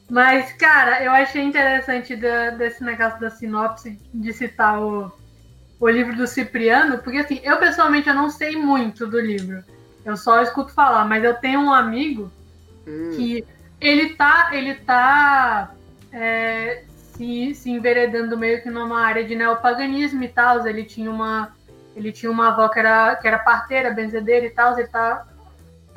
[0.10, 5.12] Mas, cara, eu achei interessante da, desse negócio da sinopse de citar o,
[5.80, 9.64] o livro do Cipriano, porque assim, eu pessoalmente eu não sei muito do livro.
[10.06, 12.32] Eu só escuto falar, mas eu tenho um amigo
[12.88, 13.12] hum.
[13.16, 13.46] que
[13.82, 15.72] ele tá, ele tá
[16.12, 16.84] é,
[17.18, 20.66] se, se enveredando meio que numa área de neopaganismo e tal.
[20.66, 21.54] Ele tinha uma,
[21.96, 24.78] ele tinha uma avó que era, que era parteira, benzedeira e tal.
[24.78, 25.28] Ele tá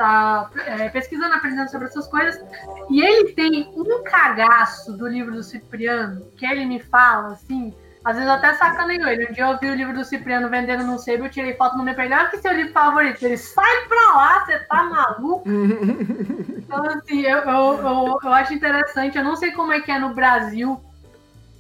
[0.01, 2.43] tá é, pesquisando, aprendendo sobre essas coisas.
[2.89, 8.17] E ele tem um cagaço do livro do Cipriano, que ele me fala, assim, às
[8.17, 9.29] vezes até sacaneio ele.
[9.29, 11.85] Um dia eu vi o livro do Cipriano vendendo no sebo, eu tirei foto no
[11.85, 13.23] meu olha que seu livro favorito.
[13.23, 15.45] Ele, sai pra lá, você tá maluco?
[16.57, 19.99] então, assim, eu, eu, eu, eu acho interessante, eu não sei como é que é
[19.99, 20.81] no Brasil,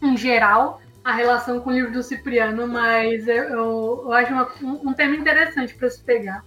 [0.00, 4.48] em geral, a relação com o livro do Cipriano, mas eu, eu, eu acho uma,
[4.62, 6.42] um, um tema interessante para se pegar.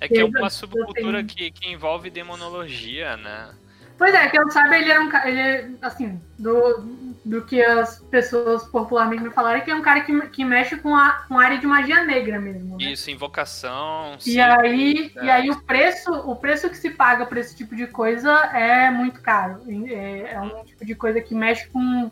[0.00, 3.50] É que é uma subcultura que, que envolve demonologia, né?
[3.98, 5.28] Pois é, que eu saiba, ele era um cara.
[5.28, 6.80] Ele é, assim, do,
[7.24, 10.94] do que as pessoas popularmente me falaram, que é um cara que, que mexe com
[10.94, 12.76] a, com a área de magia negra mesmo.
[12.76, 12.92] Né?
[12.92, 14.18] Isso, invocação.
[14.26, 15.24] E aí, é.
[15.24, 18.90] e aí o preço, o preço que se paga por esse tipo de coisa é
[18.90, 19.62] muito caro.
[19.88, 22.10] É, é um tipo de coisa que mexe com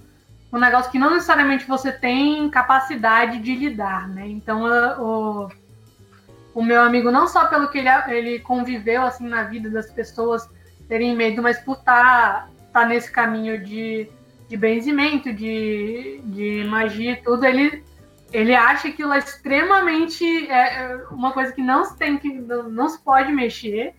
[0.52, 4.26] um negócio que não necessariamente você tem capacidade de lidar, né?
[4.26, 4.62] Então
[4.98, 5.50] o
[6.54, 10.48] o meu amigo, não só pelo que ele, ele conviveu assim na vida das pessoas
[10.88, 14.08] terem medo, mas por estar tá, tá nesse caminho de,
[14.48, 17.82] de benzimento, de, de magia e tudo, ele,
[18.32, 22.88] ele acha aquilo extremamente é, é uma coisa que não se tem que não, não
[22.88, 23.94] se pode mexer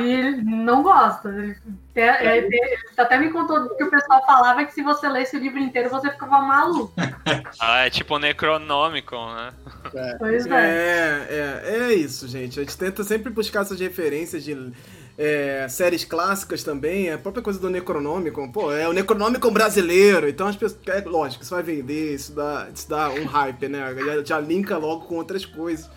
[0.00, 1.28] e ele não gosta.
[1.28, 1.56] Ele,
[1.94, 5.40] é, ele, ele, até me contou que o pessoal falava que se você lesse o
[5.40, 6.92] livro inteiro você ficava maluco.
[7.60, 9.52] ah, é tipo Necronômico, né?
[9.94, 10.16] É.
[10.18, 10.50] Pois é.
[10.50, 11.62] é.
[11.64, 12.58] É, é isso, gente.
[12.58, 14.72] A gente tenta sempre buscar essas referências de
[15.16, 20.46] é, séries clássicas também, a própria coisa do Necronômico, pô, é o Necronômico brasileiro, então
[20.46, 24.24] as pessoas, é lógico, isso vai vender, isso dá, isso dá um hype, né, já,
[24.24, 25.88] já linka logo com outras coisas.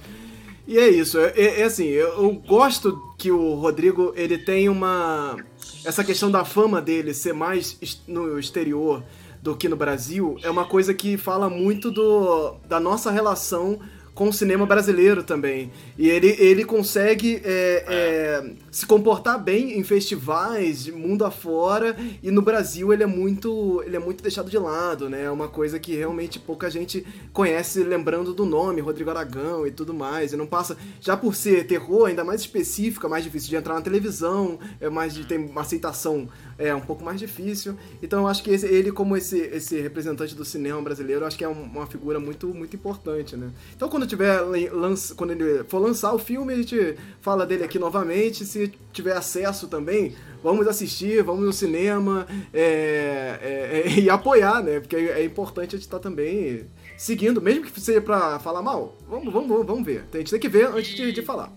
[0.70, 4.70] E é isso, é, é, é assim, eu, eu, gosto que o Rodrigo, ele tem
[4.70, 5.36] uma...
[5.84, 7.76] Essa questão da fama dele ser mais
[8.08, 9.04] no exterior
[9.42, 13.80] do que no Brasil, é uma coisa que fala muito do, da nossa relação
[14.20, 15.72] com o cinema brasileiro também.
[15.98, 22.30] E ele, ele consegue é, é, se comportar bem em festivais de mundo afora e
[22.30, 25.24] no Brasil ele é muito ele é muito deixado de lado, né?
[25.24, 29.94] É uma coisa que realmente pouca gente conhece lembrando do nome, Rodrigo Aragão e tudo
[29.94, 30.34] mais.
[30.34, 33.76] E não passa já por ser terror ainda mais específico, é mais difícil de entrar
[33.76, 36.28] na televisão, é mais de ter uma aceitação
[36.60, 37.76] é um pouco mais difícil.
[38.04, 41.44] Então eu acho que esse, ele como esse, esse representante do cinema brasileiro, acho que
[41.44, 43.50] é uma figura muito muito importante, né?
[43.76, 44.42] Então quando tiver
[44.72, 49.16] lança, quando ele for lançar o filme, a gente fala dele aqui novamente, se tiver
[49.16, 50.14] acesso também,
[50.44, 54.80] vamos assistir, vamos no cinema é, é, é, e apoiar, né?
[54.80, 56.66] Porque é importante a gente estar tá também
[56.98, 60.04] seguindo, mesmo que seja pra falar mal, vamos, vamos, vamos ver.
[60.14, 61.52] A gente tem que ver antes de, de falar.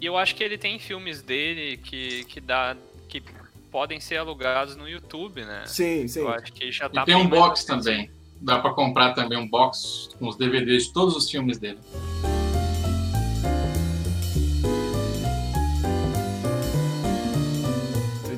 [0.00, 2.76] E eu acho que ele tem filmes dele que, que dá.
[3.74, 5.64] Podem ser alugados no YouTube, né?
[5.66, 6.20] Sim, sim.
[6.20, 8.08] Eu acho que já tá e tem um box também.
[8.40, 11.80] Dá para comprar também um box com os DVDs de todos os filmes dele.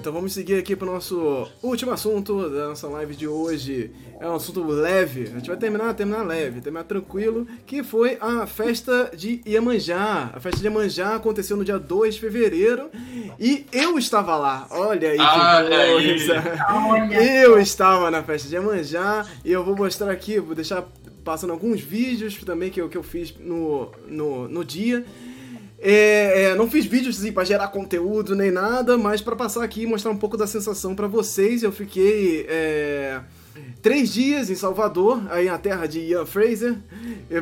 [0.06, 3.90] Então vamos seguir aqui para o nosso último assunto da nossa live de hoje.
[4.20, 8.46] É um assunto leve, a gente vai terminar, terminar leve, terminar tranquilo, que foi a
[8.46, 10.30] festa de Iemanjá.
[10.32, 12.88] A festa de Iemanjá aconteceu no dia 2 de fevereiro
[13.36, 14.68] e eu estava lá.
[14.70, 17.20] Olha aí que coisa!
[17.20, 20.86] Eu estava na festa de Iemanjá e eu vou mostrar aqui, vou deixar
[21.24, 25.04] passando alguns vídeos também que eu, que eu fiz no, no, no dia.
[25.78, 29.82] É, é, não fiz vídeos assim, para gerar conteúdo nem nada, mas para passar aqui
[29.82, 31.62] e mostrar um pouco da sensação para vocês.
[31.62, 33.20] Eu fiquei é,
[33.82, 36.76] três dias em Salvador, aí na terra de Ian Fraser,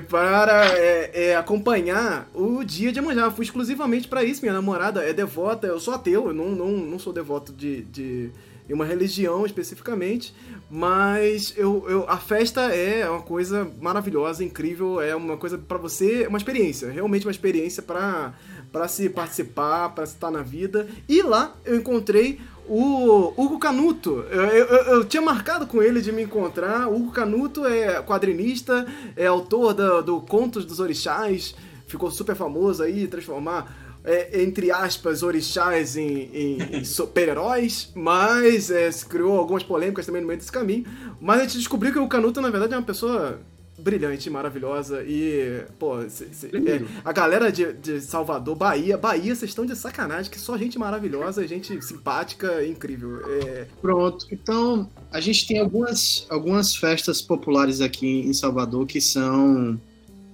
[0.09, 3.31] para é, é, acompanhar o dia de Iemanjá.
[3.31, 4.43] Fui exclusivamente para isso.
[4.43, 8.31] Minha namorada é devota, eu sou ateu, eu não, não, não sou devoto de, de
[8.73, 10.35] uma religião especificamente,
[10.71, 16.27] mas eu, eu, a festa é uma coisa maravilhosa, incrível, é uma coisa para você,
[16.27, 18.33] uma experiência, realmente uma experiência para
[18.75, 20.89] para se participar, para estar na vida.
[21.09, 24.25] E lá eu encontrei o Hugo Canuto.
[24.29, 26.89] Eu, eu, eu, tinha marcado com ele de me encontrar.
[26.89, 28.85] O Hugo Canuto é quadrinista,
[29.17, 31.55] é autor do, do Contos dos Orixás,
[31.87, 38.91] ficou super famoso aí, transformar é, entre aspas, orixás em, em, em super-heróis, mas é,
[38.91, 40.85] se criou algumas polêmicas também no meio desse caminho.
[41.21, 43.41] Mas a gente descobriu que o Canuto, na verdade, é uma pessoa
[43.79, 49.51] brilhante, maravilhosa e, pô, cê, cê, é, a galera de, de, Salvador, Bahia, Bahia, vocês
[49.51, 53.21] estão de sacanagem, que só gente maravilhosa, gente simpática, incrível.
[53.27, 53.67] É...
[53.83, 59.79] Pronto, então a gente tem algumas, algumas festas populares aqui em Salvador que são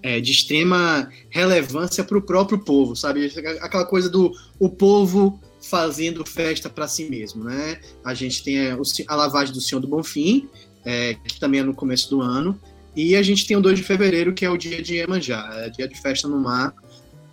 [0.02, 3.32] é, de extrema relevância para o próprio povo, sabe?
[3.60, 7.81] Aquela coisa do o povo fazendo festa para si mesmo, né?
[8.05, 8.78] A gente tem a,
[9.09, 10.48] a lavagem do Senhor do Bonfim,
[10.85, 12.59] é, que também é no começo do ano,
[12.97, 15.70] e a gente tem o 2 de fevereiro, que é o dia de Iemanjá, é
[15.70, 16.74] dia de festa no mar.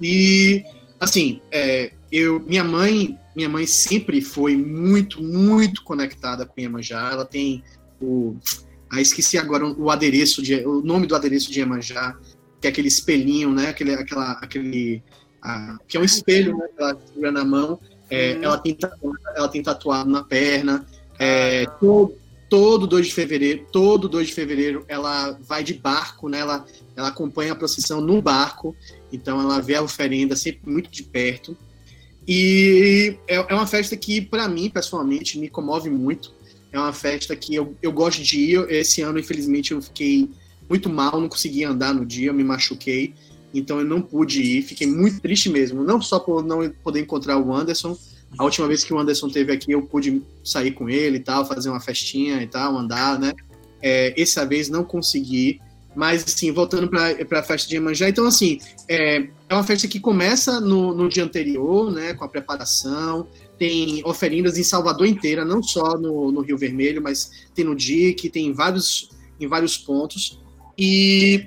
[0.02, 0.64] E,
[1.00, 7.10] assim, é, eu, minha mãe, minha mãe sempre foi muito, muito conectada com Iemanjá.
[7.12, 7.64] Ela tem
[8.00, 8.36] o,
[8.90, 12.16] ah, esqueci agora o adereço de, o nome do adereço de Iemanjá,
[12.60, 13.70] que é aquele espelhinho, né?
[13.70, 15.04] Aquele, aquela, aquele,
[15.42, 16.68] ah, que é um espelho, né?
[16.78, 17.80] Ela segura na mão.
[18.10, 18.78] É, ela, tem,
[19.36, 20.86] ela tem tatuado na perna.
[21.20, 22.16] É, todo,
[22.50, 26.40] todo 2 de fevereiro, todo 2 de fevereiro, ela vai de barco, né?
[26.40, 26.66] Ela,
[26.96, 28.76] ela acompanha a procissão no barco.
[29.12, 31.58] Então ela vê a oferenda sempre muito de perto.
[32.28, 36.34] E é, é uma festa que, para mim, pessoalmente, me comove muito.
[36.72, 38.70] É uma festa que eu, eu gosto de ir.
[38.70, 40.30] Esse ano, infelizmente, eu fiquei
[40.70, 43.14] muito mal, não consegui andar no dia, me machuquei,
[43.54, 47.38] então eu não pude ir, fiquei muito triste mesmo, não só por não poder encontrar
[47.38, 47.98] o Anderson,
[48.38, 51.46] a última vez que o Anderson teve aqui eu pude sair com ele e tal,
[51.46, 53.34] fazer uma festinha e tal, andar, né?
[53.82, 55.62] É, essa vez não consegui,
[55.96, 60.00] mas assim, voltando para a festa de Iemanjá, então assim, é, é uma festa que
[60.00, 63.28] começa no, no dia anterior, né, com a preparação,
[63.58, 68.30] tem oferendas em Salvador inteira, não só no, no Rio Vermelho, mas tem no DIC,
[68.30, 70.40] tem em vários, em vários pontos.
[70.78, 71.46] E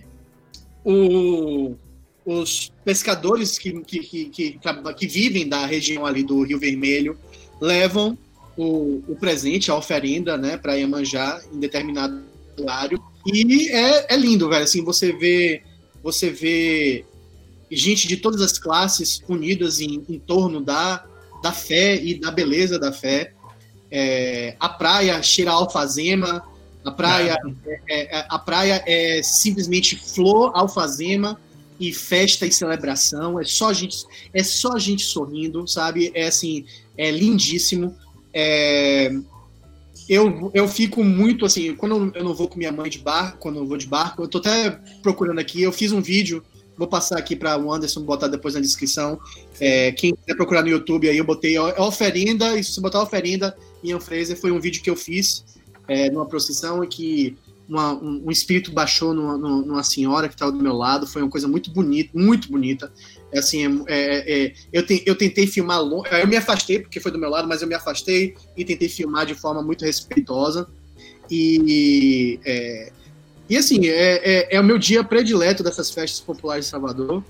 [0.85, 1.77] o,
[2.25, 4.59] os pescadores que, que, que,
[4.97, 7.17] que, vivem da região ali do Rio Vermelho
[7.61, 8.19] levam
[8.57, 12.23] o, o presente, a oferenda, né, para Iemanjá em determinado
[12.59, 13.03] horário.
[13.27, 14.65] E é, é lindo, velho.
[14.65, 15.63] Assim, você vê,
[16.03, 17.05] você vê
[17.71, 21.05] gente de todas as classes unidas em, em torno da,
[21.43, 23.33] da fé e da beleza da fé.
[23.91, 26.45] É, a praia cheira alfazema,
[26.85, 27.37] a praia
[27.67, 31.39] é, é, é, a praia é simplesmente flor, alfazema
[31.79, 33.39] e festa e celebração.
[33.39, 36.11] É só gente, é só gente sorrindo, sabe?
[36.15, 36.65] É assim,
[36.97, 37.97] é lindíssimo.
[38.33, 39.13] É,
[40.09, 43.59] eu, eu fico muito assim, quando eu não vou com minha mãe de barco, quando
[43.59, 44.71] eu vou de barco, eu tô até
[45.03, 46.43] procurando aqui, eu fiz um vídeo
[46.81, 49.21] Vou passar aqui para o Anderson botar depois na descrição.
[49.61, 53.55] É, quem quiser procurar no YouTube aí, eu botei oferenda, e se você botar oferenda,
[53.85, 55.45] Ian Fraser, foi um vídeo que eu fiz
[55.91, 57.37] é, numa procissão em que
[57.69, 61.05] uma, um, um, espírito baixou numa, numa senhora que estava do meu lado.
[61.05, 62.93] Foi uma coisa muito bonita, muito bonita.
[63.33, 66.09] É, assim, é, é, é, eu, te, eu tentei filmar longe.
[66.13, 69.27] Eu me afastei, porque foi do meu lado, mas eu me afastei e tentei filmar
[69.27, 70.69] de forma muito respeitosa.
[71.29, 72.93] E é,
[73.49, 77.25] e assim, é, é, o meu dia predileto dessas festas populares de Salvador.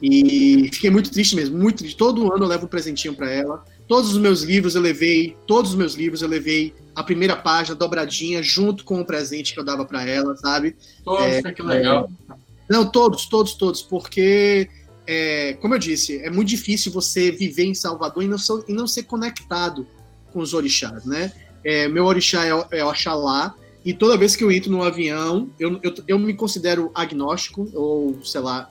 [0.00, 1.96] E fiquei muito triste mesmo, muito triste.
[1.96, 3.64] Todo ano eu levo um presentinho para ela.
[3.88, 7.74] Todos os meus livros eu levei, todos os meus livros eu levei a primeira página
[7.74, 10.76] dobradinha junto com o presente que eu dava para ela, sabe?
[11.04, 12.10] Poxa, é, que legal.
[12.30, 12.34] É,
[12.68, 14.68] não, todos, todos, todos, porque,
[15.06, 18.72] é, como eu disse, é muito difícil você viver em Salvador e não ser, e
[18.72, 19.86] não ser conectado
[20.32, 21.32] com os orixás, né?
[21.64, 23.54] É, meu orixá é, é Oxalá,
[23.84, 28.24] e toda vez que eu entro no avião, eu, eu, eu me considero agnóstico, ou
[28.24, 28.70] sei lá,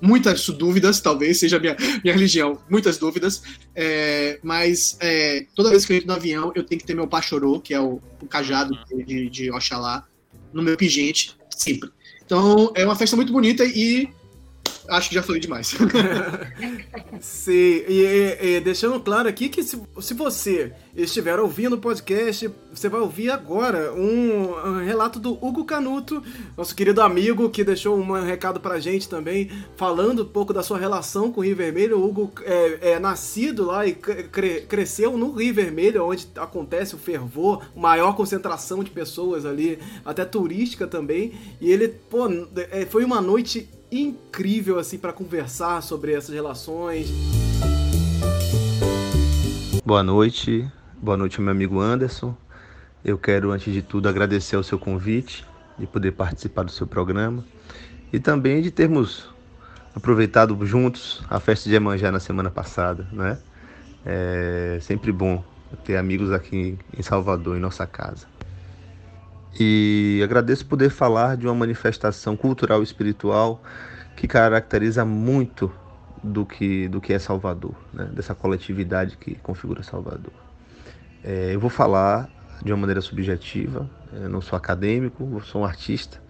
[0.00, 3.42] muitas dúvidas, talvez seja a minha, minha religião, muitas dúvidas,
[3.74, 7.06] é, mas é, toda vez que eu entro no avião, eu tenho que ter meu
[7.06, 10.06] pachorô, que é o, o cajado de, de Oxalá,
[10.52, 11.90] no meu pingente, sempre.
[12.24, 14.08] Então, é uma festa muito bonita e
[14.88, 15.74] acho que já falei demais.
[17.20, 17.52] Sim,
[17.88, 23.00] e, e, deixando claro aqui que se, se você estiver ouvindo o podcast, você vai
[23.00, 26.22] ouvir agora um, um, relato do Hugo Canuto,
[26.56, 30.78] nosso querido amigo que deixou um recado pra gente também, falando um pouco da sua
[30.78, 31.98] relação com o Rio Vermelho.
[31.98, 36.98] O Hugo é, é nascido lá e cre, cresceu no Rio Vermelho, onde acontece o
[36.98, 41.32] fervor, maior concentração de pessoas ali, até turística também.
[41.60, 42.28] E ele, pô,
[42.70, 47.08] é, foi uma noite incrível assim para conversar sobre essas relações.
[49.84, 52.36] Boa noite, boa noite meu amigo Anderson.
[53.04, 55.44] Eu quero antes de tudo agradecer o seu convite
[55.78, 57.44] de poder participar do seu programa
[58.12, 59.28] e também de termos
[59.94, 63.38] aproveitado juntos a festa de Iemanjá na semana passada, né?
[64.04, 65.42] É sempre bom
[65.84, 68.26] ter amigos aqui em Salvador, em nossa casa.
[69.58, 73.62] E agradeço poder falar de uma manifestação cultural e espiritual
[74.14, 75.72] que caracteriza muito
[76.22, 78.04] do que, do que é Salvador, né?
[78.12, 80.32] dessa coletividade que configura Salvador.
[81.24, 82.28] É, eu vou falar
[82.62, 86.20] de uma maneira subjetiva, eu não sou acadêmico, sou um artista,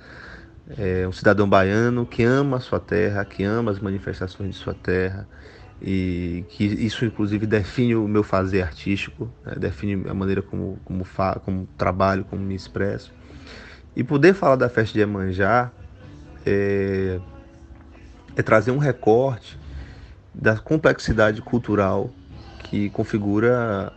[0.76, 4.74] é, um cidadão baiano que ama a sua terra, que ama as manifestações de sua
[4.74, 5.28] terra,
[5.80, 9.54] e que isso inclusive define o meu fazer artístico, né?
[9.56, 13.12] define a maneira como, como, fa como trabalho, como me expresso.
[13.94, 15.70] E poder falar da festa de Iemanjá
[16.44, 17.20] é,
[18.36, 19.58] é trazer um recorte
[20.34, 22.10] da complexidade cultural
[22.64, 23.92] que configura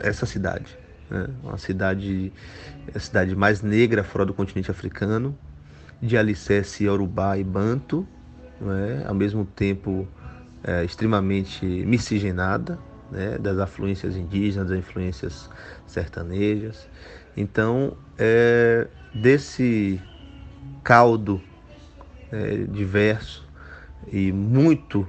[0.00, 0.78] essa cidade.
[1.08, 1.26] Né?
[1.42, 2.32] Uma cidade,
[2.94, 5.36] a cidade mais negra fora do continente africano,
[6.00, 8.06] de alicerce Yorubá e Banto,
[8.60, 9.04] né?
[9.06, 10.06] ao mesmo tempo
[10.64, 12.78] é, extremamente miscigenada,
[13.10, 13.38] né?
[13.38, 15.50] das afluências indígenas, das influências
[15.86, 16.88] sertanejas.
[17.36, 20.00] Então, é, desse
[20.82, 21.40] caldo
[22.30, 23.46] é, diverso
[24.10, 25.08] e muito,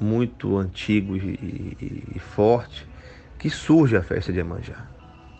[0.00, 2.86] muito antigo e, e, e, forte
[3.38, 4.86] que surge a festa de Iemanjá.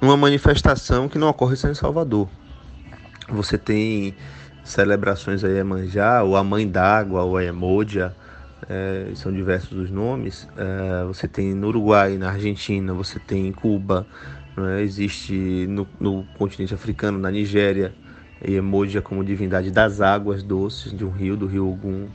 [0.00, 2.28] Uma manifestação que não ocorre só em Salvador.
[3.28, 4.14] Você tem
[4.64, 8.14] celebrações a Iemanjá, ou a Mãe d'Água, ou a Emódia,
[8.68, 10.48] é, são diversos os nomes.
[10.56, 14.06] É, você tem no Uruguai, na Argentina, você tem em Cuba,
[14.56, 14.82] é?
[14.82, 17.94] existe no, no, continente africano, na Nigéria,
[18.40, 22.08] Emoji como divindade das águas doces de um rio, do rio Ogum.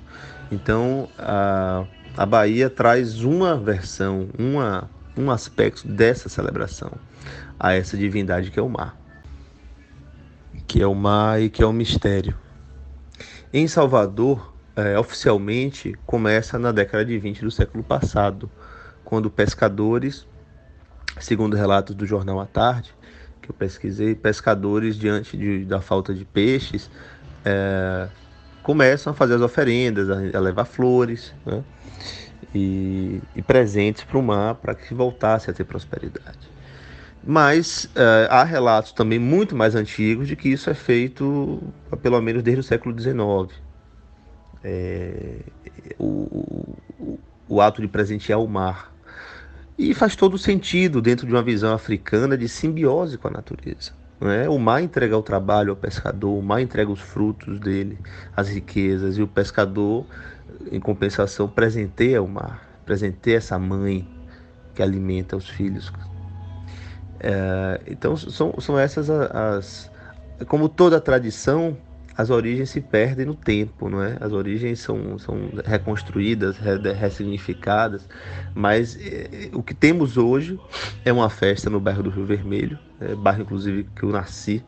[0.52, 6.92] Então a, a Bahia traz uma versão, uma, um aspecto dessa celebração
[7.60, 8.98] a essa divindade que é o mar.
[10.68, 12.36] Que é o mar e que é o mistério.
[13.54, 18.50] Em Salvador, é, oficialmente, começa na década de 20 do século passado,
[19.04, 20.28] quando pescadores,
[21.20, 22.94] segundo relatos do jornal à tarde,
[23.42, 26.92] que eu pesquisei, pescadores, diante de, da falta de peixes,
[27.44, 28.08] é,
[28.62, 31.64] começam a fazer as oferendas, a, a levar flores né?
[32.54, 36.52] e, e, presentes para o mar para que voltasse a ter prosperidade.
[37.26, 41.64] Mas é, há relatos também muito mais antigos de que isso é feito
[42.04, 43.67] pelo menos desde o século XIX.
[44.64, 45.40] É,
[45.98, 48.94] o, o, o ato de presentear o mar
[49.78, 53.92] e faz todo sentido dentro de uma visão africana de simbiose com a natureza.
[54.20, 54.50] É?
[54.50, 58.00] O mar entrega o trabalho ao pescador, o mar entrega os frutos dele,
[58.36, 60.06] as riquezas, e o pescador,
[60.72, 64.08] em compensação, presenteia o mar, presenteia essa mãe
[64.74, 65.94] que alimenta os filhos.
[67.20, 69.92] É, então, são, são essas as.
[70.48, 71.78] Como toda tradição,
[72.18, 74.18] as origens se perdem no tempo, não é?
[74.20, 78.10] As origens são, são reconstruídas, ressignificadas,
[78.56, 80.60] mas eh, o que temos hoje
[81.06, 84.66] é uma festa no bairro do Rio Vermelho, é, bairro inclusive que eu nasci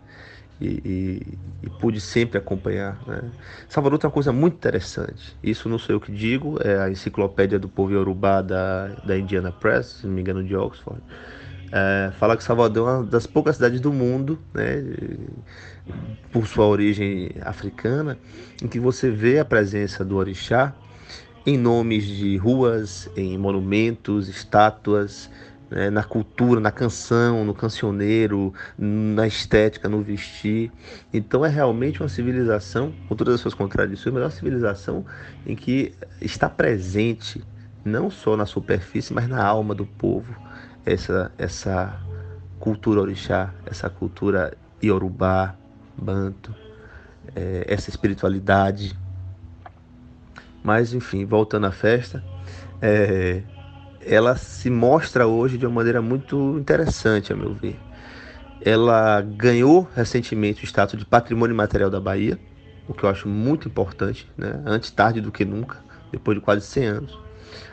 [0.61, 2.99] e, e, e pude sempre acompanhar.
[3.07, 3.23] Né?
[3.67, 7.57] Salvador tem uma coisa muito interessante, isso não sou eu que digo, é a enciclopédia
[7.57, 11.01] do povo Yorubá da, da Indiana Press, se não me engano, de Oxford.
[11.71, 14.84] É, fala que Salvador é uma das poucas cidades do mundo, né,
[16.31, 18.17] por sua origem africana,
[18.61, 20.75] em que você vê a presença do orixá
[21.45, 25.29] em nomes de ruas, em monumentos, estátuas,
[25.69, 30.71] né, na cultura, na canção, no cancioneiro, na estética, no vestir.
[31.13, 35.05] Então é realmente uma civilização, com todas as suas contradições, mas é uma civilização
[35.45, 37.41] em que está presente
[37.83, 40.35] não só na superfície, mas na alma do povo
[40.85, 41.99] essa, essa
[42.59, 45.55] cultura orixá, essa cultura iorubá,
[45.99, 46.53] banto,
[47.35, 48.97] é, essa espiritualidade.
[50.63, 52.23] Mas, enfim, voltando à festa,
[52.81, 53.43] é,
[54.01, 57.80] ela se mostra hoje de uma maneira muito interessante, a meu ver.
[58.61, 62.38] Ela ganhou recentemente o status de patrimônio material da Bahia,
[62.88, 64.61] o que eu acho muito importante, né?
[64.65, 65.77] antes tarde do que nunca,
[66.11, 67.19] depois de quase 100 anos.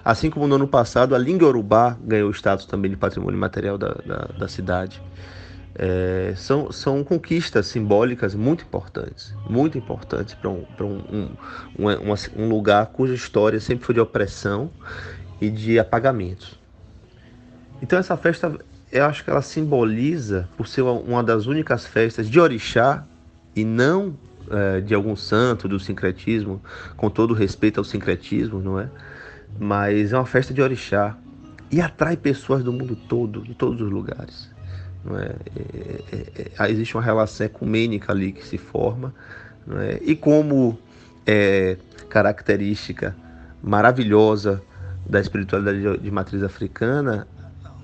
[0.04, 3.76] Assim como no ano passado, a língua urubá ganhou o status também de patrimônio material
[3.76, 5.02] da, da, da cidade.
[5.78, 11.28] É, são, são conquistas simbólicas muito importantes, muito importantes para um, um,
[11.78, 14.70] um, um, um lugar cuja história sempre foi de opressão
[15.38, 16.58] e de apagamentos.
[17.82, 18.58] Então essa festa,
[18.90, 23.04] eu acho que ela simboliza, por ser uma das únicas festas de orixá
[23.54, 24.16] e não
[24.50, 26.62] é, de algum santo do sincretismo,
[26.96, 28.88] com todo respeito ao sincretismo, não é?
[29.58, 31.16] mas é uma festa de orixá
[31.70, 34.55] e atrai pessoas do mundo todo, de todos os lugares.
[35.04, 35.34] Não é?
[35.56, 39.14] É, é, é existe uma relação ecumênica ali que se forma,
[39.70, 40.00] é?
[40.02, 40.78] e como
[41.26, 41.76] é
[42.08, 43.16] característica
[43.62, 44.62] maravilhosa
[45.04, 47.26] da espiritualidade de, de matriz africana,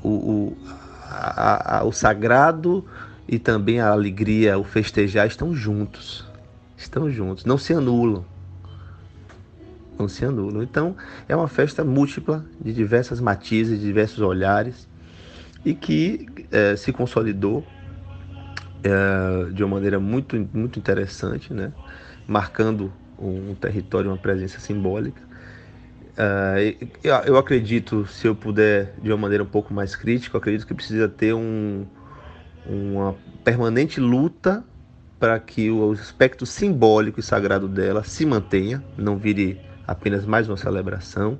[0.02, 0.56] o, o,
[1.08, 2.84] a, a, o sagrado
[3.28, 6.26] e também a alegria, o festejar estão juntos.
[6.76, 8.24] Estão juntos, não se anulam
[10.02, 10.62] não se anulam.
[10.62, 10.96] Então,
[11.28, 14.88] é uma festa múltipla, de diversas matizes, de diversos olhares,
[15.64, 17.64] e que é, se consolidou
[18.82, 21.72] é, de uma maneira muito, muito interessante, né?
[22.26, 25.22] marcando um território, uma presença simbólica.
[26.16, 26.76] É,
[27.24, 31.08] eu acredito, se eu puder, de uma maneira um pouco mais crítica, acredito que precisa
[31.08, 31.86] ter um,
[32.66, 33.14] uma
[33.44, 34.64] permanente luta
[35.18, 40.56] para que o aspecto simbólico e sagrado dela se mantenha, não vire apenas mais uma
[40.56, 41.38] celebração,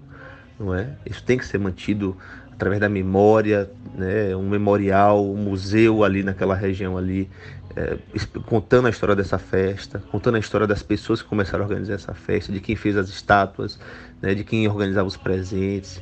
[0.58, 0.96] não é?
[1.04, 2.16] Isso tem que ser mantido
[2.62, 4.34] através da memória, né?
[4.36, 7.28] Um memorial, um museu ali naquela região ali,
[7.74, 7.98] é,
[8.46, 12.14] contando a história dessa festa, contando a história das pessoas que começaram a organizar essa
[12.14, 13.80] festa, de quem fez as estátuas,
[14.20, 14.32] né?
[14.32, 16.00] De quem organizava os presentes.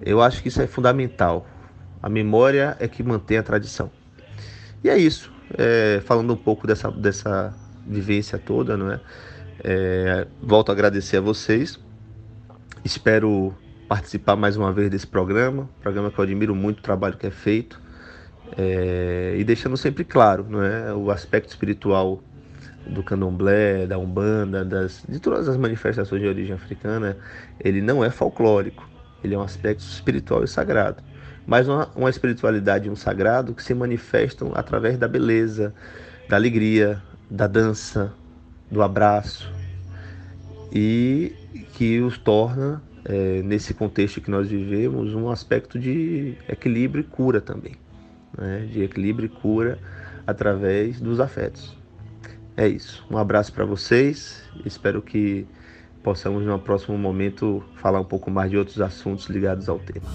[0.00, 1.44] Eu acho que isso é fundamental.
[2.00, 3.90] A memória é que mantém a tradição.
[4.84, 5.32] E é isso.
[5.58, 7.52] É, falando um pouco dessa, dessa
[7.84, 9.00] vivência toda, não é?
[9.64, 11.80] É, volto a agradecer a vocês.
[12.84, 13.52] Espero
[13.88, 17.30] participar mais uma vez desse programa, programa que eu admiro muito o trabalho que é
[17.30, 17.80] feito.
[18.56, 22.22] É, e deixando sempre claro não é, o aspecto espiritual
[22.86, 27.16] do candomblé, da umbanda, das, de todas as manifestações de origem africana,
[27.58, 28.88] ele não é folclórico,
[29.22, 31.02] ele é um aspecto espiritual e sagrado.
[31.44, 35.74] Mas uma, uma espiritualidade e um sagrado que se manifestam através da beleza,
[36.28, 38.12] da alegria, da dança,
[38.70, 39.52] do abraço
[40.72, 41.32] e
[41.72, 47.40] que os torna, é, nesse contexto que nós vivemos, um aspecto de equilíbrio e cura
[47.40, 47.74] também.
[48.36, 48.68] Né?
[48.70, 49.78] De equilíbrio e cura
[50.26, 51.76] através dos afetos.
[52.56, 53.06] É isso.
[53.10, 54.42] Um abraço para vocês.
[54.64, 55.46] Espero que
[56.02, 60.06] possamos, no próximo momento, falar um pouco mais de outros assuntos ligados ao tema.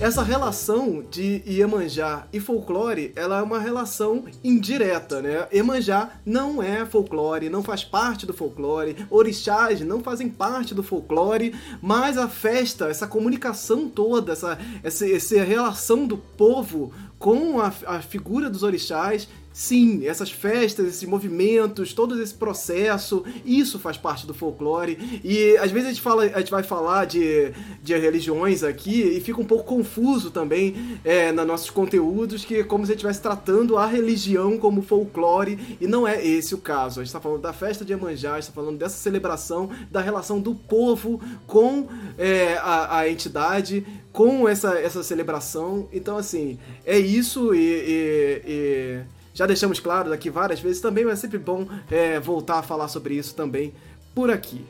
[0.00, 5.48] Essa relação de Iemanjá e folclore, ela é uma relação indireta, né?
[5.52, 11.52] Iemanjá não é folclore, não faz parte do folclore, orixás não fazem parte do folclore,
[11.82, 18.00] mas a festa, essa comunicação toda, essa, essa, essa relação do povo com a, a
[18.00, 19.28] figura dos orixás
[19.58, 25.20] Sim, essas festas, esses movimentos, todo esse processo, isso faz parte do folclore.
[25.24, 27.52] E às vezes a gente, fala, a gente vai falar de,
[27.82, 32.62] de religiões aqui e fica um pouco confuso também é, nos nossos conteúdos, que é
[32.62, 36.58] como se a gente estivesse tratando a religião como folclore, e não é esse o
[36.58, 37.00] caso.
[37.00, 40.54] A gente está falando da festa de Iemanjá, está falando dessa celebração, da relação do
[40.54, 45.88] povo com é, a, a entidade, com essa, essa celebração.
[45.92, 51.20] Então, assim, é isso e, e, e já deixamos claro aqui várias vezes também, mas
[51.20, 53.72] é sempre bom é, voltar a falar sobre isso também
[54.12, 54.66] por aqui.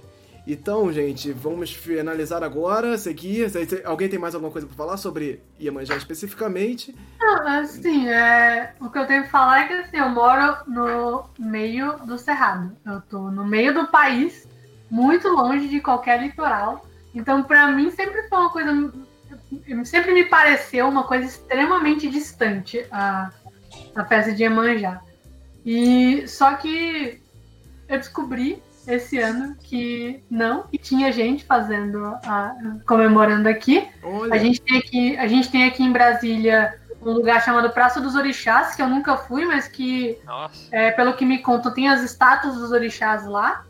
[0.46, 3.50] Então, gente, vamos finalizar agora, seguir.
[3.82, 6.94] Alguém tem mais alguma coisa para falar sobre Iemanjá especificamente?
[7.18, 11.24] Não, assim, é, o que eu tenho que falar é que assim, eu moro no
[11.38, 12.70] meio do Cerrado.
[12.84, 14.46] Eu tô no meio do país,
[14.90, 16.86] muito longe de qualquer litoral.
[17.14, 18.92] Então, para mim, sempre foi uma coisa.
[19.86, 23.30] Sempre me pareceu uma coisa extremamente distante a,
[23.94, 25.01] a festa de Iemanjá.
[25.65, 27.20] E só que
[27.89, 32.56] eu descobri esse ano que não, que tinha gente fazendo, a,
[32.86, 33.86] comemorando aqui.
[34.02, 34.35] Olha.
[34.35, 35.16] A gente, tem aqui.
[35.19, 39.16] a gente tem aqui em Brasília um lugar chamado Praça dos Orixás, que eu nunca
[39.16, 40.19] fui, mas que,
[40.73, 43.65] é, pelo que me contam, tem as estátuas dos orixás lá.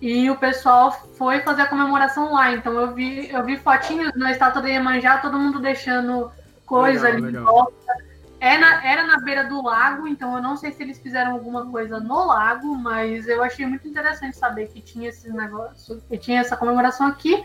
[0.00, 2.52] E o pessoal foi fazer a comemoração lá.
[2.52, 6.30] Então eu vi, eu vi fotinhos na estátua da Iemanjá, todo mundo deixando
[6.66, 7.42] coisa legal, ali legal.
[7.42, 8.07] em volta.
[8.40, 11.66] É na, era na beira do lago, então eu não sei se eles fizeram alguma
[11.66, 16.40] coisa no lago, mas eu achei muito interessante saber que tinha esse negócio, que tinha
[16.40, 17.42] essa comemoração aqui.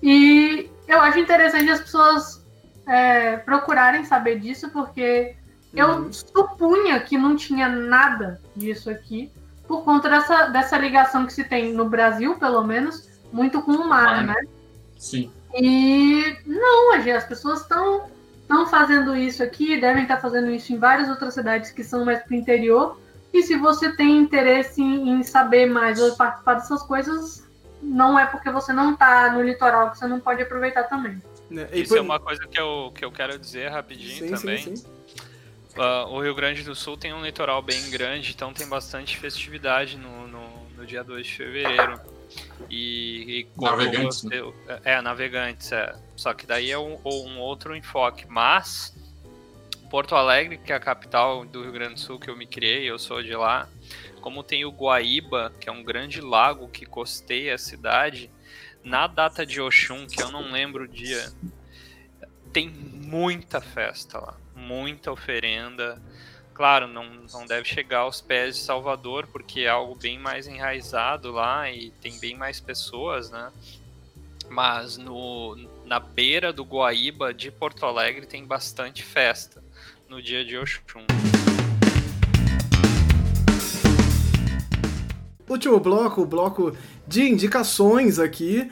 [0.00, 2.46] E eu acho interessante as pessoas
[2.86, 5.34] é, procurarem saber disso, porque
[5.74, 5.78] uhum.
[5.80, 9.32] eu supunha que não tinha nada disso aqui,
[9.66, 13.88] por conta dessa, dessa ligação que se tem no Brasil, pelo menos, muito com o
[13.88, 14.36] mar, né?
[14.96, 15.30] Sim.
[15.54, 18.04] E não, as pessoas estão
[18.46, 22.22] estão fazendo isso aqui, devem estar fazendo isso em várias outras cidades que são mais
[22.22, 22.98] para o interior.
[23.32, 27.44] E se você tem interesse em, em saber mais ou participar dessas coisas,
[27.82, 31.20] não é porque você não está no litoral que você não pode aproveitar também.
[31.50, 31.98] Né, isso por...
[31.98, 34.62] é uma coisa que eu, que eu quero dizer rapidinho sim, também.
[34.62, 34.86] Sim, sim.
[35.76, 39.98] Uh, o Rio Grande do Sul tem um litoral bem grande, então tem bastante festividade
[39.98, 40.48] no, no,
[40.78, 42.00] no dia 2 de fevereiro.
[42.70, 44.80] E, e navegantes, você, né?
[44.84, 45.94] é, navegantes, é.
[46.16, 48.26] Só que daí é um, um, outro enfoque.
[48.28, 48.94] Mas
[49.90, 52.90] Porto Alegre, que é a capital do Rio Grande do Sul que eu me criei,
[52.90, 53.68] eu sou de lá.
[54.20, 58.30] Como tem o Guaíba, que é um grande lago que costeia a cidade,
[58.82, 61.32] na data de Oxum, que eu não lembro o dia,
[62.52, 66.00] tem muita festa lá, muita oferenda.
[66.56, 67.04] Claro, não,
[67.34, 71.90] não deve chegar aos pés de Salvador, porque é algo bem mais enraizado lá e
[72.00, 73.52] tem bem mais pessoas, né?
[74.48, 75.54] Mas no,
[75.84, 79.62] na beira do Guaíba de Porto Alegre tem bastante festa
[80.08, 81.04] no dia de Oxum.
[85.46, 86.74] Último bloco, o bloco
[87.06, 88.66] de indicações aqui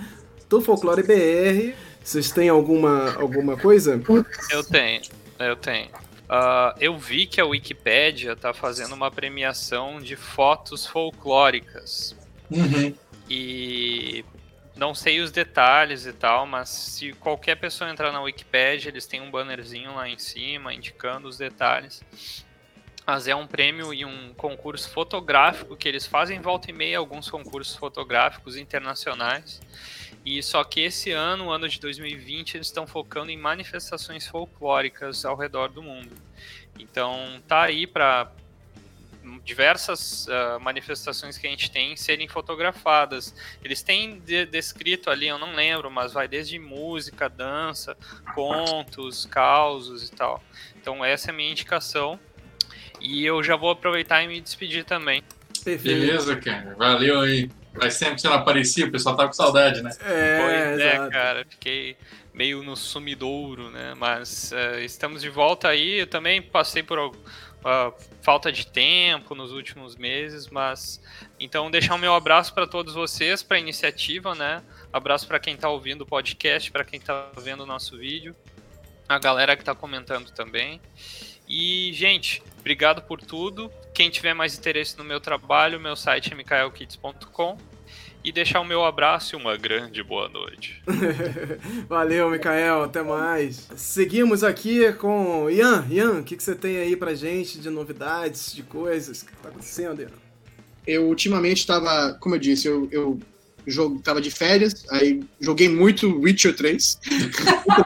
[0.49, 1.77] do Folclore BR.
[2.03, 4.03] Vocês têm alguma, alguma coisa?
[4.51, 5.03] Eu tenho,
[5.39, 5.91] eu tenho.
[6.35, 12.17] Uh, eu vi que a Wikipédia está fazendo uma premiação de fotos folclóricas.
[12.51, 12.93] Uhum.
[13.31, 14.25] E
[14.75, 19.21] não sei os detalhes e tal, mas se qualquer pessoa entrar na Wikipédia, eles têm
[19.21, 22.03] um bannerzinho lá em cima indicando os detalhes.
[23.07, 27.31] Mas é um prêmio e um concurso fotográfico que eles fazem volta e meia alguns
[27.31, 29.61] concursos fotográficos internacionais.
[30.25, 35.25] E só que esse ano, o ano de 2020, eles estão focando em manifestações folclóricas
[35.25, 36.11] ao redor do mundo.
[36.79, 38.33] Então, tá aí para
[39.45, 43.35] diversas uh, manifestações que a gente tem serem fotografadas.
[43.63, 47.97] Eles têm de descrito ali, eu não lembro, mas vai desde música, dança,
[48.35, 50.43] contos, causos e tal.
[50.77, 52.19] Então, essa é a minha indicação.
[53.01, 55.23] E eu já vou aproveitar e me despedir também.
[55.65, 56.75] Beleza, cara.
[56.77, 57.51] Valeu aí.
[57.75, 59.91] Faz tempo que você não aparecia, o pessoal tá com saudade, né?
[60.01, 61.47] É, pois é, cara.
[61.49, 61.97] Fiquei
[62.33, 63.95] meio no sumidouro, né?
[63.97, 66.01] Mas uh, estamos de volta aí.
[66.01, 67.15] Eu também passei por uh,
[68.23, 71.01] falta de tempo nos últimos meses, mas
[71.39, 74.63] então deixar o meu abraço para todos vocês, para a iniciativa, né?
[74.93, 78.35] Abraço para quem está ouvindo o podcast, para quem está vendo o nosso vídeo,
[79.09, 80.81] a galera que está comentando também.
[81.49, 83.71] E, gente, obrigado por tudo.
[83.95, 87.57] Quem tiver mais interesse no meu trabalho, meu site é micaelkits.com.
[88.25, 90.83] E deixar o meu abraço e uma grande boa noite.
[91.89, 92.83] Valeu, Mikael.
[92.83, 93.69] Até mais.
[93.77, 95.87] Seguimos aqui com Ian.
[95.91, 99.23] Ian, o que, que você tem aí pra gente de novidades, de coisas?
[99.23, 100.09] O que tá acontecendo, Ian?
[100.87, 103.21] Eu ultimamente estava, como eu disse, eu, eu
[103.67, 106.99] jogo, tava de férias, aí joguei muito Witcher 3.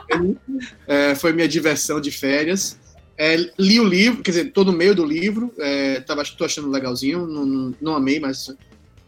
[0.87, 2.79] é, foi minha diversão de férias.
[3.19, 6.70] É, li o livro, quer dizer, tô no meio do livro, é, tava, tô achando
[6.70, 8.55] legalzinho, não, não, não, amei, mas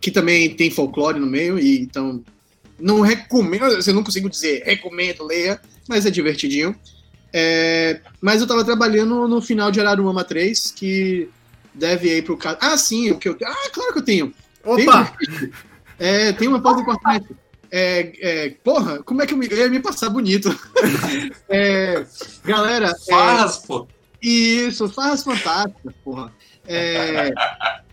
[0.01, 2.20] que também tem folclore no meio, e então
[2.77, 6.74] não recomendo, você não consigo dizer recomendo, leia, mas é divertidinho.
[7.32, 11.28] É, mas eu tava trabalhando no final de Araruama 3, que
[11.73, 12.59] deve ir pro caso.
[12.61, 14.35] Ah, sim, o que eu Ah, claro que eu tenho.
[14.65, 15.05] Opa!
[15.05, 15.53] Tem,
[16.01, 17.28] é, tem uma pausa importante.
[17.70, 20.49] É, é, porra, como é que eu, me, eu ia me passar bonito?
[21.49, 22.05] é,
[22.45, 22.93] galera.
[23.09, 23.87] Faz, é, pô.
[24.23, 26.33] Isso, Farras Fantásticas, porra.
[26.67, 27.33] É,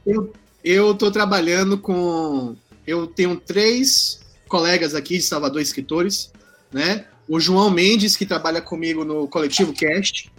[0.05, 0.33] eu,
[0.63, 2.55] eu tô trabalhando com.
[2.85, 6.31] Eu tenho três colegas aqui de Salvador, escritores,
[6.71, 7.05] né?
[7.27, 10.31] O João Mendes, que trabalha comigo no Coletivo Cast,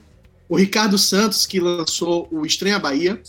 [0.49, 3.21] o Ricardo Santos, que lançou o Estranha Bahia,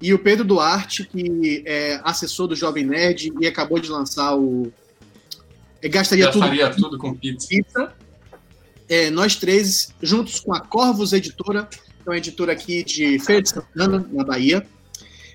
[0.00, 4.72] e o Pedro Duarte, que é assessor do Jovem Nerd e acabou de lançar o.
[5.82, 7.48] É, gastaria, Gastaria tudo, tudo com pizza.
[7.48, 7.92] pizza.
[8.90, 13.40] É, nós três, juntos com a Corvos Editora, que é uma editora aqui de Feira
[13.40, 14.66] de Santana, na Bahia,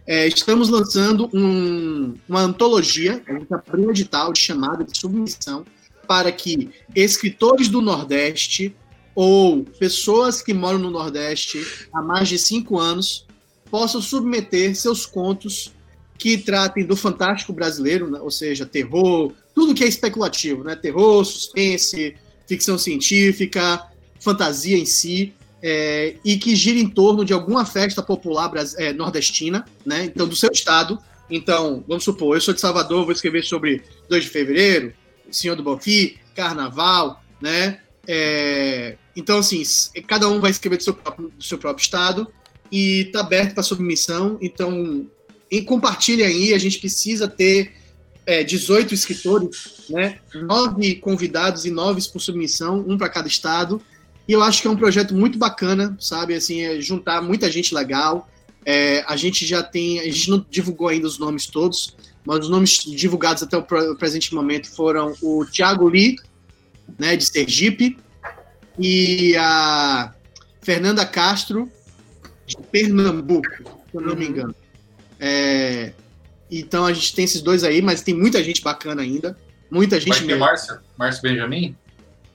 [0.06, 5.66] é, estamos lançando um- uma antologia, a um edital de chamada de submissão
[6.06, 8.76] para que escritores do Nordeste
[9.16, 13.26] ou pessoas que moram no Nordeste há mais de cinco anos
[13.72, 15.72] possam submeter seus contos
[16.18, 18.20] que tratem do fantástico brasileiro, né?
[18.20, 20.76] ou seja, terror, tudo que é especulativo, né?
[20.76, 22.16] Terror, suspense,
[22.48, 23.82] ficção científica,
[24.20, 29.66] fantasia em si, é, e que gira em torno de alguma festa popular é, nordestina,
[29.86, 30.06] né?
[30.06, 31.00] Então, do seu estado.
[31.30, 34.94] Então, vamos supor, eu sou de Salvador, vou escrever sobre 2 de fevereiro,
[35.32, 37.80] Senhor do Bonfim, Carnaval, né?
[38.08, 39.64] É, então, assim,
[40.06, 42.28] cada um vai escrever do seu próprio, do seu próprio estado
[42.72, 44.38] e tá aberto para submissão.
[44.42, 45.08] Então,
[45.50, 47.74] e compartilhem aí, a gente precisa ter
[48.26, 50.20] é, 18 escritores, né?
[50.34, 53.82] Nove convidados e nove por submissão, um para cada estado.
[54.28, 56.34] E eu acho que é um projeto muito bacana, sabe?
[56.34, 58.28] Assim, é juntar muita gente legal.
[58.66, 61.96] É, a gente já tem, a gente não divulgou ainda os nomes todos,
[62.26, 66.16] mas os nomes divulgados até o presente momento foram o Thiago Lee,
[66.98, 67.98] né, de Sergipe,
[68.80, 70.14] e a
[70.62, 71.72] Fernanda Castro,
[72.48, 74.56] de Pernambuco, se eu não me engano.
[75.20, 75.94] É,
[76.60, 79.38] então a gente tem esses dois aí, mas tem muita gente bacana ainda.
[79.70, 80.40] Muita gente Vai ter mesmo.
[80.42, 80.80] Márcio?
[80.98, 81.76] Márcio Benjamin?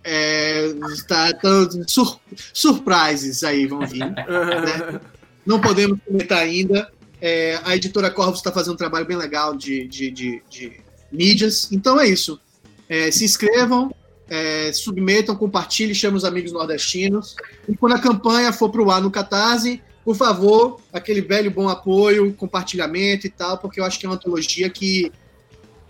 [0.03, 0.73] É,
[1.07, 2.21] tá, tá- sur-
[2.53, 4.01] surprises aí vão vir.
[4.11, 5.01] né?
[5.45, 6.91] Não podemos comentar ainda.
[7.21, 10.81] É, a editora Corvus está fazendo um trabalho bem legal de, de, de, de
[11.13, 11.71] mídias.
[11.71, 12.41] Então é isso.
[12.89, 13.95] É, se inscrevam,
[14.29, 17.37] é, submetam, compartilhem, chamem os amigos nordestinos.
[17.69, 21.69] E quando a campanha for para o ar no Catarse, por favor, aquele velho bom
[21.69, 25.13] apoio, compartilhamento e tal, porque eu acho que é uma antologia que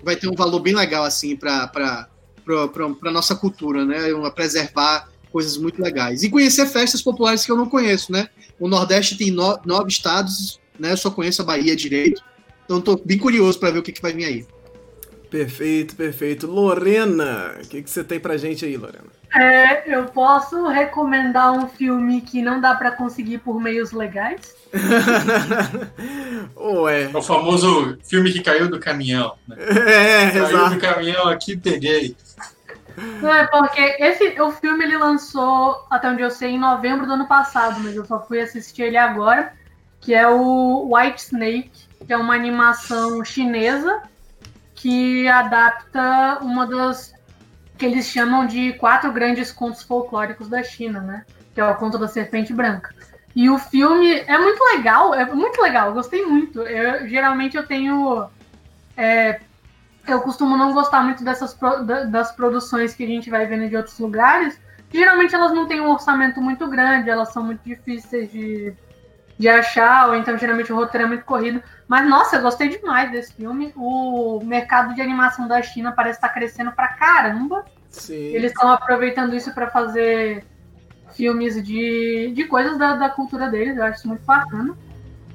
[0.03, 3.99] vai ter um valor bem legal assim para para nossa cultura, né?
[4.35, 6.23] Preservar coisas muito legais.
[6.23, 8.29] E conhecer festas populares que eu não conheço, né?
[8.59, 10.93] O Nordeste tem no- nove estados, né?
[10.93, 12.23] Eu só conheço a Bahia direito.
[12.65, 14.47] Então estou bem curioso para ver o que, que vai vir aí.
[15.31, 16.47] Perfeito, perfeito.
[16.47, 19.07] Lorena, o que, que você tem pra gente aí, Lorena?
[19.33, 24.57] É, eu posso recomendar um filme que não dá pra conseguir por meios legais?
[26.57, 27.05] Ué.
[27.05, 29.35] É o famoso filme que caiu do caminhão.
[29.47, 29.57] Né?
[29.71, 30.75] É, Caiu exato.
[30.75, 32.17] do caminhão aqui, peguei.
[33.23, 37.13] Não, é porque esse, o filme ele lançou, até onde eu sei, em novembro do
[37.13, 39.53] ano passado, mas eu só fui assistir ele agora,
[40.01, 41.71] que é o White Snake,
[42.05, 44.03] que é uma animação chinesa
[44.81, 47.13] que adapta uma das
[47.77, 51.25] que eles chamam de quatro grandes contos folclóricos da China, né?
[51.55, 52.95] Que é o conto da serpente branca.
[53.37, 56.63] E o filme é muito legal, é muito legal, gostei muito.
[56.63, 58.27] Eu, geralmente eu tenho
[58.97, 59.41] é,
[60.07, 61.57] eu costumo não gostar muito dessas
[62.11, 64.59] das produções que a gente vai vendo de outros lugares.
[64.91, 68.75] Geralmente elas não têm um orçamento muito grande, elas são muito difíceis de,
[69.41, 71.63] de achar, ou então geralmente o roteiro é muito corrido.
[71.89, 73.73] Mas nossa, eu gostei demais desse filme.
[73.75, 77.65] O mercado de animação da China parece estar crescendo pra caramba.
[77.89, 78.35] Sim.
[78.35, 80.45] Eles estão aproveitando isso para fazer
[81.15, 84.77] filmes de, de coisas da, da cultura deles, eu acho isso muito bacana.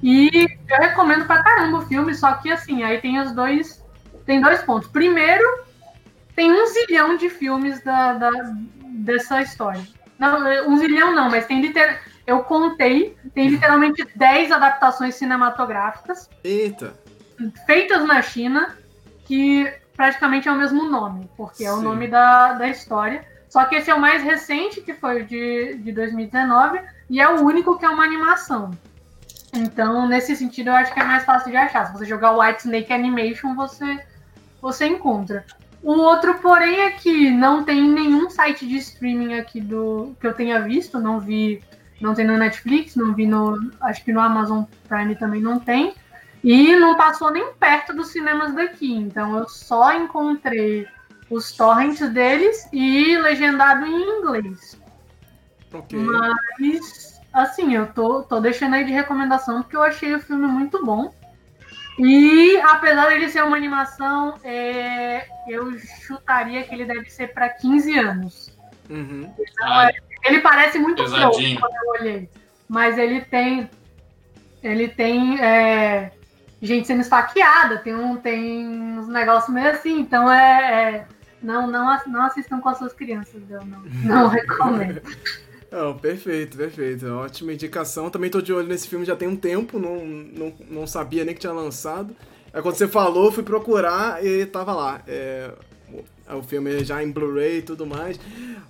[0.03, 0.29] E
[0.69, 3.83] eu recomendo pra caramba o filme, só que assim, aí tem os dois.
[4.23, 4.87] Tem dois pontos.
[4.87, 5.65] Primeiro,
[6.35, 8.53] tem um zilhão de filmes da, da-
[8.83, 9.81] dessa história.
[10.19, 11.99] Não, um zilhão não, mas tem liter...
[12.25, 16.93] Eu contei, tem literalmente 10 adaptações cinematográficas Eita.
[17.65, 18.75] feitas na China,
[19.25, 21.83] que praticamente é o mesmo nome, porque é o Sim.
[21.83, 23.23] nome da, da história.
[23.49, 27.29] Só que esse é o mais recente, que foi o de, de 2019, e é
[27.29, 28.71] o único que é uma animação.
[29.53, 31.85] Então, nesse sentido, eu acho que é mais fácil de achar.
[31.85, 34.03] Se você jogar White Snake Animation, você,
[34.61, 35.45] você encontra.
[35.81, 40.33] O outro, porém, é que não tem nenhum site de streaming aqui do que eu
[40.33, 41.63] tenha visto, não vi,
[41.99, 45.93] não tem no Netflix, não vi no, acho que no Amazon Prime também não tem.
[46.43, 48.93] E não passou nem perto dos cinemas daqui.
[48.93, 50.87] Então eu só encontrei
[51.29, 54.79] os torrents deles e legendado em inglês.
[55.73, 55.97] Ok.
[55.99, 60.85] Mas, assim, eu tô, tô deixando aí de recomendação porque eu achei o filme muito
[60.85, 61.11] bom.
[61.97, 67.97] E apesar dele ser uma animação, é, eu chutaria que ele deve ser para 15
[67.97, 68.57] anos.
[68.89, 69.33] Uhum.
[69.63, 69.89] Ah,
[70.25, 71.59] Ele parece muito Pesadinho.
[71.59, 72.29] Quando eu olhei.
[72.67, 73.69] mas ele tem.
[74.63, 76.11] Ele tem é,
[76.59, 81.05] gente sendo esfaqueada, tem, um, tem uns negócios meio assim, então é.
[81.05, 81.07] é
[81.41, 84.99] não, não, não assistam com as suas crianças, eu não, não recomendo.
[85.71, 87.05] Não, perfeito, perfeito.
[87.07, 88.09] Ótima indicação.
[88.09, 91.35] Também tô de olho nesse filme já tem um tempo, não, não, não sabia nem
[91.35, 92.15] que tinha lançado.
[92.51, 95.01] Aí quando você falou, fui procurar e tava lá.
[95.05, 95.51] É,
[96.33, 98.19] o filme já em Blu-ray e tudo mais.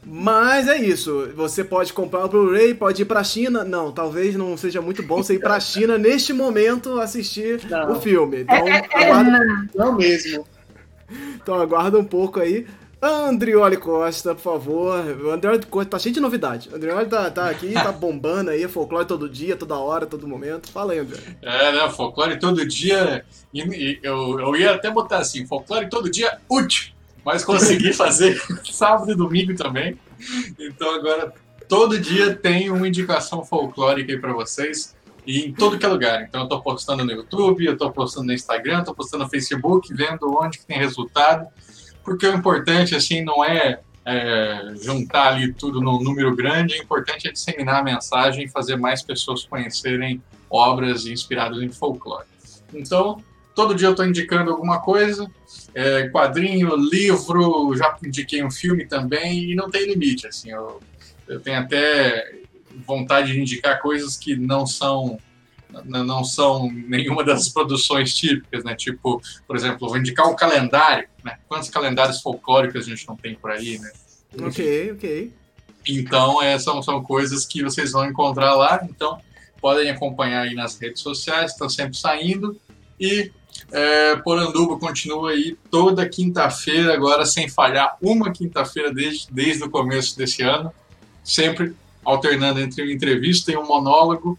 [0.06, 1.30] Mas é isso.
[1.36, 3.64] Você pode comprar o Blu-ray, pode ir pra China.
[3.64, 7.94] Não, talvez não seja muito bom você ir pra China neste momento assistir não.
[7.94, 8.42] o filme.
[8.42, 9.68] Então, é, é, é aguarda...
[9.74, 10.46] Não mesmo.
[11.36, 12.66] Então aguarda um pouco aí.
[13.02, 15.06] Andrioli Costa, por favor.
[15.22, 16.70] O Andrioli Costa tá cheio de novidade.
[16.70, 20.72] O Andrioli tá, tá aqui, tá bombando aí, folclore todo dia, toda hora, todo momento.
[20.72, 21.20] Fala aí, André.
[21.42, 21.90] É, né?
[21.90, 23.24] Folclore todo dia.
[23.54, 26.95] E, e, eu, eu ia até botar assim: folclore todo dia útil.
[27.26, 28.40] Mas consegui fazer
[28.72, 30.00] sábado e domingo também.
[30.60, 31.34] Então agora
[31.68, 34.96] todo dia tem uma indicação folclórica aí para vocês
[35.26, 36.22] e em todo que é lugar.
[36.22, 39.92] Então eu tô postando no YouTube, eu tô postando no Instagram, tô postando no Facebook,
[39.94, 41.48] vendo onde que tem resultado
[42.06, 47.28] porque o importante, assim, não é, é juntar ali tudo num número grande, o importante
[47.28, 52.28] é disseminar a mensagem e fazer mais pessoas conhecerem obras inspiradas em folclore.
[52.72, 53.18] Então,
[53.56, 55.32] todo dia eu estou indicando alguma coisa,
[55.74, 60.82] é, quadrinho, livro, já indiquei um filme também, e não tem limite, assim, eu,
[61.28, 62.40] eu tenho até
[62.86, 65.18] vontade de indicar coisas que não são
[65.84, 68.76] não são nenhuma das produções típicas, né?
[68.76, 71.38] Tipo, por exemplo, vou indicar um calendário, né?
[71.50, 73.92] Quantos calendários folclóricos a gente não tem por aí, né?
[74.42, 75.34] Ok, ok.
[75.88, 78.88] Então, é, são, são coisas que vocês vão encontrar lá.
[78.90, 79.20] Então,
[79.60, 82.58] podem acompanhar aí nas redes sociais, estão sempre saindo.
[83.00, 83.32] E
[83.72, 90.18] é, Poranduba continua aí toda quinta-feira, agora sem falhar, uma quinta-feira desde, desde o começo
[90.18, 90.72] desse ano,
[91.24, 94.38] sempre alternando entre uma entrevista e um monólogo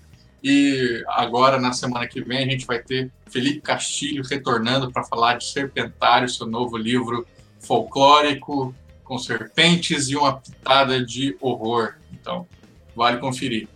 [0.48, 5.39] e agora, na semana que vem, a gente vai ter Felipe Castilho retornando para falar
[5.39, 7.27] de Serpentário, seu novo livro
[7.59, 8.73] folclórico,
[9.03, 11.94] com serpentes e uma pitada de horror.
[12.12, 12.47] Então,
[12.94, 13.66] vale conferir.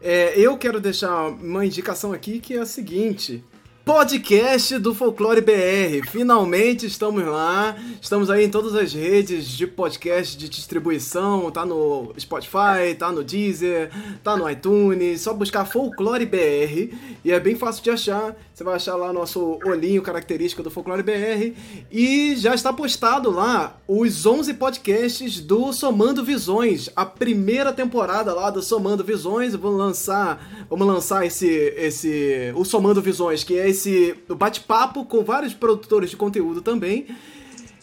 [0.00, 3.42] É, eu quero deixar uma indicação aqui que é a seguinte:
[3.88, 6.06] podcast do Folclore BR.
[6.10, 7.74] Finalmente estamos lá.
[8.02, 11.50] Estamos aí em todas as redes de podcast de distribuição.
[11.50, 13.90] Tá no Spotify, tá no Deezer,
[14.22, 15.22] tá no iTunes.
[15.22, 16.94] Só buscar Folclore BR
[17.24, 18.36] e é bem fácil de achar.
[18.58, 21.54] Você vai achar lá nosso olhinho característico do Folclore BR
[21.92, 28.50] e já está postado lá os 11 podcasts do Somando Visões, a primeira temporada lá
[28.50, 29.54] do Somando Visões.
[29.54, 35.54] Vamos lançar, vamos lançar esse esse o Somando Visões, que é esse bate-papo com vários
[35.54, 37.06] produtores de conteúdo também.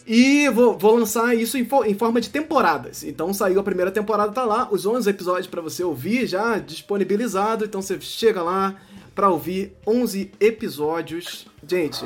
[0.06, 3.02] E vou, vou lançar isso em, em, forma de temporadas.
[3.02, 7.64] Então saiu a primeira temporada, tá lá, os 11 episódios para você ouvir já disponibilizado.
[7.64, 8.76] Então você chega lá
[9.16, 11.46] para ouvir 11 episódios.
[11.66, 12.04] Gente,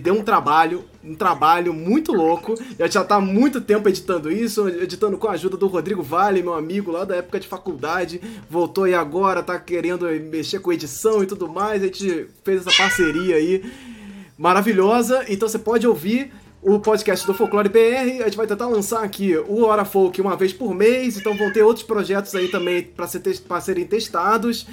[0.00, 2.54] deu um trabalho, um trabalho muito louco.
[2.78, 6.40] Eu já tá há muito tempo editando isso, editando com a ajuda do Rodrigo Vale,
[6.40, 8.20] meu amigo lá da época de faculdade.
[8.48, 11.82] Voltou e agora tá querendo mexer com edição e tudo mais.
[11.82, 13.64] A gente fez essa parceria aí
[14.38, 15.24] maravilhosa.
[15.28, 16.32] Então você pode ouvir
[16.62, 18.22] o podcast do Folclore BR.
[18.22, 21.18] A gente vai tentar lançar aqui o Hora Folk uma vez por mês.
[21.18, 23.20] Então vão ter outros projetos aí também para ser,
[23.60, 24.64] serem testados.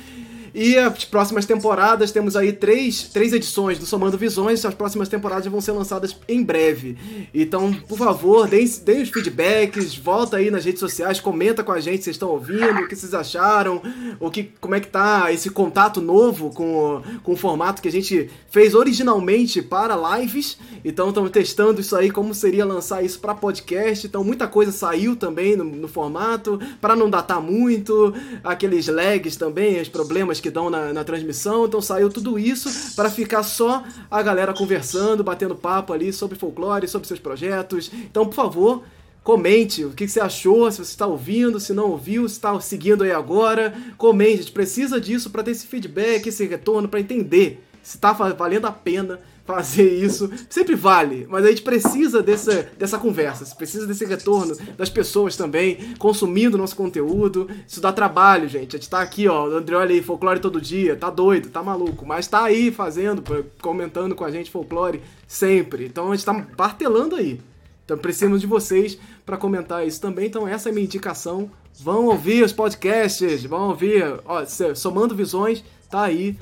[0.54, 5.46] E as próximas temporadas, temos aí três, três edições do Somando Visões, as próximas temporadas
[5.48, 6.98] vão ser lançadas em breve.
[7.34, 11.80] Então, por favor, deem, deem os feedbacks, volta aí nas redes sociais, comenta com a
[11.80, 13.82] gente se vocês estão ouvindo, o que vocês acharam,
[14.20, 17.92] o que, como é que tá esse contato novo com, com o formato que a
[17.92, 20.58] gente fez originalmente para lives.
[20.84, 24.06] Então, estamos testando isso aí, como seria lançar isso para podcast.
[24.06, 28.14] Então, muita coisa saiu também no, no formato, para não datar muito,
[28.44, 31.66] aqueles lags também, os problemas que dão na, na transmissão.
[31.66, 36.88] Então saiu tudo isso para ficar só a galera conversando, batendo papo ali sobre folclore,
[36.88, 37.92] sobre seus projetos.
[37.94, 38.84] Então, por favor,
[39.24, 43.04] comente o que você achou, se você está ouvindo, se não ouviu, se está seguindo
[43.04, 43.74] aí agora.
[43.98, 48.12] Comente, a gente precisa disso para ter esse feedback, esse retorno, para entender se está
[48.12, 49.20] valendo a pena
[49.50, 50.30] fazer isso.
[50.48, 55.96] Sempre vale, mas a gente precisa dessa, dessa conversa, precisa desse retorno das pessoas também,
[55.98, 57.50] consumindo nosso conteúdo.
[57.68, 58.76] Isso dá trabalho, gente.
[58.76, 62.28] A gente tá aqui, ó, o aí, folclore todo dia, tá doido, tá maluco, mas
[62.28, 63.24] tá aí fazendo,
[63.60, 65.86] comentando com a gente folclore sempre.
[65.86, 67.42] Então a gente tá martelando aí.
[67.84, 70.28] Então precisamos de vocês para comentar isso também.
[70.28, 71.50] Então essa é a minha indicação.
[71.80, 74.46] Vão ouvir os podcasts, vão ouvir, ó,
[74.76, 76.38] somando visões, tá aí.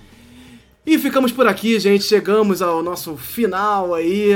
[0.87, 2.05] E ficamos por aqui, gente.
[2.05, 4.31] Chegamos ao nosso final aí.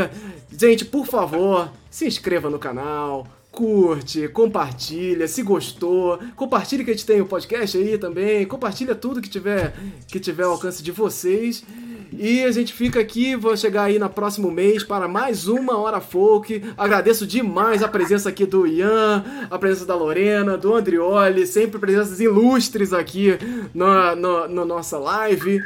[0.51, 7.05] Gente, por favor, se inscreva no canal, curte, compartilha, se gostou, compartilha que a gente
[7.05, 9.73] tem o podcast aí também, compartilha tudo que tiver
[10.09, 11.63] que tiver ao alcance de vocês.
[12.11, 16.01] E a gente fica aqui, vou chegar aí no próximo mês para mais uma Hora
[16.01, 16.61] Folk.
[16.77, 22.19] Agradeço demais a presença aqui do Ian, a presença da Lorena, do Andrioli, sempre presenças
[22.19, 23.37] ilustres aqui
[23.73, 25.61] na no nossa live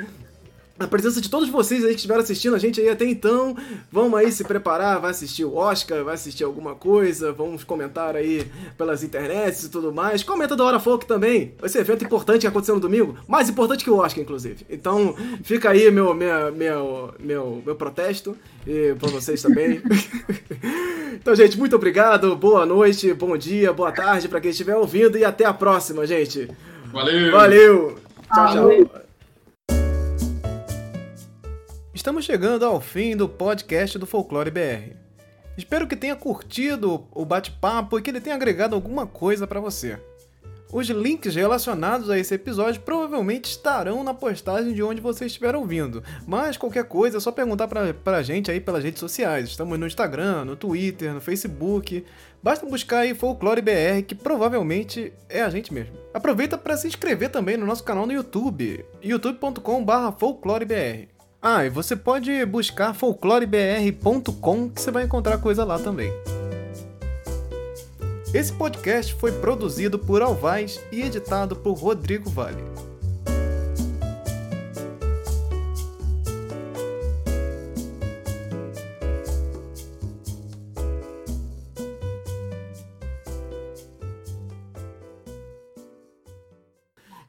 [0.77, 3.55] a presença de todos vocês aí que estiveram assistindo a gente aí até então.
[3.89, 8.45] Vamos aí se preparar, vai assistir o Oscar, vai assistir alguma coisa, vamos comentar aí
[8.77, 10.21] pelas internets e tudo mais.
[10.21, 13.89] Comenta da Hora Folk também, esse evento importante que aconteceu no domingo, mais importante que
[13.89, 14.65] o Oscar, inclusive.
[14.69, 18.37] Então, fica aí meu, minha, meu, meu, meu protesto
[18.67, 19.81] e pra vocês também.
[21.15, 25.23] então, gente, muito obrigado, boa noite, bom dia, boa tarde para quem estiver ouvindo e
[25.23, 26.49] até a próxima, gente.
[26.91, 27.31] Valeu!
[27.31, 27.95] Valeu!
[28.33, 29.04] Tchau, tchau!
[31.95, 34.97] Estamos chegando ao fim do podcast do Folclore BR.
[35.57, 39.97] Espero que tenha curtido o bate-papo e que ele tenha agregado alguma coisa para você.
[40.73, 46.03] Os links relacionados a esse episódio provavelmente estarão na postagem de onde você estiver ouvindo,
[46.27, 49.47] mas qualquer coisa é só perguntar pra, pra gente aí pelas redes sociais.
[49.47, 52.03] Estamos no Instagram, no Twitter, no Facebook.
[52.43, 55.95] Basta buscar aí Folclore BR, que provavelmente é a gente mesmo.
[56.13, 61.14] Aproveita para se inscrever também no nosso canal no YouTube, youtube.com/folclorebr.
[61.47, 66.11] Ah, e você pode buscar folclorebr.com que você vai encontrar coisa lá também.
[68.33, 72.63] Esse podcast foi produzido por Alvaz e editado por Rodrigo Vale.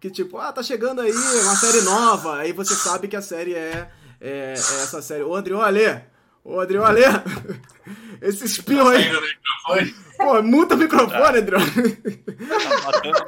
[0.00, 3.52] Que tipo, ah, tá chegando aí uma série nova, aí você sabe que a série
[3.52, 3.90] é
[4.26, 5.22] é, é essa série.
[5.22, 6.02] Ô, Andriole!
[6.44, 7.02] Ô, Andriole!
[8.20, 9.04] Esse espirro aí.
[10.16, 11.98] Pô, muta o microfone, Andriole.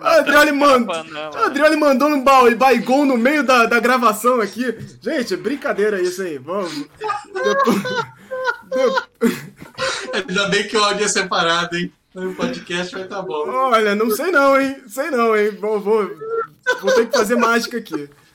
[0.01, 0.97] Tá Andriole mandou.
[1.45, 2.25] Andriole mandou um
[2.57, 4.77] baigão no meio da, da gravação aqui.
[5.01, 6.39] Gente, brincadeira isso aí.
[6.39, 6.87] Vamos.
[10.13, 11.93] Ainda bem que o áudio é separado, hein?
[12.15, 13.49] O podcast vai estar tá bom.
[13.49, 14.83] Olha, não sei não, hein?
[14.89, 15.51] Sei não, hein?
[15.61, 16.11] Vou, vou,
[16.81, 18.09] vou ter que fazer mágica aqui.